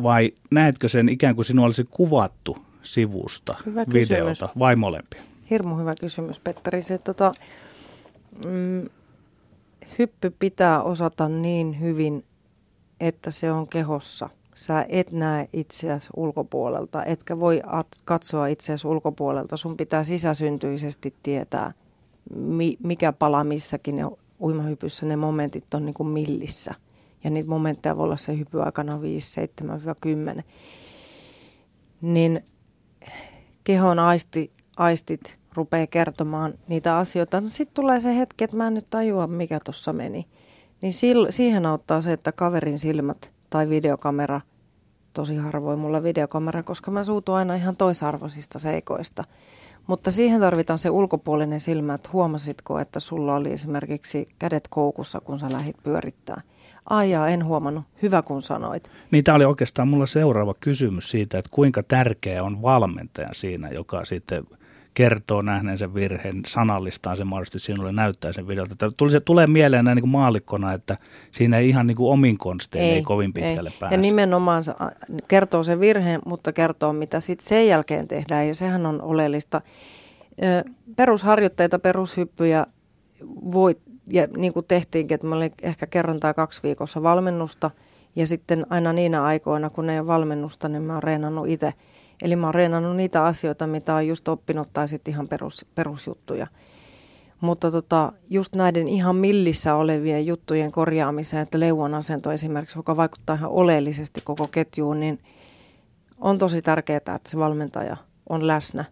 vai 0.03 0.31
näetkö 0.51 0.89
sen 0.89 1.09
ikään 1.09 1.35
kuin 1.35 1.45
sinua 1.45 1.65
olisi 1.65 1.83
kuvattu 1.89 2.57
sivusta, 2.83 3.55
hyvä 3.65 3.85
videolta 3.93 4.29
kysymys. 4.29 4.59
vai 4.59 4.75
molempia? 4.75 5.21
Hirmu 5.49 5.75
hyvä 5.75 5.93
kysymys, 6.01 6.39
Petteri. 6.39 6.81
Se, 6.81 6.97
tota, 6.97 7.33
mm, 8.45 8.85
hyppy 9.99 10.29
pitää 10.39 10.81
osata 10.81 11.29
niin 11.29 11.79
hyvin, 11.79 12.25
että 12.99 13.31
se 13.31 13.51
on 13.51 13.67
kehossa. 13.67 14.29
Sä 14.57 14.85
et 14.89 15.11
näe 15.11 15.49
itseäsi 15.53 16.09
ulkopuolelta, 16.15 17.05
etkä 17.05 17.39
voi 17.39 17.61
at- 17.65 18.01
katsoa 18.05 18.47
itseäsi 18.47 18.87
ulkopuolelta. 18.87 19.57
Sun 19.57 19.77
pitää 19.77 20.03
sisäsyntyisesti 20.03 21.15
tietää, 21.23 21.73
mi- 22.35 22.77
mikä 22.83 23.13
pala 23.13 23.43
missäkin 23.43 23.95
ne 23.95 24.03
uimahypyssä 24.39 25.05
ne 25.05 25.15
momentit 25.15 25.73
on 25.73 25.85
niin 25.85 25.93
kuin 25.93 26.09
millissä. 26.09 26.75
Ja 27.23 27.29
niitä 27.29 27.49
momentteja 27.49 27.97
voi 27.97 28.03
olla 28.03 28.17
se 28.17 28.37
hypy 28.37 28.61
aikana 28.61 29.01
5, 29.01 29.31
7, 29.31 29.81
10. 30.01 30.43
Niin 32.01 32.41
kehon 33.63 33.99
aisti, 33.99 34.51
aistit 34.77 35.37
rupeaa 35.53 35.87
kertomaan 35.87 36.53
niitä 36.67 36.97
asioita. 36.97 37.41
No 37.41 37.47
sitten 37.47 37.75
tulee 37.75 37.99
se 37.99 38.17
hetki, 38.17 38.43
että 38.43 38.57
mä 38.57 38.67
en 38.67 38.73
nyt 38.73 38.87
tajua, 38.89 39.27
mikä 39.27 39.59
tuossa 39.65 39.93
meni. 39.93 40.25
Niin 40.81 40.93
sil, 40.99 41.19
siihen 41.29 41.65
auttaa 41.65 42.01
se, 42.01 42.13
että 42.13 42.31
kaverin 42.31 42.79
silmät 42.79 43.36
tai 43.49 43.69
videokamera, 43.69 44.41
tosi 45.13 45.35
harvoin 45.35 45.79
mulla 45.79 46.03
videokamera, 46.03 46.63
koska 46.63 46.91
mä 46.91 47.03
suutun 47.03 47.35
aina 47.35 47.55
ihan 47.55 47.75
toisarvoisista 47.75 48.59
seikoista. 48.59 49.23
Mutta 49.87 50.11
siihen 50.11 50.39
tarvitaan 50.39 50.79
se 50.79 50.89
ulkopuolinen 50.89 51.59
silmä, 51.59 51.93
että 51.93 52.09
huomasitko, 52.13 52.79
että 52.79 52.99
sulla 52.99 53.35
oli 53.35 53.51
esimerkiksi 53.51 54.25
kädet 54.39 54.67
koukussa, 54.69 55.19
kun 55.19 55.39
sä 55.39 55.51
lähit 55.51 55.75
pyörittää. 55.83 56.41
Ai 56.89 57.11
jaa, 57.11 57.29
en 57.29 57.45
huomannut. 57.45 57.83
Hyvä 58.01 58.21
kun 58.21 58.41
sanoit. 58.41 58.89
Niin 59.11 59.23
tämä 59.23 59.35
oli 59.35 59.45
oikeastaan 59.45 59.87
mulla 59.87 60.05
seuraava 60.05 60.53
kysymys 60.59 61.09
siitä, 61.09 61.37
että 61.37 61.49
kuinka 61.53 61.83
tärkeä 61.83 62.43
on 62.43 62.61
valmentaja 62.61 63.29
siinä, 63.31 63.69
joka 63.69 64.05
sitten 64.05 64.43
kertoo 64.97 65.41
nähneen 65.41 65.77
sen 65.77 65.93
virheen, 65.93 66.41
sanallistaa 66.47 67.15
sen 67.15 67.27
mahdollisesti 67.27 67.59
sinulle, 67.59 67.91
näyttää 67.91 68.33
sen 68.33 68.47
videolta. 68.47 68.91
Tuli, 68.97 69.11
se 69.11 69.19
tulee 69.19 69.47
mieleen 69.47 69.85
näin 69.85 69.95
niin 69.95 70.01
kuin 70.01 70.11
maalikkona, 70.11 70.73
että 70.73 70.97
siinä 71.31 71.57
ei 71.57 71.69
ihan 71.69 71.87
niin 71.87 71.97
kuin 71.97 72.11
omin 72.11 72.37
konstein 72.37 72.83
ei, 72.83 72.91
ei 72.91 73.01
kovin 73.01 73.33
pitkälle 73.33 73.69
ei. 73.69 73.77
pääse. 73.79 73.95
Ja 73.95 74.01
nimenomaan 74.01 74.63
se 74.63 74.73
kertoo 75.27 75.63
sen 75.63 75.79
virheen, 75.79 76.21
mutta 76.25 76.53
kertoo 76.53 76.93
mitä 76.93 77.19
sitten 77.19 77.47
sen 77.47 77.67
jälkeen 77.67 78.07
tehdään 78.07 78.47
ja 78.47 78.55
sehän 78.55 78.85
on 78.85 79.01
oleellista. 79.01 79.61
Perusharjoitteita, 80.95 81.79
perushyppyjä 81.79 82.65
voi, 83.51 83.77
ja 84.09 84.27
niin 84.37 84.53
kuin 84.53 84.65
tehtiinkin, 84.67 85.15
että 85.15 85.27
mä 85.27 85.35
olin 85.35 85.51
ehkä 85.61 85.87
kerran 85.87 86.19
tai 86.19 86.33
kaksi 86.33 86.63
viikossa 86.63 87.03
valmennusta 87.03 87.71
ja 88.15 88.27
sitten 88.27 88.65
aina 88.69 88.93
niinä 88.93 89.23
aikoina, 89.23 89.69
kun 89.69 89.89
ei 89.89 89.99
ole 89.99 90.07
valmennusta, 90.07 90.69
niin 90.69 90.83
mä 90.83 90.93
oon 90.93 91.03
reenannut 91.03 91.47
itse– 91.47 91.73
Eli 92.21 92.35
mä 92.35 92.47
oon 92.47 92.55
reenannut 92.55 92.95
niitä 92.95 93.25
asioita, 93.25 93.67
mitä 93.67 93.95
on 93.95 94.07
just 94.07 94.27
oppinut 94.27 94.73
tai 94.73 94.87
sitten 94.87 95.13
ihan 95.13 95.27
perus, 95.27 95.65
perusjuttuja. 95.75 96.47
Mutta 97.41 97.71
tota, 97.71 98.13
just 98.29 98.55
näiden 98.55 98.87
ihan 98.87 99.15
millissä 99.15 99.75
olevien 99.75 100.25
juttujen 100.25 100.71
korjaamiseen, 100.71 101.43
että 101.43 101.59
leuan 101.59 101.93
asento 101.93 102.31
esimerkiksi, 102.31 102.79
joka 102.79 102.97
vaikuttaa 102.97 103.35
ihan 103.35 103.51
oleellisesti 103.51 104.21
koko 104.23 104.47
ketjuun, 104.47 104.99
niin 104.99 105.19
on 106.17 106.37
tosi 106.37 106.61
tärkeää, 106.61 106.97
että 106.97 107.19
se 107.29 107.37
valmentaja 107.37 107.97
on 108.29 108.47
läsnä. 108.47 108.85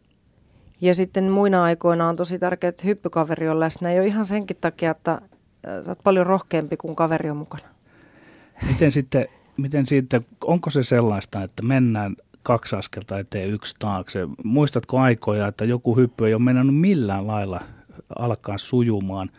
Ja 0.81 0.95
sitten 0.95 1.31
muina 1.31 1.63
aikoina 1.63 2.07
on 2.07 2.15
tosi 2.15 2.39
tärkeää, 2.39 2.69
että 2.69 2.83
hyppykaveri 2.85 3.49
on 3.49 3.59
läsnä. 3.59 3.91
Jo 3.91 4.03
ihan 4.03 4.25
senkin 4.25 4.57
takia, 4.61 4.91
että 4.91 5.11
äh, 5.11 5.19
sä 5.85 5.91
oot 5.91 5.99
paljon 6.03 6.27
rohkeampi, 6.27 6.77
kuin 6.77 6.95
kaveri 6.95 7.29
on 7.29 7.37
mukana. 7.37 7.67
Miten 8.67 8.91
sitten, 8.91 9.27
miten 9.57 9.85
sitten, 9.85 10.25
onko 10.43 10.69
se 10.69 10.83
sellaista, 10.83 11.43
että 11.43 11.63
mennään 11.63 12.15
kaksi 12.45 12.75
askelta 12.75 13.19
eteen, 13.19 13.49
yksi 13.49 13.75
taakse. 13.79 14.19
Muistatko 14.43 14.99
aikoja, 14.99 15.47
että 15.47 15.65
joku 15.65 15.95
hyppy 15.95 16.27
ei 16.27 16.33
ole 16.33 16.41
mennyt 16.41 16.75
millään 16.75 17.27
lailla 17.27 17.61
alkaa 18.19 18.57
sujumaan? 18.57 19.29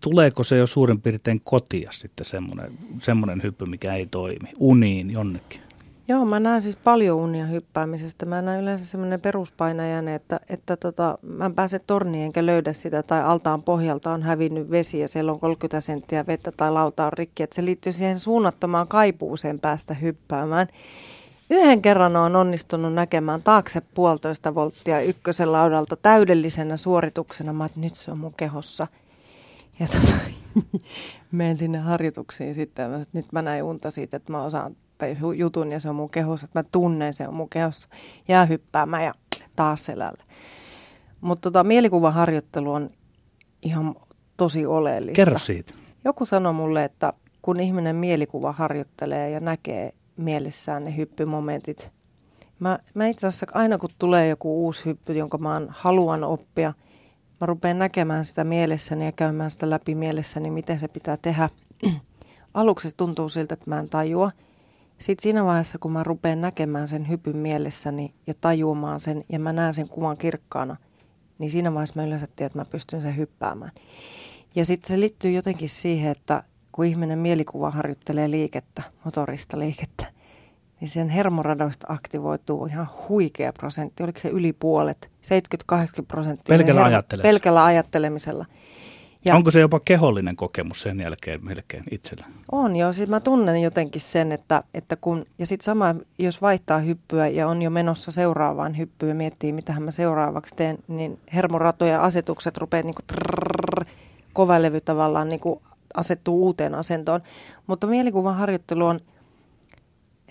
Tuleeko 0.00 0.44
se 0.44 0.56
jo 0.56 0.66
suurin 0.66 1.00
piirtein 1.00 1.40
kotia 1.44 1.92
sitten 1.92 2.24
semmoinen, 2.24 2.72
semmoinen 2.98 3.42
hyppy, 3.42 3.66
mikä 3.66 3.94
ei 3.94 4.06
toimi, 4.06 4.52
uniin 4.58 5.10
jonnekin? 5.10 5.60
Joo, 6.08 6.24
mä 6.24 6.40
näen 6.40 6.62
siis 6.62 6.76
paljon 6.76 7.18
unia 7.18 7.46
hyppäämisestä. 7.46 8.26
Mä 8.26 8.42
näen 8.42 8.62
yleensä 8.62 8.84
semmoinen 8.84 9.20
peruspainajan, 9.20 10.08
että, 10.08 10.40
että 10.48 10.76
tota, 10.76 11.18
mä 11.22 11.46
en 11.46 11.54
pääse 11.54 11.78
torniin 11.78 12.24
enkä 12.24 12.46
löydä 12.46 12.72
sitä, 12.72 13.02
tai 13.02 13.22
altaan 13.22 13.62
pohjalta 13.62 14.12
on 14.12 14.22
hävinnyt 14.22 14.70
vesi 14.70 14.98
ja 14.98 15.08
siellä 15.08 15.32
on 15.32 15.40
30 15.40 15.80
senttiä 15.80 16.26
vettä 16.26 16.52
tai 16.56 16.72
lauta 16.72 17.06
on 17.06 17.12
rikki. 17.12 17.42
Että 17.42 17.56
se 17.56 17.64
liittyy 17.64 17.92
siihen 17.92 18.20
suunnattomaan 18.20 18.88
kaipuuseen 18.88 19.60
päästä 19.60 19.94
hyppäämään. 19.94 20.66
Yhden 21.54 21.82
kerran 21.82 22.16
on 22.16 22.36
onnistunut 22.36 22.94
näkemään 22.94 23.42
taakse 23.42 23.80
puolitoista 23.80 24.54
volttia 24.54 25.00
ykkösen 25.00 25.52
laudalta 25.52 25.96
täydellisenä 25.96 26.76
suorituksena. 26.76 27.52
Mä 27.52 27.66
että 27.66 27.80
nyt 27.80 27.94
se 27.94 28.10
on 28.10 28.18
mun 28.18 28.34
kehossa. 28.36 28.86
Ja 29.80 29.86
tota, 29.86 30.14
menen 31.32 31.56
sinne 31.56 31.78
harjoituksiin 31.78 32.54
sitten. 32.54 32.90
Mä, 32.90 32.96
että 32.96 33.18
nyt 33.18 33.32
mä 33.32 33.42
näin 33.42 33.62
unta 33.62 33.90
siitä, 33.90 34.16
että 34.16 34.32
mä 34.32 34.42
osaan 34.42 34.76
jutun 35.36 35.72
ja 35.72 35.80
se 35.80 35.88
on 35.88 35.96
mun 35.96 36.10
kehossa. 36.10 36.44
Että 36.44 36.58
mä 36.58 36.64
tunnen, 36.72 37.14
se 37.14 37.28
on 37.28 37.34
mun 37.34 37.48
kehossa. 37.48 37.88
Jää 38.28 38.44
hyppäämään 38.44 39.04
ja 39.04 39.14
taas 39.56 39.86
selälle. 39.86 40.24
Mutta 41.20 41.40
tota, 41.40 41.64
mielikuvaharjoittelu 41.64 42.72
on 42.72 42.90
ihan 43.62 43.94
tosi 44.36 44.66
oleellista. 44.66 45.16
Kerro 45.16 45.38
siitä. 45.38 45.74
Joku 46.04 46.24
sanoi 46.24 46.52
mulle, 46.52 46.84
että 46.84 47.12
kun 47.42 47.60
ihminen 47.60 47.96
mielikuva 47.96 48.52
harjoittelee 48.52 49.30
ja 49.30 49.40
näkee 49.40 49.92
mielessään 50.16 50.84
ne 50.84 50.96
hyppymomentit. 50.96 51.92
Mä, 52.58 52.78
mä 52.94 53.06
itse 53.06 53.26
asiassa 53.26 53.46
aina 53.54 53.78
kun 53.78 53.90
tulee 53.98 54.28
joku 54.28 54.64
uusi 54.64 54.84
hyppy, 54.84 55.12
jonka 55.12 55.38
mä 55.38 55.60
haluan 55.68 56.24
oppia, 56.24 56.74
mä 57.40 57.46
rupean 57.46 57.78
näkemään 57.78 58.24
sitä 58.24 58.44
mielessäni 58.44 59.04
ja 59.04 59.12
käymään 59.12 59.50
sitä 59.50 59.70
läpi 59.70 59.94
mielessäni, 59.94 60.50
miten 60.50 60.78
se 60.78 60.88
pitää 60.88 61.16
tehdä. 61.16 61.48
Aluksi 62.54 62.90
se 62.90 62.96
tuntuu 62.96 63.28
siltä, 63.28 63.54
että 63.54 63.70
mä 63.70 63.80
en 63.80 63.88
tajua. 63.88 64.30
Sitten 64.98 65.22
siinä 65.22 65.44
vaiheessa, 65.44 65.78
kun 65.78 65.92
mä 65.92 66.02
rupean 66.02 66.40
näkemään 66.40 66.88
sen 66.88 67.08
hypyn 67.08 67.36
mielessäni 67.36 68.14
ja 68.26 68.34
tajuamaan 68.40 69.00
sen 69.00 69.24
ja 69.28 69.38
mä 69.38 69.52
näen 69.52 69.74
sen 69.74 69.88
kuvan 69.88 70.16
kirkkaana, 70.16 70.76
niin 71.38 71.50
siinä 71.50 71.74
vaiheessa 71.74 72.00
mä 72.00 72.06
yleensä 72.06 72.26
tiedän, 72.26 72.46
että 72.46 72.58
mä 72.58 72.64
pystyn 72.64 73.02
sen 73.02 73.16
hyppäämään. 73.16 73.72
Ja 74.54 74.64
sitten 74.64 74.88
se 74.88 75.00
liittyy 75.00 75.30
jotenkin 75.30 75.68
siihen, 75.68 76.10
että 76.10 76.42
kun 76.74 76.84
ihminen 76.84 77.18
mielikuva 77.18 77.70
harjoittelee 77.70 78.30
liikettä, 78.30 78.82
motorista 79.04 79.58
liikettä, 79.58 80.06
niin 80.80 80.88
sen 80.88 81.08
hermoradoista 81.08 81.86
aktivoituu 81.88 82.66
ihan 82.66 82.88
huikea 83.08 83.52
prosentti. 83.52 84.02
Oliko 84.02 84.20
se 84.20 84.28
yli 84.28 84.52
puolet? 84.52 85.10
70-80 85.72 85.76
prosenttia. 86.08 86.56
Pelkällä 86.58 86.80
hermo- 86.80 86.86
ajattelemisella. 86.86 87.32
Pelkällä 87.32 87.64
ajattelemisella. 87.64 88.46
Ja 89.24 89.36
Onko 89.36 89.50
se 89.50 89.60
jopa 89.60 89.80
kehollinen 89.80 90.36
kokemus 90.36 90.80
sen 90.80 91.00
jälkeen 91.00 91.44
melkein 91.44 91.84
itsellä? 91.90 92.26
On 92.52 92.76
joo, 92.76 92.92
siis 92.92 93.08
mä 93.08 93.20
tunnen 93.20 93.62
jotenkin 93.62 94.00
sen, 94.00 94.32
että, 94.32 94.62
että 94.74 94.96
kun, 94.96 95.26
ja 95.38 95.46
sitten 95.46 95.64
sama, 95.64 95.94
jos 96.18 96.42
vaihtaa 96.42 96.78
hyppyä 96.78 97.28
ja 97.28 97.48
on 97.48 97.62
jo 97.62 97.70
menossa 97.70 98.10
seuraavaan 98.10 98.78
hyppyyn 98.78 99.08
ja 99.08 99.14
miettii, 99.14 99.52
mitä 99.52 99.80
mä 99.80 99.90
seuraavaksi 99.90 100.54
teen, 100.54 100.78
niin 100.88 101.18
hermoratoja 101.34 102.02
asetukset 102.02 102.56
rupeaa 102.56 102.82
niin 102.82 102.94
kuin 102.94 103.06
trrrr, 103.06 103.84
kovalevy 104.32 104.80
tavallaan 104.80 105.28
niin 105.28 105.40
kuin 105.40 105.60
asettuu 105.94 106.44
uuteen 106.44 106.74
asentoon. 106.74 107.22
Mutta 107.66 107.86
mielikuvan 107.86 108.36
harjoittelu 108.36 108.86
on 108.86 109.00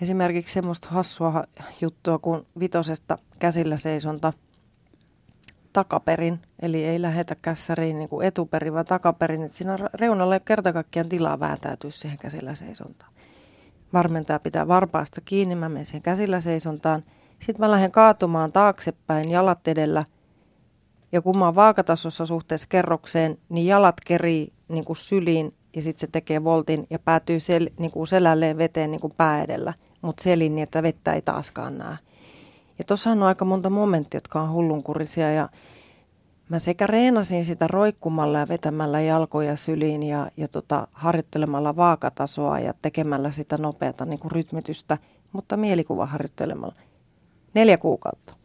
esimerkiksi 0.02 0.54
semmoista 0.54 0.88
hassua 0.88 1.44
juttua 1.80 2.18
kuin 2.18 2.46
vitosesta 2.60 3.18
käsillä 3.38 3.76
seisonta 3.76 4.32
takaperin, 5.72 6.40
eli 6.62 6.84
ei 6.84 7.02
lähetä 7.02 7.34
kässäriin 7.42 7.98
niin 7.98 8.08
etuperin, 8.22 8.72
vaan 8.72 8.84
takaperin. 8.84 9.42
Että 9.42 9.56
siinä 9.56 9.78
reunalla 9.94 10.34
ei 10.34 10.36
ole 10.36 10.42
kerta 10.44 10.72
kaikkiaan 10.72 11.08
tilaa 11.08 11.40
väätäytyä 11.40 11.90
siihen 11.90 12.18
käsillä 12.18 12.54
seisontaan. 12.54 13.12
Varmentaja 13.92 14.38
pitää 14.38 14.68
varpaasta 14.68 15.20
kiinni, 15.20 15.54
mä 15.54 15.68
menen 15.68 15.86
siihen 15.86 16.02
käsillä 16.02 16.40
seisontaan. 16.40 17.04
Sitten 17.38 17.60
mä 17.60 17.70
lähden 17.70 17.90
kaatumaan 17.90 18.52
taaksepäin 18.52 19.30
jalat 19.30 19.68
edellä. 19.68 20.04
Ja 21.14 21.22
oon 21.24 21.54
vaakatasossa 21.54 22.26
suhteessa 22.26 22.66
kerrokseen, 22.70 23.38
niin 23.48 23.66
jalat 23.66 23.96
kerii 24.06 24.52
niin 24.68 24.84
kuin 24.84 24.96
syliin 24.96 25.54
ja 25.76 25.82
sitten 25.82 26.00
se 26.00 26.06
tekee 26.12 26.44
voltin 26.44 26.86
ja 26.90 26.98
päätyy 26.98 27.40
sel, 27.40 27.68
niin 27.78 27.90
kuin 27.90 28.06
selälleen 28.06 28.58
veteen 28.58 28.90
niin 28.90 29.00
kuin 29.00 29.12
pää 29.16 29.42
edellä. 29.42 29.74
mutta 30.02 30.22
selin 30.22 30.54
niin, 30.54 30.62
että 30.62 30.82
vettä 30.82 31.12
ei 31.12 31.22
taaskaan 31.22 31.78
näe. 31.78 31.96
Ja 32.78 32.84
tuossa 32.84 33.10
on 33.10 33.22
aika 33.22 33.44
monta 33.44 33.70
momenttia, 33.70 34.16
jotka 34.16 34.40
on 34.40 34.50
hullunkurisia 34.50 35.32
ja 35.32 35.48
mä 36.48 36.58
sekä 36.58 36.86
reenasin 36.86 37.44
sitä 37.44 37.66
roikkumalla 37.66 38.38
ja 38.38 38.48
vetämällä 38.48 39.00
jalkoja 39.00 39.56
syliin 39.56 40.02
ja, 40.02 40.28
ja 40.36 40.48
tota, 40.48 40.88
harjoittelemalla 40.92 41.76
vaakatasoa 41.76 42.60
ja 42.60 42.74
tekemällä 42.82 43.30
sitä 43.30 43.58
nopeata 43.58 44.04
niin 44.04 44.18
kuin 44.18 44.32
rytmitystä, 44.32 44.98
mutta 45.32 45.56
mielikuva 45.56 46.06
harjoittelemalla. 46.06 46.74
Neljä 47.54 47.78
kuukautta. 47.78 48.43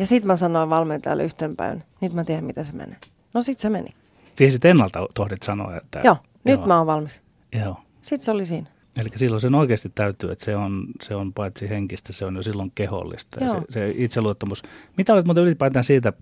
Ja 0.00 0.06
sitten 0.06 0.26
mä 0.26 0.36
sanoin 0.36 0.70
valmentajalle 0.70 1.24
yhtenpäin, 1.24 1.82
nyt 2.00 2.12
mä 2.12 2.24
tiedän, 2.24 2.44
mitä 2.44 2.64
se 2.64 2.72
menee. 2.72 2.96
No 3.34 3.42
sit 3.42 3.58
se 3.58 3.70
meni. 3.70 3.90
Tiesit 4.36 4.64
ennalta, 4.64 5.06
tohdit 5.14 5.42
sanoa, 5.42 5.76
että... 5.76 6.00
Joo, 6.04 6.16
nyt 6.44 6.58
joo. 6.58 6.66
mä 6.66 6.78
oon 6.78 6.86
valmis. 6.86 7.22
Joo. 7.52 7.76
Sitten 8.02 8.24
se 8.24 8.30
oli 8.30 8.46
siinä. 8.46 8.66
Eli 9.00 9.08
silloin 9.16 9.40
sen 9.40 9.54
oikeasti 9.54 9.92
täytyy, 9.94 10.32
että 10.32 10.44
se 10.44 10.56
on, 10.56 10.86
se 11.02 11.14
on 11.14 11.32
paitsi 11.32 11.68
henkistä, 11.68 12.12
se 12.12 12.24
on 12.24 12.36
jo 12.36 12.42
silloin 12.42 12.72
kehollista. 12.74 13.44
Ja 13.44 13.48
se, 13.48 13.56
se 13.70 13.94
itseluottamus. 13.96 14.62
Mitä 14.96 15.12
olet 15.12 15.26
muuten 15.26 15.44
ylipäätään 15.44 15.84
siitä 15.84 16.12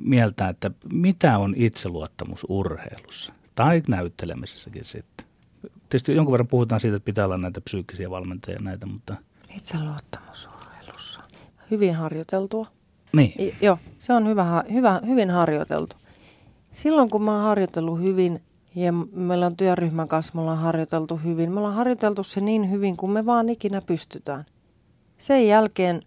mieltä, 0.00 0.48
että 0.48 0.70
mitä 0.92 1.38
on 1.38 1.54
itseluottamus 1.56 2.46
urheilussa? 2.48 3.32
Tai 3.54 3.82
näyttelemisessäkin 3.88 4.84
sitten. 4.84 5.26
Tietysti 5.62 6.14
jonkun 6.14 6.32
verran 6.32 6.48
puhutaan 6.48 6.80
siitä, 6.80 6.96
että 6.96 7.04
pitää 7.04 7.24
olla 7.24 7.38
näitä 7.38 7.60
psyykkisiä 7.60 8.10
valmentajia 8.10 8.60
näitä, 8.60 8.86
mutta... 8.86 9.16
Itseluottamus 9.56 10.48
urheilussa. 10.60 11.20
Hyvin 11.70 11.94
harjoiteltua. 11.94 12.77
Niin. 13.12 13.54
Joo, 13.60 13.78
se 13.98 14.12
on 14.12 14.28
hyvä, 14.28 14.64
hyvä, 14.72 15.00
hyvin 15.06 15.30
harjoiteltu. 15.30 15.96
Silloin 16.72 17.10
kun 17.10 17.22
mä 17.22 17.34
oon 17.34 17.42
harjoitellut 17.42 18.00
hyvin 18.00 18.42
ja 18.74 18.92
meillä 19.12 19.46
on 19.46 19.56
työryhmän 19.56 20.08
kanssa, 20.08 20.32
me 20.34 20.40
ollaan 20.40 20.58
harjoiteltu 20.58 21.16
hyvin. 21.16 21.52
Me 21.52 21.58
ollaan 21.58 21.74
harjoiteltu 21.74 22.22
se 22.22 22.40
niin 22.40 22.70
hyvin 22.70 22.96
kuin 22.96 23.12
me 23.12 23.26
vaan 23.26 23.48
ikinä 23.48 23.82
pystytään. 23.82 24.44
Sen 25.16 25.46
jälkeen 25.48 26.02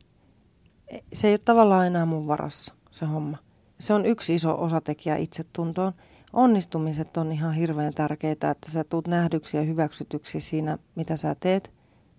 se 1.14 1.28
ei 1.28 1.34
ole 1.34 1.40
tavallaan 1.46 1.88
enää 1.88 2.06
mun 2.06 2.28
varassa, 2.28 2.74
se 2.92 3.06
homma. 3.06 3.38
Se 3.80 3.94
on 3.94 4.06
yksi 4.06 4.36
iso 4.36 4.62
osatekijä 4.62 5.16
itsetuntoon. 5.16 5.94
Onnistumiset 6.34 7.18
on 7.18 7.32
ihan 7.32 7.54
hirveän 7.54 7.94
tärkeitä, 7.94 8.52
että 8.52 8.72
sä 8.72 8.84
tuut 8.84 9.08
nähdyksi 9.08 9.58
ja 9.58 9.64
hyväksytyksi 9.64 10.42
siinä, 10.42 10.78
mitä 10.96 11.18
sä 11.18 11.36
teet. 11.40 11.72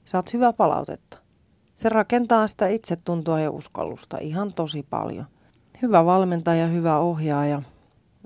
Saat 0.05 0.33
hyvää 0.33 0.53
palautetta. 0.53 1.19
Se 1.83 1.89
rakentaa 1.89 2.47
sitä 2.47 2.69
itsetuntoa 2.69 3.41
ja 3.41 3.51
uskallusta 3.51 4.19
ihan 4.21 4.53
tosi 4.53 4.87
paljon. 4.91 5.25
Hyvä 5.83 6.05
valmentaja, 6.05 6.67
hyvä 6.67 6.99
ohjaaja. 6.99 7.63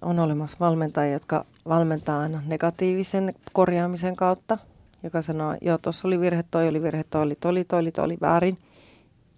On 0.02 0.18
olemassa 0.18 0.56
valmentajia, 0.60 1.12
jotka 1.12 1.44
valmentaa 1.68 2.20
aina 2.20 2.42
negatiivisen 2.46 3.34
korjaamisen 3.52 4.16
kautta, 4.16 4.58
joka 5.02 5.22
sanoo, 5.22 5.54
joo, 5.60 5.78
tuossa 5.78 6.08
oli 6.08 6.20
virhe, 6.20 6.44
toi 6.50 6.68
oli 6.68 6.82
virhe, 6.82 7.04
toi 7.04 7.22
oli, 7.22 7.34
toi 7.34 7.50
oli, 7.50 7.64
toi 7.64 7.78
oli, 7.78 7.92
toi 7.92 8.04
oli 8.04 8.18
väärin. 8.20 8.58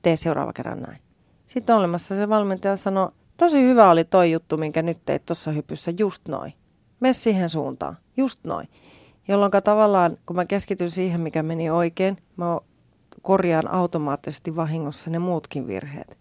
Tee 0.02 0.16
seuraava 0.16 0.52
kerran 0.52 0.82
näin. 0.82 0.98
Sitten 1.46 1.74
on 1.74 1.78
olemassa 1.78 2.16
se 2.16 2.28
valmentaja 2.28 2.76
sanoo, 2.76 3.10
tosi 3.36 3.62
hyvä 3.62 3.90
oli 3.90 4.04
toi 4.04 4.32
juttu, 4.32 4.56
minkä 4.56 4.82
nyt 4.82 4.98
teit 5.04 5.26
tuossa 5.26 5.50
hypyssä, 5.50 5.92
just 5.98 6.28
noin. 6.28 6.52
Mene 7.00 7.12
siihen 7.12 7.48
suuntaan, 7.48 7.96
just 8.16 8.40
noin. 8.44 8.68
Jolloin 9.28 9.52
tavallaan, 9.64 10.16
kun 10.26 10.36
mä 10.36 10.44
keskityn 10.44 10.90
siihen, 10.90 11.20
mikä 11.20 11.42
meni 11.42 11.70
oikein, 11.70 12.18
mä 12.36 12.58
korjaan 13.22 13.68
automaattisesti 13.68 14.56
vahingossa 14.56 15.10
ne 15.10 15.18
muutkin 15.18 15.66
virheet. 15.66 16.18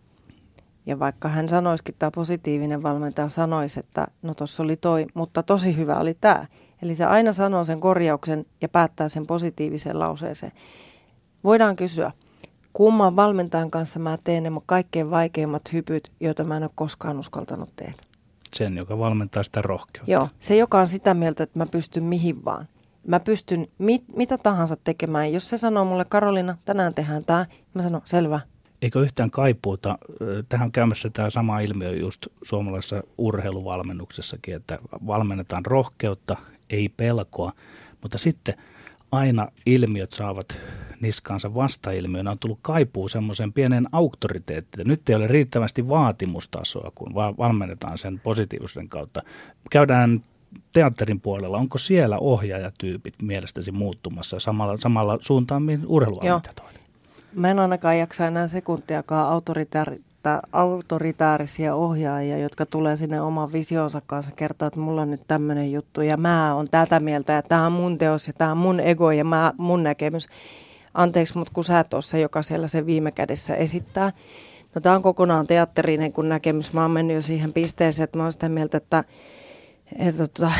Ja 0.85 0.99
vaikka 0.99 1.29
hän 1.29 1.49
sanoisikin, 1.49 1.95
tämä 1.99 2.11
positiivinen 2.11 2.83
valmentaja 2.83 3.29
sanoisi, 3.29 3.79
että 3.79 4.07
no 4.21 4.33
tuossa 4.33 4.63
oli 4.63 4.75
toi, 4.75 5.05
mutta 5.13 5.43
tosi 5.43 5.77
hyvä 5.77 5.95
oli 5.95 6.13
tämä. 6.13 6.45
Eli 6.81 6.95
se 6.95 7.05
aina 7.05 7.33
sanoo 7.33 7.63
sen 7.63 7.79
korjauksen 7.79 8.45
ja 8.61 8.69
päättää 8.69 9.09
sen 9.09 9.27
positiivisen 9.27 9.99
lauseeseen. 9.99 10.51
Voidaan 11.43 11.75
kysyä, 11.75 12.11
kumman 12.73 13.15
valmentajan 13.15 13.71
kanssa 13.71 13.99
mä 13.99 14.17
teen 14.23 14.43
ne 14.43 14.51
kaikkein 14.65 15.09
vaikeimmat 15.11 15.73
hypyt, 15.73 16.11
joita 16.19 16.43
mä 16.43 16.57
en 16.57 16.63
ole 16.63 16.71
koskaan 16.75 17.19
uskaltanut 17.19 17.69
tehdä. 17.75 18.03
Sen, 18.55 18.77
joka 18.77 18.97
valmentaa 18.97 19.43
sitä 19.43 19.61
rohkeutta. 19.61 20.11
Joo, 20.11 20.29
se 20.39 20.55
joka 20.55 20.79
on 20.79 20.87
sitä 20.87 21.13
mieltä, 21.13 21.43
että 21.43 21.59
mä 21.59 21.65
pystyn 21.65 22.03
mihin 22.03 22.45
vaan. 22.45 22.67
Mä 23.07 23.19
pystyn 23.19 23.67
mit, 23.77 24.03
mitä 24.15 24.37
tahansa 24.37 24.77
tekemään. 24.83 25.33
Jos 25.33 25.49
se 25.49 25.57
sanoo 25.57 25.85
mulle, 25.85 26.05
Karolina, 26.05 26.57
tänään 26.65 26.93
tehdään 26.93 27.25
tämä, 27.25 27.45
mä 27.73 27.83
sanon, 27.83 28.01
selvä, 28.05 28.39
Eikö 28.81 29.01
yhtään 29.01 29.31
kaipuuta, 29.31 29.97
tähän 30.49 30.71
käymässä 30.71 31.09
tämä 31.09 31.29
sama 31.29 31.59
ilmiö 31.59 31.95
just 31.95 32.27
suomalaisessa 32.43 33.03
urheiluvalmennuksessakin, 33.17 34.55
että 34.55 34.79
valmennetaan 35.07 35.65
rohkeutta, 35.65 36.37
ei 36.69 36.89
pelkoa, 36.89 37.51
mutta 38.01 38.17
sitten 38.17 38.55
aina 39.11 39.47
ilmiöt 39.65 40.11
saavat 40.11 40.57
niskaansa 41.01 41.53
vastailmiönä 41.53 42.31
on 42.31 42.39
tullut 42.39 42.59
kaipuu 42.61 43.07
semmoisen 43.07 43.53
pienen 43.53 43.87
auktoriteettiin. 43.91 44.87
Nyt 44.87 45.09
ei 45.09 45.15
ole 45.15 45.27
riittävästi 45.27 45.87
vaatimustasoa, 45.87 46.91
kun 46.95 47.13
valmennetaan 47.15 47.97
sen 47.97 48.19
positiivisuuden 48.19 48.89
kautta. 48.89 49.23
Käydään 49.71 50.23
teatterin 50.73 51.19
puolella, 51.19 51.57
onko 51.57 51.77
siellä 51.77 52.17
ohjaajatyypit 52.17 53.13
mielestäsi 53.21 53.71
muuttumassa 53.71 54.39
samalla, 54.39 54.77
samalla 54.77 55.17
suuntaan, 55.21 55.63
mihin 55.63 55.87
urheiluvalmentajat 55.87 56.59
on? 56.59 56.65
Mä 57.35 57.51
en 57.51 57.59
ainakaan 57.59 57.99
jaksa 57.99 58.27
enää 58.27 58.47
sekuntiakaan 58.47 59.29
autoritaari, 59.29 60.01
autoritaarisia 60.51 61.75
ohjaajia, 61.75 62.37
jotka 62.37 62.65
tulee 62.65 62.95
sinne 62.95 63.21
oman 63.21 63.53
visionsa 63.53 64.01
kanssa 64.05 64.31
kertoa, 64.31 64.67
että 64.67 64.79
mulla 64.79 65.01
on 65.01 65.11
nyt 65.11 65.21
tämmöinen 65.27 65.71
juttu 65.71 66.01
ja 66.01 66.17
mä 66.17 66.55
oon 66.55 66.67
tätä 66.71 66.99
mieltä 66.99 67.33
ja 67.33 67.41
tämä 67.41 67.65
on 67.65 67.71
mun 67.71 67.97
teos 67.97 68.27
ja 68.27 68.33
tämä 68.33 68.51
on 68.51 68.57
mun 68.57 68.79
ego 68.79 69.11
ja 69.11 69.25
mä, 69.25 69.53
mun 69.57 69.83
näkemys. 69.83 70.27
Anteeksi, 70.93 71.37
mutta 71.37 71.53
kun 71.53 71.63
sä 71.63 71.83
tuossa, 71.83 72.17
joka 72.17 72.41
siellä 72.41 72.67
se 72.67 72.85
viime 72.85 73.11
kädessä 73.11 73.55
esittää. 73.55 74.11
No 74.75 74.81
tämä 74.81 74.95
on 74.95 75.01
kokonaan 75.01 75.47
teatterinen 75.47 76.13
kun 76.13 76.29
näkemys. 76.29 76.73
Mä 76.73 76.81
oon 76.81 76.91
mennyt 76.91 77.15
jo 77.15 77.21
siihen 77.21 77.53
pisteeseen, 77.53 78.03
että 78.03 78.17
mä 78.17 78.23
oon 78.23 78.33
sitä 78.33 78.49
mieltä, 78.49 78.77
että 78.77 79.03
että 79.95 80.27
tota, 80.27 80.51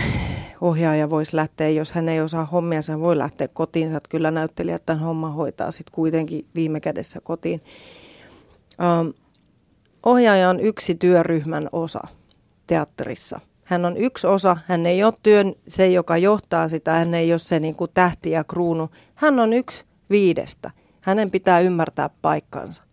ohjaaja 0.61 1.09
voisi 1.09 1.35
lähteä, 1.35 1.69
jos 1.69 1.91
hän 1.91 2.09
ei 2.09 2.21
osaa 2.21 2.45
hommia, 2.45 2.79
hän 2.89 3.01
voi 3.01 3.17
lähteä 3.17 3.47
kotiin. 3.47 3.95
Että 3.95 4.09
kyllä 4.09 4.31
näyttelijät 4.31 4.85
tämän 4.85 5.01
homman 5.03 5.33
hoitaa 5.33 5.71
sitten 5.71 5.91
kuitenkin 5.91 6.45
viime 6.55 6.79
kädessä 6.79 7.19
kotiin. 7.23 7.61
Um, 9.01 9.13
ohjaaja 10.05 10.49
on 10.49 10.59
yksi 10.59 10.95
työryhmän 10.95 11.69
osa 11.71 12.01
teatterissa. 12.67 13.39
Hän 13.63 13.85
on 13.85 13.97
yksi 13.97 14.27
osa, 14.27 14.57
hän 14.65 14.85
ei 14.85 15.03
ole 15.03 15.13
työn, 15.23 15.53
se 15.67 15.87
joka 15.87 16.17
johtaa 16.17 16.69
sitä, 16.69 16.91
hän 16.91 17.13
ei 17.13 17.33
ole 17.33 17.39
se 17.39 17.59
niin 17.59 17.75
kuin 17.75 17.91
tähti 17.93 18.31
ja 18.31 18.43
kruunu. 18.43 18.89
Hän 19.15 19.39
on 19.39 19.53
yksi 19.53 19.85
viidestä. 20.09 20.71
Hänen 21.01 21.31
pitää 21.31 21.59
ymmärtää 21.59 22.09
paikkansa 22.21 22.86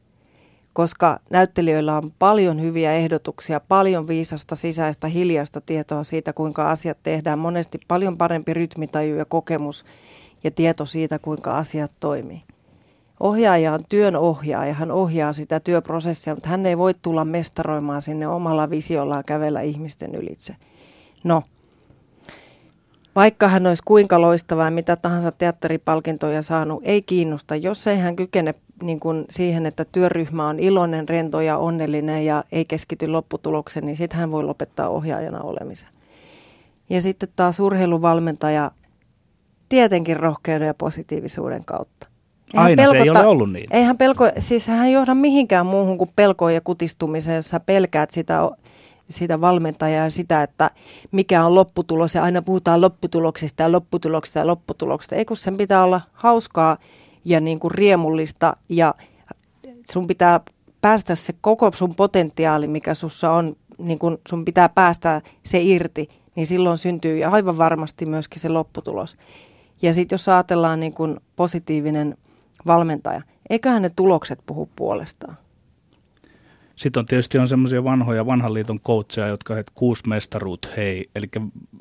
koska 0.75 1.21
näyttelijöillä 1.31 1.97
on 1.97 2.13
paljon 2.19 2.61
hyviä 2.61 2.93
ehdotuksia, 2.93 3.61
paljon 3.61 4.09
viisasta 4.09 4.55
sisäistä 4.55 5.09
hiljaista 5.09 5.61
tietoa 5.61 6.05
siitä, 6.05 6.33
kuinka 6.33 6.71
asiat 6.71 6.99
tehdään. 7.03 7.39
Monesti 7.39 7.81
paljon 7.89 8.19
parempi 8.19 8.55
rytmitaju 8.55 9.17
ja 9.17 9.25
kokemus 9.25 9.85
ja 10.45 10.51
tieto 10.51 10.87
siitä, 10.87 11.19
kuinka 11.19 11.59
asiat 11.59 11.93
toimii. 12.01 12.43
Ohjaaja 13.21 13.73
on 13.73 13.85
työn 13.89 14.17
ohjaaja, 14.17 14.75
hän 14.75 14.91
ohjaa 14.91 15.33
sitä 15.33 15.61
työprosessia, 15.61 16.35
mutta 16.35 16.49
hän 16.49 16.67
ei 16.67 16.79
voi 16.79 16.93
tulla 17.03 17.25
mestaroimaan 17.25 18.03
sinne 18.03 18.29
omalla 18.29 18.71
visiollaan 18.71 19.25
kävellä 19.27 19.61
ihmisten 19.61 20.15
ylitse. 20.15 20.57
No, 21.25 21.43
vaikka 23.17 23.49
hän 23.49 23.67
olisi 23.67 23.83
kuinka 23.87 24.21
loistava 24.21 24.65
ja 24.65 24.71
mitä 24.71 24.97
tahansa 24.97 25.33
teatteripalkintoja 25.33 26.43
saanut, 26.43 26.83
ei 26.85 27.03
kiinnosta, 27.03 27.57
jos 27.57 27.87
ei 27.87 27.99
hän 27.99 28.17
kykene 28.17 28.55
niin 28.83 29.01
kuin 29.01 29.25
siihen, 29.31 29.67
että 29.67 29.85
työryhmä 29.85 30.49
on 30.49 30.59
iloinen, 30.59 31.09
rento 31.09 31.41
ja 31.41 31.59
onnellinen 31.59 32.25
ja 32.25 32.45
ei 32.53 32.65
keskity 32.65 33.09
lopputulokseen, 33.09 33.87
niin 33.87 33.97
sitten 33.97 34.21
hän 34.21 34.31
voi 34.31 34.45
lopettaa 34.45 34.89
ohjaajana 34.89 35.41
olemisen. 35.41 35.89
Ja 36.91 37.03
sitten 37.03 37.29
taas 37.37 37.61
urheiluvalmentaja 37.61 38.71
tietenkin 39.69 40.17
rohkeuden 40.17 40.67
ja 40.67 40.75
positiivisuuden 40.75 41.65
kautta. 41.65 42.09
Eihän 42.55 42.67
Aina 42.67 42.83
pelkota, 42.83 42.99
se 42.99 43.03
ei 43.05 43.11
ole 43.11 43.27
ollut 43.27 43.53
niin. 43.53 43.67
Eihän 43.71 43.99
pelko, 43.99 44.31
siis 44.39 44.67
hän 44.67 44.93
johda 44.93 45.15
mihinkään 45.15 45.67
muuhun 45.67 45.99
kuin 45.99 46.11
pelkoon 46.17 46.55
ja 46.55 46.61
kutistumiseen, 46.61 47.37
jos 47.37 47.49
sä 47.49 47.61
pelkäät 47.61 48.11
sitä, 48.11 48.51
sitä 49.11 49.41
valmentajaa 49.41 50.05
ja 50.05 50.11
sitä, 50.11 50.43
että 50.43 50.71
mikä 51.13 51.45
on 51.45 51.55
lopputulos. 51.55 52.15
Ja 52.15 52.23
aina 52.23 52.43
puhutaan 52.43 52.81
lopputuloksista 52.81 53.63
ja 53.63 53.73
lopputuloksista 53.73 54.39
ja 54.39 54.47
lopputuloksista. 54.47 55.15
Ei 55.15 55.25
kun 55.25 55.37
sen 55.37 55.57
pitää 55.57 55.85
olla 55.85 56.01
hauskaa 56.13 56.77
ja 57.25 57.41
niin 57.41 57.61
kuin 57.61 57.71
riemullista 57.71 58.57
ja 58.69 58.95
sun 59.91 60.07
pitää 60.07 60.41
päästä 60.81 61.15
se 61.15 61.35
koko 61.41 61.71
sun 61.75 61.95
potentiaali, 61.97 62.67
mikä 62.67 62.95
sussa 62.95 63.33
on, 63.33 63.57
niin 63.79 63.99
kun 63.99 64.19
sun 64.29 64.45
pitää 64.45 64.69
päästä 64.69 65.23
se 65.45 65.63
irti, 65.63 66.09
niin 66.37 66.47
silloin 66.47 66.79
syntyy 66.79 67.25
aivan 67.25 67.59
varmasti 67.59 68.07
myöskin 68.07 68.41
se 68.41 68.49
lopputulos. 68.49 69.17
Ja 69.83 69.95
sitten 69.95 70.15
jos 70.15 70.29
ajatellaan 70.29 70.81
niin 70.81 70.93
kun 70.93 71.21
positiivinen 71.37 72.17
valmentaja, 72.67 73.23
eiköhän 73.51 73.83
ne 73.83 73.91
tulokset 73.97 74.39
puhu 74.47 74.69
puolestaan. 74.77 75.37
Sitten 76.77 77.01
on 77.01 77.07
tietysti 77.07 77.39
on 77.39 77.49
semmoisia 77.49 77.85
vanhoja 77.85 78.27
vanhan 78.27 78.55
liiton 78.55 78.81
coacheja, 78.81 79.29
jotka 79.29 79.55
ovat 79.55 79.71
kuusi 79.75 80.09
mestaruut, 80.09 80.71
hei, 80.77 81.11
eli 81.15 81.27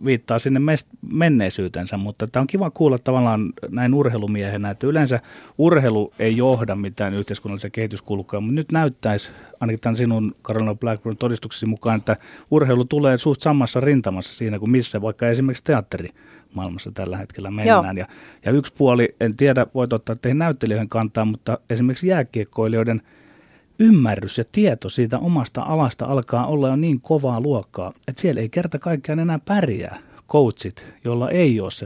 viittaa 0.06 0.40
sinne 0.40 0.60
mest- 0.60 0.98
menneisyytensä, 1.12 1.98
mutta 1.98 2.28
tämä 2.28 2.42
on 2.42 2.48
kiva 2.48 2.72
kuulla 2.72 2.98
tavallaan 2.98 3.54
näin 3.70 3.94
urheilumiehenä, 3.94 4.70
että 4.70 4.88
yleensä 4.88 5.20
urheilu 5.58 6.14
ei 6.20 6.38
johda 6.38 6.76
mitään 6.76 7.14
yhteiskunnallisia 7.14 7.70
kehityskulkuja, 7.70 8.40
mutta 8.40 8.56
nyt 8.56 8.72
näyttäisi 8.72 9.32
ainakin 9.60 9.80
tämän 9.82 9.96
sinun 9.96 10.36
Carolina 10.44 10.76
Blackburn 10.76 11.18
todistuksesi 11.18 11.66
mukaan, 11.66 11.98
että 11.98 12.18
urheilu 12.52 12.86
tulee 12.86 13.18
suht 13.18 13.42
samassa 13.42 13.80
rintamassa 13.80 14.34
siinä 14.34 14.60
kuin 14.60 14.72
missä 14.72 15.02
vaikka 15.02 15.28
esimerkiksi 15.28 15.64
teatteri 15.64 16.10
maailmassa 16.54 16.92
tällä 16.92 17.18
hetkellä 17.18 17.52
mennään. 17.52 17.98
Ja, 17.98 18.08
ja 18.46 18.52
yksi 18.52 18.74
puoli, 18.78 19.16
en 19.20 19.38
tiedä, 19.38 19.68
voit 19.74 19.94
ottaa 19.94 20.16
teihin 20.16 20.38
näyttelijöiden 20.38 20.90
kantaa, 20.90 21.26
mutta 21.26 21.58
esimerkiksi 21.70 22.08
jääkiekkoilijoiden– 22.08 23.02
ymmärrys 23.80 24.38
ja 24.38 24.44
tieto 24.52 24.90
siitä 24.90 25.20
omasta 25.20 25.62
alasta 25.62 26.06
alkaa 26.06 26.48
olla 26.48 26.68
jo 26.68 26.76
niin 26.76 27.02
kovaa 27.02 27.42
luokkaa, 27.42 27.94
että 28.08 28.22
siellä 28.22 28.42
ei 28.42 28.50
kerta 28.50 28.80
kaikkiaan 28.80 29.20
enää 29.20 29.40
pärjää 29.40 30.00
coachit, 30.30 30.86
jolla 31.06 31.30
ei 31.30 31.62
ole 31.62 31.72
se 31.72 31.86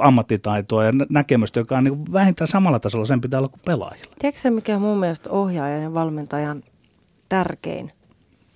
ammattitaitoa 0.00 0.84
ja 0.84 0.92
näkemystä, 1.08 1.60
joka 1.60 1.78
on 1.78 1.84
niin 1.84 2.12
vähintään 2.12 2.48
samalla 2.48 2.78
tasolla, 2.78 3.06
sen 3.06 3.20
pitää 3.20 3.40
olla 3.40 3.48
kuin 3.48 3.60
pelaajilla. 3.66 4.14
Tiedätkö 4.18 4.50
mikä 4.50 4.76
on 4.76 4.82
mun 4.82 4.98
mielestä 4.98 5.30
ohjaajan 5.30 5.82
ja 5.82 5.94
valmentajan 5.94 6.62
tärkein 7.28 7.92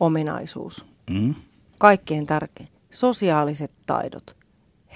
ominaisuus? 0.00 0.86
Mm. 1.10 1.34
Kaikkein 1.78 2.26
tärkein. 2.26 2.68
Sosiaaliset 2.90 3.74
taidot 3.86 4.43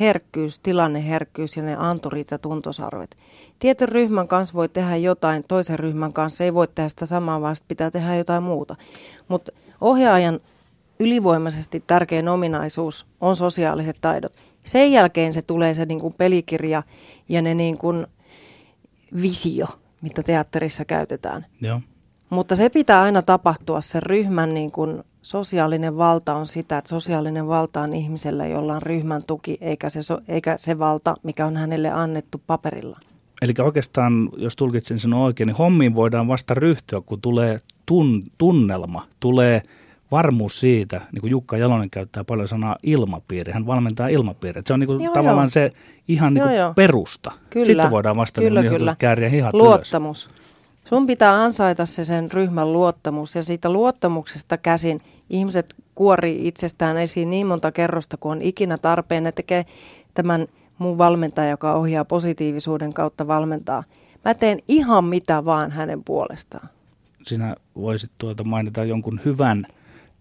herkkyys, 0.00 0.60
tilanneherkkyys 0.60 1.56
ja 1.56 1.62
ne 1.62 1.76
anturit 1.78 2.30
ja 2.30 2.38
tuntosarvet. 2.38 3.16
Tietyn 3.58 3.88
ryhmän 3.88 4.28
kanssa 4.28 4.54
voi 4.54 4.68
tehdä 4.68 4.96
jotain, 4.96 5.44
toisen 5.48 5.78
ryhmän 5.78 6.12
kanssa 6.12 6.44
ei 6.44 6.54
voi 6.54 6.68
tehdä 6.68 6.88
sitä 6.88 7.06
samaa, 7.06 7.40
vaan 7.40 7.56
pitää 7.68 7.90
tehdä 7.90 8.16
jotain 8.16 8.42
muuta. 8.42 8.76
Mutta 9.28 9.52
ohjaajan 9.80 10.40
ylivoimaisesti 11.00 11.84
tärkein 11.86 12.28
ominaisuus 12.28 13.06
on 13.20 13.36
sosiaaliset 13.36 13.96
taidot. 14.00 14.32
Sen 14.64 14.92
jälkeen 14.92 15.32
se 15.32 15.42
tulee 15.42 15.74
se 15.74 15.86
niin 15.86 16.00
kuin 16.00 16.14
pelikirja 16.14 16.82
ja 17.28 17.42
ne 17.42 17.54
niin 17.54 17.78
kuin 17.78 18.06
visio, 19.22 19.66
mitä 20.00 20.22
teatterissa 20.22 20.84
käytetään. 20.84 21.46
Joo. 21.60 21.80
Mutta 22.30 22.56
se 22.56 22.68
pitää 22.68 23.02
aina 23.02 23.22
tapahtua 23.22 23.80
sen 23.80 24.02
ryhmän 24.02 24.54
niin 24.54 24.70
kuin 24.70 25.04
sosiaalinen 25.28 25.96
valta 25.96 26.34
on 26.34 26.46
sitä, 26.46 26.78
että 26.78 26.88
sosiaalinen 26.88 27.48
valta 27.48 27.80
on 27.80 27.94
ihmisellä, 27.94 28.46
jolla 28.46 28.74
on 28.74 28.82
ryhmän 28.82 29.22
tuki, 29.22 29.58
eikä 29.60 29.88
se, 29.88 30.02
so, 30.02 30.18
eikä 30.28 30.54
se 30.58 30.78
valta, 30.78 31.14
mikä 31.22 31.46
on 31.46 31.56
hänelle 31.56 31.90
annettu 31.90 32.40
paperilla. 32.46 32.98
Eli 33.42 33.52
oikeastaan, 33.58 34.28
jos 34.36 34.56
tulkitsin 34.56 34.98
sen 34.98 35.14
oikein, 35.14 35.46
niin 35.46 35.56
hommiin 35.56 35.94
voidaan 35.94 36.28
vasta 36.28 36.54
ryhtyä, 36.54 37.00
kun 37.00 37.20
tulee 37.20 37.60
tun, 37.86 38.22
tunnelma, 38.38 39.06
tulee 39.20 39.62
varmuus 40.10 40.60
siitä, 40.60 41.00
niin 41.12 41.20
kuin 41.20 41.30
Jukka 41.30 41.56
Jalonen 41.56 41.90
käyttää 41.90 42.24
paljon 42.24 42.48
sanaa 42.48 42.76
ilmapiiri, 42.82 43.52
hän 43.52 43.66
valmentaa 43.66 44.08
ilmapiiri. 44.08 44.62
Se 44.66 44.72
on 44.72 44.80
niin 44.80 44.86
kuin 44.86 45.00
joo, 45.00 45.14
tavallaan 45.14 45.44
joo. 45.44 45.50
se 45.50 45.72
ihan 46.08 46.34
niin 46.34 46.42
kuin 46.42 46.54
joo, 46.54 46.64
joo. 46.64 46.74
perusta. 46.74 47.32
Kyllä, 47.50 47.66
Sitten 47.66 47.90
voidaan 47.90 48.16
vasta 48.16 48.40
kyllä, 48.40 48.62
niin 48.62 48.72
kyllä. 48.72 48.96
kääriä 48.98 49.28
hihat 49.28 49.54
Luottamus. 49.54 50.26
Ylös. 50.26 50.38
Sun 50.84 51.06
pitää 51.06 51.42
ansaita 51.42 51.86
se 51.86 52.04
sen 52.04 52.32
ryhmän 52.32 52.72
luottamus 52.72 53.34
ja 53.34 53.44
siitä 53.44 53.72
luottamuksesta 53.72 54.56
käsin 54.56 55.00
ihmiset 55.30 55.74
kuori 55.94 56.48
itsestään 56.48 56.96
esiin 56.96 57.30
niin 57.30 57.46
monta 57.46 57.72
kerrosta 57.72 58.16
kuin 58.16 58.32
on 58.32 58.42
ikinä 58.42 58.78
tarpeen. 58.78 59.24
Ne 59.24 59.32
tekee 59.32 59.66
tämän 60.14 60.46
mun 60.78 60.98
valmentaja, 60.98 61.50
joka 61.50 61.74
ohjaa 61.74 62.04
positiivisuuden 62.04 62.92
kautta 62.92 63.26
valmentaa. 63.26 63.84
Mä 64.24 64.34
teen 64.34 64.58
ihan 64.68 65.04
mitä 65.04 65.44
vaan 65.44 65.70
hänen 65.70 66.04
puolestaan. 66.04 66.68
Sinä 67.22 67.56
voisit 67.76 68.10
tuota 68.18 68.44
mainita 68.44 68.84
jonkun 68.84 69.20
hyvän 69.24 69.64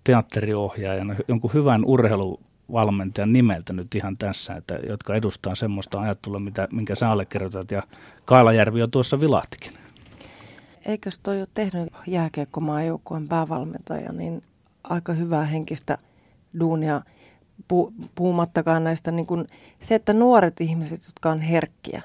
teatteriohjaajan, 0.04 1.16
jonkun 1.28 1.54
hyvän 1.54 1.86
urheiluvalmentajan 1.86 3.34
nimeltä 3.34 3.74
nyt 3.74 3.96
ihan 3.96 4.18
tässä, 4.18 4.54
että, 4.54 4.76
jotka 4.76 5.16
edustaa 5.16 5.56
semmoista 5.56 6.02
ajattelua, 6.02 6.40
mitä, 6.40 6.68
minkä 6.72 6.96
sä 6.96 7.10
allekirjoitat. 7.10 7.72
Ja 7.72 7.84
Kaalajärvi 8.26 8.84
on 8.84 8.92
tuossa 8.92 9.20
vilahtikin 9.20 9.74
eikös 10.88 11.20
toi 11.20 11.40
ole 11.40 11.48
tehnyt 11.54 11.94
jääkiekkomaajoukkueen 12.08 13.28
päävalmentaja, 13.28 14.12
niin 14.12 14.44
aika 14.90 15.14
hyvää 15.14 15.46
henkistä 15.46 15.98
duunia 16.60 17.02
pu, 17.68 17.94
puhumattakaan 18.16 18.84
näistä 18.84 19.12
niin 19.12 19.26
kuin, 19.26 19.48
se, 19.80 19.96
että 19.96 20.14
nuoret 20.14 20.62
ihmiset, 20.62 21.02
jotka 21.08 21.32
on 21.32 21.42
herkkiä, 21.42 22.02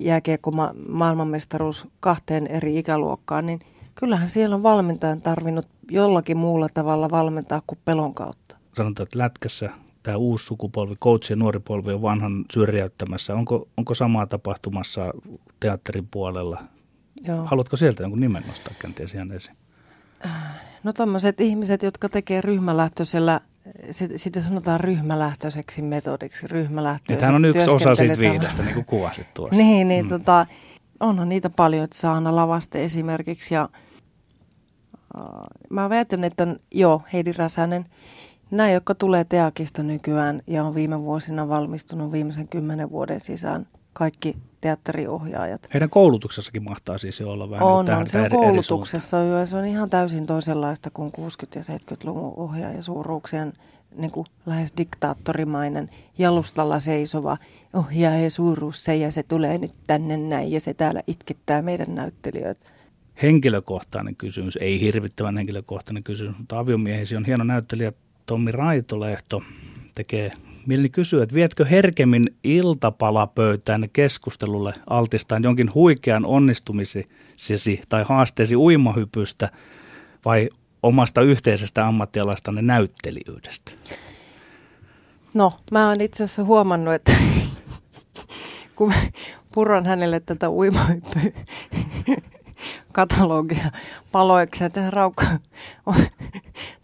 jääkiekko 0.00 0.52
maailmanmestaruus 0.88 1.86
kahteen 2.00 2.46
eri 2.46 2.78
ikäluokkaan, 2.78 3.46
niin 3.46 3.60
kyllähän 3.94 4.28
siellä 4.28 4.56
on 4.56 4.62
valmentajan 4.62 5.20
tarvinnut 5.20 5.66
jollakin 5.90 6.36
muulla 6.36 6.66
tavalla 6.74 7.10
valmentaa 7.10 7.62
kuin 7.66 7.78
pelon 7.84 8.14
kautta. 8.14 8.56
Sanotaan, 8.76 9.04
että 9.04 9.18
lätkässä 9.18 9.70
tämä 10.02 10.16
uusi 10.16 10.46
sukupolvi, 10.46 10.94
coach 10.96 11.30
ja 11.30 11.36
nuori 11.36 11.60
polvi 11.60 11.92
on 11.92 12.02
vanhan 12.02 12.44
syrjäyttämässä. 12.52 13.34
Onko, 13.34 13.68
onko 13.76 13.94
samaa 13.94 14.26
tapahtumassa 14.26 15.12
teatterin 15.60 16.08
puolella 16.10 16.64
Joo. 17.28 17.44
Haluatko 17.44 17.76
sieltä 17.76 18.02
jonkun 18.02 18.20
nimen 18.20 18.44
nostaa 18.46 18.74
kenties 18.82 19.14
ihan 19.14 19.32
esiin? 19.32 19.56
No 20.84 20.92
tuommoiset 20.92 21.40
ihmiset, 21.40 21.82
jotka 21.82 22.08
tekee 22.08 22.40
ryhmälähtöisellä, 22.40 23.40
sitä 24.16 24.42
sanotaan 24.42 24.80
ryhmälähtöiseksi 24.80 25.82
metodiksi, 25.82 26.46
ryhmälähtöiseksi. 26.46 27.26
Tämä 27.26 27.36
on 27.36 27.44
yksi 27.44 27.70
osa 27.70 27.94
siitä 27.94 28.18
viidestä, 28.18 28.62
niin 28.62 28.74
kuin 28.74 28.86
kuvasit 28.86 29.34
tuossa. 29.34 29.56
niin, 29.62 29.88
niin 29.88 30.04
mm. 30.04 30.08
tota, 30.08 30.46
onhan 31.00 31.28
niitä 31.28 31.50
paljon, 31.50 31.84
että 31.84 31.98
Saana 31.98 32.36
Lavaste 32.36 32.84
esimerkiksi. 32.84 33.54
Ja, 33.54 33.68
äh, 35.18 35.22
mä 35.70 35.88
väitän, 35.88 36.24
että 36.24 36.56
joo, 36.74 37.02
Heidi 37.12 37.32
Räsänen, 37.32 37.84
nämä, 38.50 38.70
jotka 38.70 38.94
tulee 38.94 39.24
Teakista 39.24 39.82
nykyään 39.82 40.42
ja 40.46 40.64
on 40.64 40.74
viime 40.74 41.00
vuosina 41.00 41.48
valmistunut 41.48 42.12
viimeisen 42.12 42.48
kymmenen 42.48 42.90
vuoden 42.90 43.20
sisään, 43.20 43.66
kaikki 43.92 44.36
teatteriohjaajat. 44.64 45.68
Heidän 45.74 45.90
koulutuksessakin 45.90 46.62
mahtaa 46.62 46.98
siis 46.98 47.20
jo 47.20 47.30
olla 47.30 47.50
vähän 47.50 47.62
On, 47.64 47.90
on 47.90 48.06
se 48.06 48.20
on 48.20 48.30
koulutuksessa 48.30 49.16
jo 49.16 49.46
se 49.46 49.56
on 49.56 49.64
ihan 49.64 49.90
täysin 49.90 50.26
toisenlaista 50.26 50.90
kuin 50.90 51.12
60- 51.18 51.20
ja 51.54 51.62
70-luvun 51.76 52.32
ohjaajasuuruuksien 52.36 53.52
niin 53.96 54.10
kuin 54.10 54.26
lähes 54.46 54.72
diktaattorimainen, 54.76 55.90
jalustalla 56.18 56.80
seisova 56.80 57.36
ohjaaja 57.72 58.30
suuruus 58.30 58.84
se 58.84 58.96
ja 58.96 59.12
se 59.12 59.22
tulee 59.22 59.58
nyt 59.58 59.72
tänne 59.86 60.16
näin 60.16 60.52
ja 60.52 60.60
se 60.60 60.74
täällä 60.74 61.00
itkettää 61.06 61.62
meidän 61.62 61.94
näyttelijöitä. 61.94 62.60
Henkilökohtainen 63.22 64.16
kysymys, 64.16 64.58
ei 64.60 64.80
hirvittävän 64.80 65.36
henkilökohtainen 65.36 66.02
kysymys, 66.02 66.38
mutta 66.38 66.58
aviomiehesi 66.58 67.16
on 67.16 67.24
hieno 67.24 67.44
näyttelijä 67.44 67.92
Tommi 68.26 68.52
Raitolehto, 68.52 69.42
tekee 69.94 70.32
Mielni 70.66 70.88
kysyy, 70.88 71.22
että 71.22 71.34
vietkö 71.34 71.64
herkemmin 71.64 72.24
iltapalapöytään 72.44 73.88
keskustelulle 73.92 74.74
altistaan 74.90 75.42
jonkin 75.42 75.74
huikean 75.74 76.26
onnistumisesi 76.26 77.82
tai 77.88 78.04
haasteesi 78.08 78.56
uimahypystä 78.56 79.48
vai 80.24 80.48
omasta 80.82 81.22
yhteisestä 81.22 81.86
ammattialastanne 81.86 82.62
näyttelijyydestä? 82.62 83.72
No, 85.34 85.52
mä 85.72 85.88
oon 85.88 86.00
itse 86.00 86.24
asiassa 86.24 86.44
huomannut, 86.44 86.94
että 86.94 87.12
kun 88.76 88.92
puron 89.54 89.86
hänelle 89.86 90.20
tätä 90.20 90.50
uimahyppyä 90.50 91.32
katalogia 92.94 93.70
paloiksi, 94.12 94.64
että 94.64 94.90
Raukka 94.90 95.26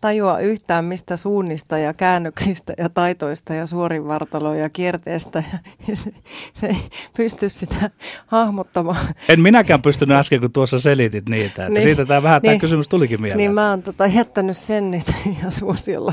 tajua 0.01 0.39
yhtään 0.39 0.85
mistä 0.85 1.17
suunnista 1.17 1.79
ja 1.79 1.95
käännöksistä 1.95 2.73
ja 2.79 2.89
taitoista 2.89 3.55
ja 3.55 3.67
suorinvartaloa 3.67 4.57
ja 4.57 4.71
kierteestä. 4.71 5.43
Ja 5.89 5.97
se, 5.97 6.11
se 6.55 6.67
ei 6.67 6.77
pysty 7.17 7.49
sitä 7.49 7.91
hahmottamaan. 8.27 8.97
En 9.29 9.41
minäkään 9.41 9.83
pystynyt 9.83 10.17
äsken, 10.17 10.41
kun 10.41 10.53
tuossa 10.53 10.79
selitit 10.79 11.29
niitä. 11.29 11.63
Että 11.63 11.75
niin, 11.75 11.83
siitä 11.83 12.07
tämä 12.07 12.23
vähän 12.23 12.41
niin, 12.43 12.51
tämä 12.51 12.61
kysymys 12.61 12.89
tulikin 12.89 13.21
mieleen. 13.21 13.39
Niin 13.39 13.55
mä 13.55 13.71
oon 13.71 13.83
tota, 13.83 14.07
jättänyt 14.07 14.57
sen 14.57 14.91
nyt 14.91 15.13
ja 15.45 15.51
suosiolla 15.51 16.13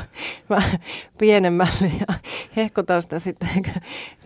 mä 0.50 0.62
pienemmälle 1.18 1.92
ja 2.00 2.14
hehkutan 2.56 3.02
sitä 3.02 3.20
sitten 3.20 3.50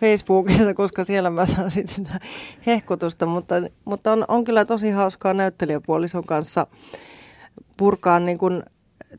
Facebookissa, 0.00 0.74
koska 0.74 1.04
siellä 1.04 1.30
mä 1.30 1.46
saan 1.46 1.70
sitä 1.70 2.20
hehkutusta. 2.66 3.26
Mutta, 3.26 3.54
mutta 3.84 4.12
on, 4.12 4.24
on 4.28 4.44
kyllä 4.44 4.64
tosi 4.64 4.90
hauskaa 4.90 5.34
näyttelijäpuolison 5.62 6.24
kanssa 6.24 6.66
purkaa 7.76 8.20
niin 8.20 8.38
kuin 8.38 8.62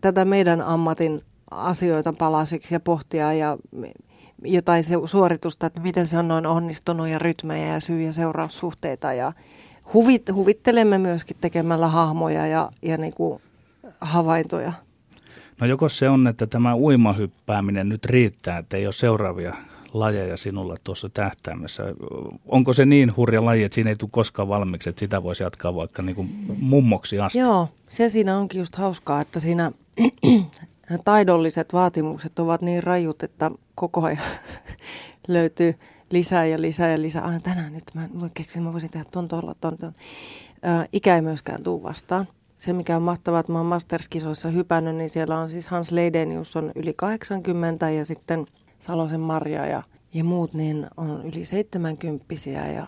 tätä 0.01 0.25
meidän 0.25 0.61
ammatin 0.61 1.21
asioita 1.51 2.13
palasiksi 2.13 2.75
ja 2.75 2.79
pohtia 2.79 3.33
ja 3.33 3.57
jotain 4.43 4.83
se 4.83 4.93
suoritusta, 5.05 5.65
että 5.65 5.81
miten 5.81 6.07
se 6.07 6.17
on 6.17 6.27
noin 6.27 6.45
onnistunut 6.45 7.07
ja 7.07 7.19
rytmejä 7.19 7.73
ja 7.73 7.79
syy- 7.79 8.01
ja 8.01 8.13
seuraussuhteita 8.13 9.13
ja 9.13 9.33
huvit, 9.93 10.23
huvittelemme 10.33 10.97
myöskin 10.97 11.37
tekemällä 11.41 11.87
hahmoja 11.87 12.47
ja, 12.47 12.69
ja 12.81 12.97
niin 12.97 13.13
kuin 13.13 13.41
havaintoja. 14.01 14.73
No 15.61 15.67
joko 15.67 15.89
se 15.89 16.09
on, 16.09 16.27
että 16.27 16.47
tämä 16.47 16.75
uimahyppääminen 16.75 17.89
nyt 17.89 18.05
riittää, 18.05 18.57
että 18.57 18.77
ei 18.77 18.85
ole 18.85 18.93
seuraavia 18.93 19.55
lajeja 19.93 20.37
sinulla 20.37 20.75
tuossa 20.83 21.09
tähtäimessä. 21.09 21.83
Onko 22.45 22.73
se 22.73 22.85
niin 22.85 23.15
hurja 23.17 23.45
laji, 23.45 23.63
että 23.63 23.75
siinä 23.75 23.89
ei 23.89 23.95
tule 23.95 24.09
koskaan 24.13 24.47
valmiiksi, 24.47 24.89
että 24.89 24.99
sitä 24.99 25.23
voisi 25.23 25.43
jatkaa 25.43 25.75
vaikka 25.75 26.01
niin 26.01 26.15
kuin 26.15 26.29
mummoksi 26.59 27.19
asti? 27.19 27.39
Joo, 27.39 27.67
se 27.87 28.09
siinä 28.09 28.37
onkin 28.37 28.59
just 28.59 28.75
hauskaa, 28.75 29.21
että 29.21 29.39
siinä 29.39 29.71
taidolliset 31.05 31.73
vaatimukset 31.73 32.39
ovat 32.39 32.61
niin 32.61 32.83
rajut, 32.83 33.23
että 33.23 33.51
koko 33.75 34.03
ajan 34.03 34.23
löytyy 35.27 35.75
lisää 36.11 36.45
ja 36.45 36.61
lisää 36.61 36.91
ja 36.91 37.01
lisää. 37.01 37.23
Aina 37.23 37.39
tänään 37.39 37.73
nyt 37.73 37.83
mä 37.93 38.09
keksin, 38.33 38.63
mä 38.63 38.73
voisin 38.73 38.89
tehdä 38.89 39.05
ton 39.11 39.27
tuolla, 39.27 39.55
ton, 39.61 39.77
ton. 39.77 39.93
Ikä 40.91 41.15
ei 41.15 41.21
myöskään 41.21 41.63
tuu 41.63 41.83
vastaan. 41.83 42.27
Se, 42.57 42.73
mikä 42.73 42.95
on 42.95 43.01
mahtavaa, 43.01 43.39
että 43.39 43.51
mä 43.51 43.59
oon 43.59 43.65
Masterskisoissa 43.65 44.49
hypännyt, 44.49 44.95
niin 44.95 45.09
siellä 45.09 45.39
on 45.39 45.49
siis 45.49 45.67
Hans 45.67 45.91
Leidenius 45.91 46.55
on 46.55 46.71
yli 46.75 46.93
80 46.97 47.89
ja 47.89 48.05
sitten 48.05 48.45
Salosen 48.85 49.19
Marja 49.19 49.65
ja, 49.65 49.83
ja 50.13 50.23
muut 50.23 50.53
niin 50.53 50.87
on 50.97 51.25
yli 51.25 51.45
70 51.45 52.25
ja 52.75 52.87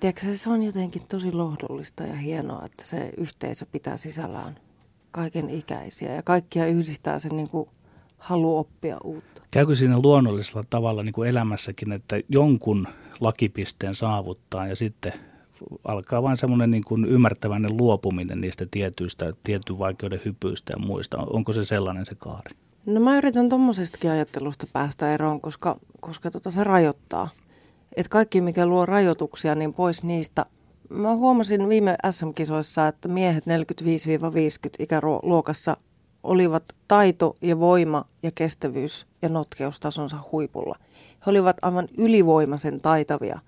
tiedätkö, 0.00 0.34
se 0.34 0.50
on 0.50 0.62
jotenkin 0.62 1.02
tosi 1.08 1.32
lohdullista 1.32 2.02
ja 2.02 2.14
hienoa, 2.14 2.64
että 2.64 2.86
se 2.86 3.10
yhteisö 3.16 3.66
pitää 3.72 3.96
sisällään 3.96 4.58
kaiken 5.10 5.50
ikäisiä 5.50 6.14
ja 6.14 6.22
kaikkia 6.22 6.66
yhdistää 6.66 7.18
sen 7.18 7.36
niin 7.36 7.48
kuin 7.48 7.68
halu 8.18 8.58
oppia 8.58 8.98
uutta. 9.04 9.42
Käykö 9.50 9.74
siinä 9.74 9.98
luonnollisella 10.02 10.64
tavalla 10.70 11.02
niin 11.02 11.12
kuin 11.12 11.28
elämässäkin, 11.28 11.92
että 11.92 12.20
jonkun 12.28 12.88
lakipisteen 13.20 13.94
saavuttaa 13.94 14.66
ja 14.66 14.76
sitten 14.76 15.12
alkaa 15.84 16.22
vain 16.22 16.36
semmoinen 16.36 16.70
niin 16.70 16.84
kuin 16.84 17.04
ymmärtäväinen 17.04 17.76
luopuminen 17.76 18.40
niistä 18.40 18.66
tietyistä, 18.70 19.32
tietyn 19.44 19.78
vaikeuden 19.78 20.20
hypyistä 20.24 20.72
ja 20.76 20.86
muista. 20.86 21.18
Onko 21.18 21.52
se 21.52 21.64
sellainen 21.64 22.06
se 22.06 22.14
kaari? 22.14 22.56
No 22.88 23.00
mä 23.00 23.16
yritän 23.16 23.48
tuommoisestakin 23.48 24.10
ajattelusta 24.10 24.66
päästä 24.72 25.14
eroon, 25.14 25.40
koska, 25.40 25.76
koska 26.00 26.30
tota 26.30 26.50
se 26.50 26.64
rajoittaa. 26.64 27.28
Et 27.96 28.08
kaikki, 28.08 28.40
mikä 28.40 28.66
luo 28.66 28.86
rajoituksia, 28.86 29.54
niin 29.54 29.74
pois 29.74 30.02
niistä. 30.02 30.46
Mä 30.90 31.14
huomasin 31.14 31.68
viime 31.68 31.96
SM-kisoissa, 32.10 32.88
että 32.88 33.08
miehet 33.08 33.44
45-50 33.44 33.48
ikäluokassa 34.78 35.76
olivat 36.22 36.64
taito 36.88 37.34
ja 37.42 37.58
voima 37.58 38.04
ja 38.22 38.30
kestävyys 38.34 39.06
ja 39.22 39.28
notkeustasonsa 39.28 40.16
huipulla. 40.32 40.76
He 41.26 41.30
olivat 41.30 41.56
aivan 41.62 41.88
ylivoimaisen 41.98 42.80
taitavia. 42.80 43.38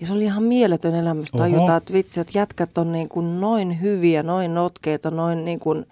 Ja 0.00 0.06
se 0.06 0.12
oli 0.12 0.24
ihan 0.24 0.42
mieletön 0.42 0.94
elämys 0.94 1.30
tajuta, 1.30 1.76
että 1.76 1.92
vitsi, 1.92 2.20
että 2.20 2.38
jätkät 2.38 2.78
on 2.78 2.92
niin 2.92 3.08
kuin 3.08 3.40
noin 3.40 3.80
hyviä, 3.80 4.22
noin 4.22 4.54
notkeita, 4.54 5.10
noin 5.10 5.44
niin 5.44 5.60
kuin 5.60 5.86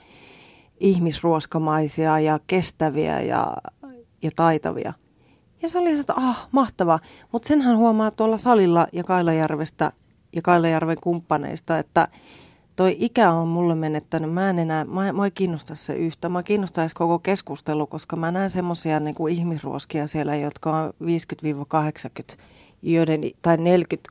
ihmisruoskamaisia 0.84 2.20
ja 2.20 2.38
kestäviä 2.46 3.20
ja, 3.20 3.56
ja 4.22 4.30
taitavia. 4.36 4.92
Ja 5.62 5.68
se 5.68 5.78
oli 5.78 6.00
että 6.00 6.14
ah, 6.16 6.46
mahtavaa. 6.52 6.98
Mutta 7.32 7.48
senhän 7.48 7.76
huomaa 7.76 8.10
tuolla 8.10 8.38
salilla 8.38 8.86
ja 8.92 9.04
Kailajärvestä 9.04 9.92
ja 10.32 10.42
Kailajärven 10.42 10.96
kumppaneista, 11.02 11.78
että 11.78 12.08
toi 12.76 12.96
ikä 12.98 13.32
on 13.32 13.48
mulle 13.48 13.74
menettänyt. 13.74 14.32
Mä 14.32 14.50
en 14.50 14.58
enää, 14.58 14.84
mä, 14.84 15.12
mä 15.12 15.24
ei 15.24 15.30
kiinnosta 15.30 15.74
se 15.74 15.94
yhtä. 15.96 16.28
Mä 16.28 16.42
kiinnostaisi 16.42 16.94
koko 16.94 17.18
keskustelu, 17.18 17.86
koska 17.86 18.16
mä 18.16 18.30
näen 18.30 18.50
semmoisia 18.50 19.00
niin 19.00 19.14
kuin 19.14 19.34
ihmisruoskia 19.34 20.06
siellä, 20.06 20.36
jotka 20.36 20.76
on 20.78 20.92
50-80 22.32 22.36
joiden, 22.82 23.20
tai 23.42 23.56
40, 23.56 24.10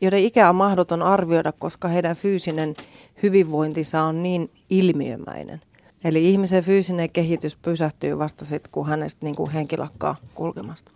joiden 0.00 0.24
ikä 0.24 0.48
on 0.48 0.56
mahdoton 0.56 1.02
arvioida, 1.02 1.52
koska 1.52 1.88
heidän 1.88 2.16
fyysinen 2.16 2.74
hyvinvointinsa 3.22 4.02
on 4.02 4.22
niin 4.22 4.50
ilmiömäinen. 4.70 5.60
Eli 6.04 6.30
ihmisen 6.30 6.64
fyysinen 6.64 7.10
kehitys 7.10 7.56
pysähtyy 7.56 8.18
vasta 8.18 8.44
sitten, 8.44 8.72
kun 8.72 8.86
hänestä 8.86 9.26
niin 9.26 9.36
kuin 9.36 9.50
henki 9.50 9.76
lakkaa 9.76 10.16
kulkemasta. 10.34 10.92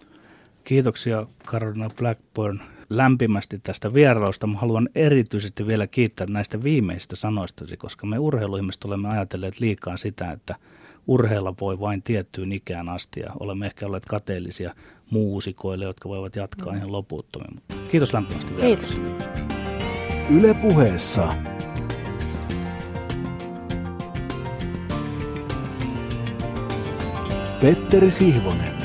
Kiitoksia 0.64 1.26
Karolina 1.46 1.90
Blackburn 1.98 2.60
lämpimästi 2.90 3.58
tästä 3.62 3.94
vierailusta. 3.94 4.46
Mä 4.46 4.58
haluan 4.58 4.88
erityisesti 4.94 5.66
vielä 5.66 5.86
kiittää 5.86 6.26
näistä 6.30 6.62
viimeisistä 6.62 7.16
sanoistasi, 7.16 7.76
koska 7.76 8.06
me 8.06 8.18
urheiluihmiset 8.18 8.84
olemme 8.84 9.08
ajatelleet 9.08 9.60
liikaa 9.60 9.96
sitä, 9.96 10.30
että 10.30 10.54
urheilla 11.06 11.54
voi 11.60 11.80
vain 11.80 12.02
tiettyyn 12.02 12.52
ikään 12.52 12.88
asti 12.88 13.20
ja 13.20 13.30
olemme 13.40 13.66
ehkä 13.66 13.86
olleet 13.86 14.04
kateellisia 14.06 14.74
muusikoille, 15.10 15.84
jotka 15.84 16.08
voivat 16.08 16.36
jatkaa 16.36 16.72
mm. 16.72 16.78
ihan 16.78 16.92
loputtomiin. 16.92 17.62
Kiitos 17.90 18.12
lämpimästi 18.12 18.54
Kiitos. 18.54 19.00
Yle 20.30 20.54
puheessa. 20.54 21.34
Petteri 27.60 28.10
Sihvonen. 28.10 28.79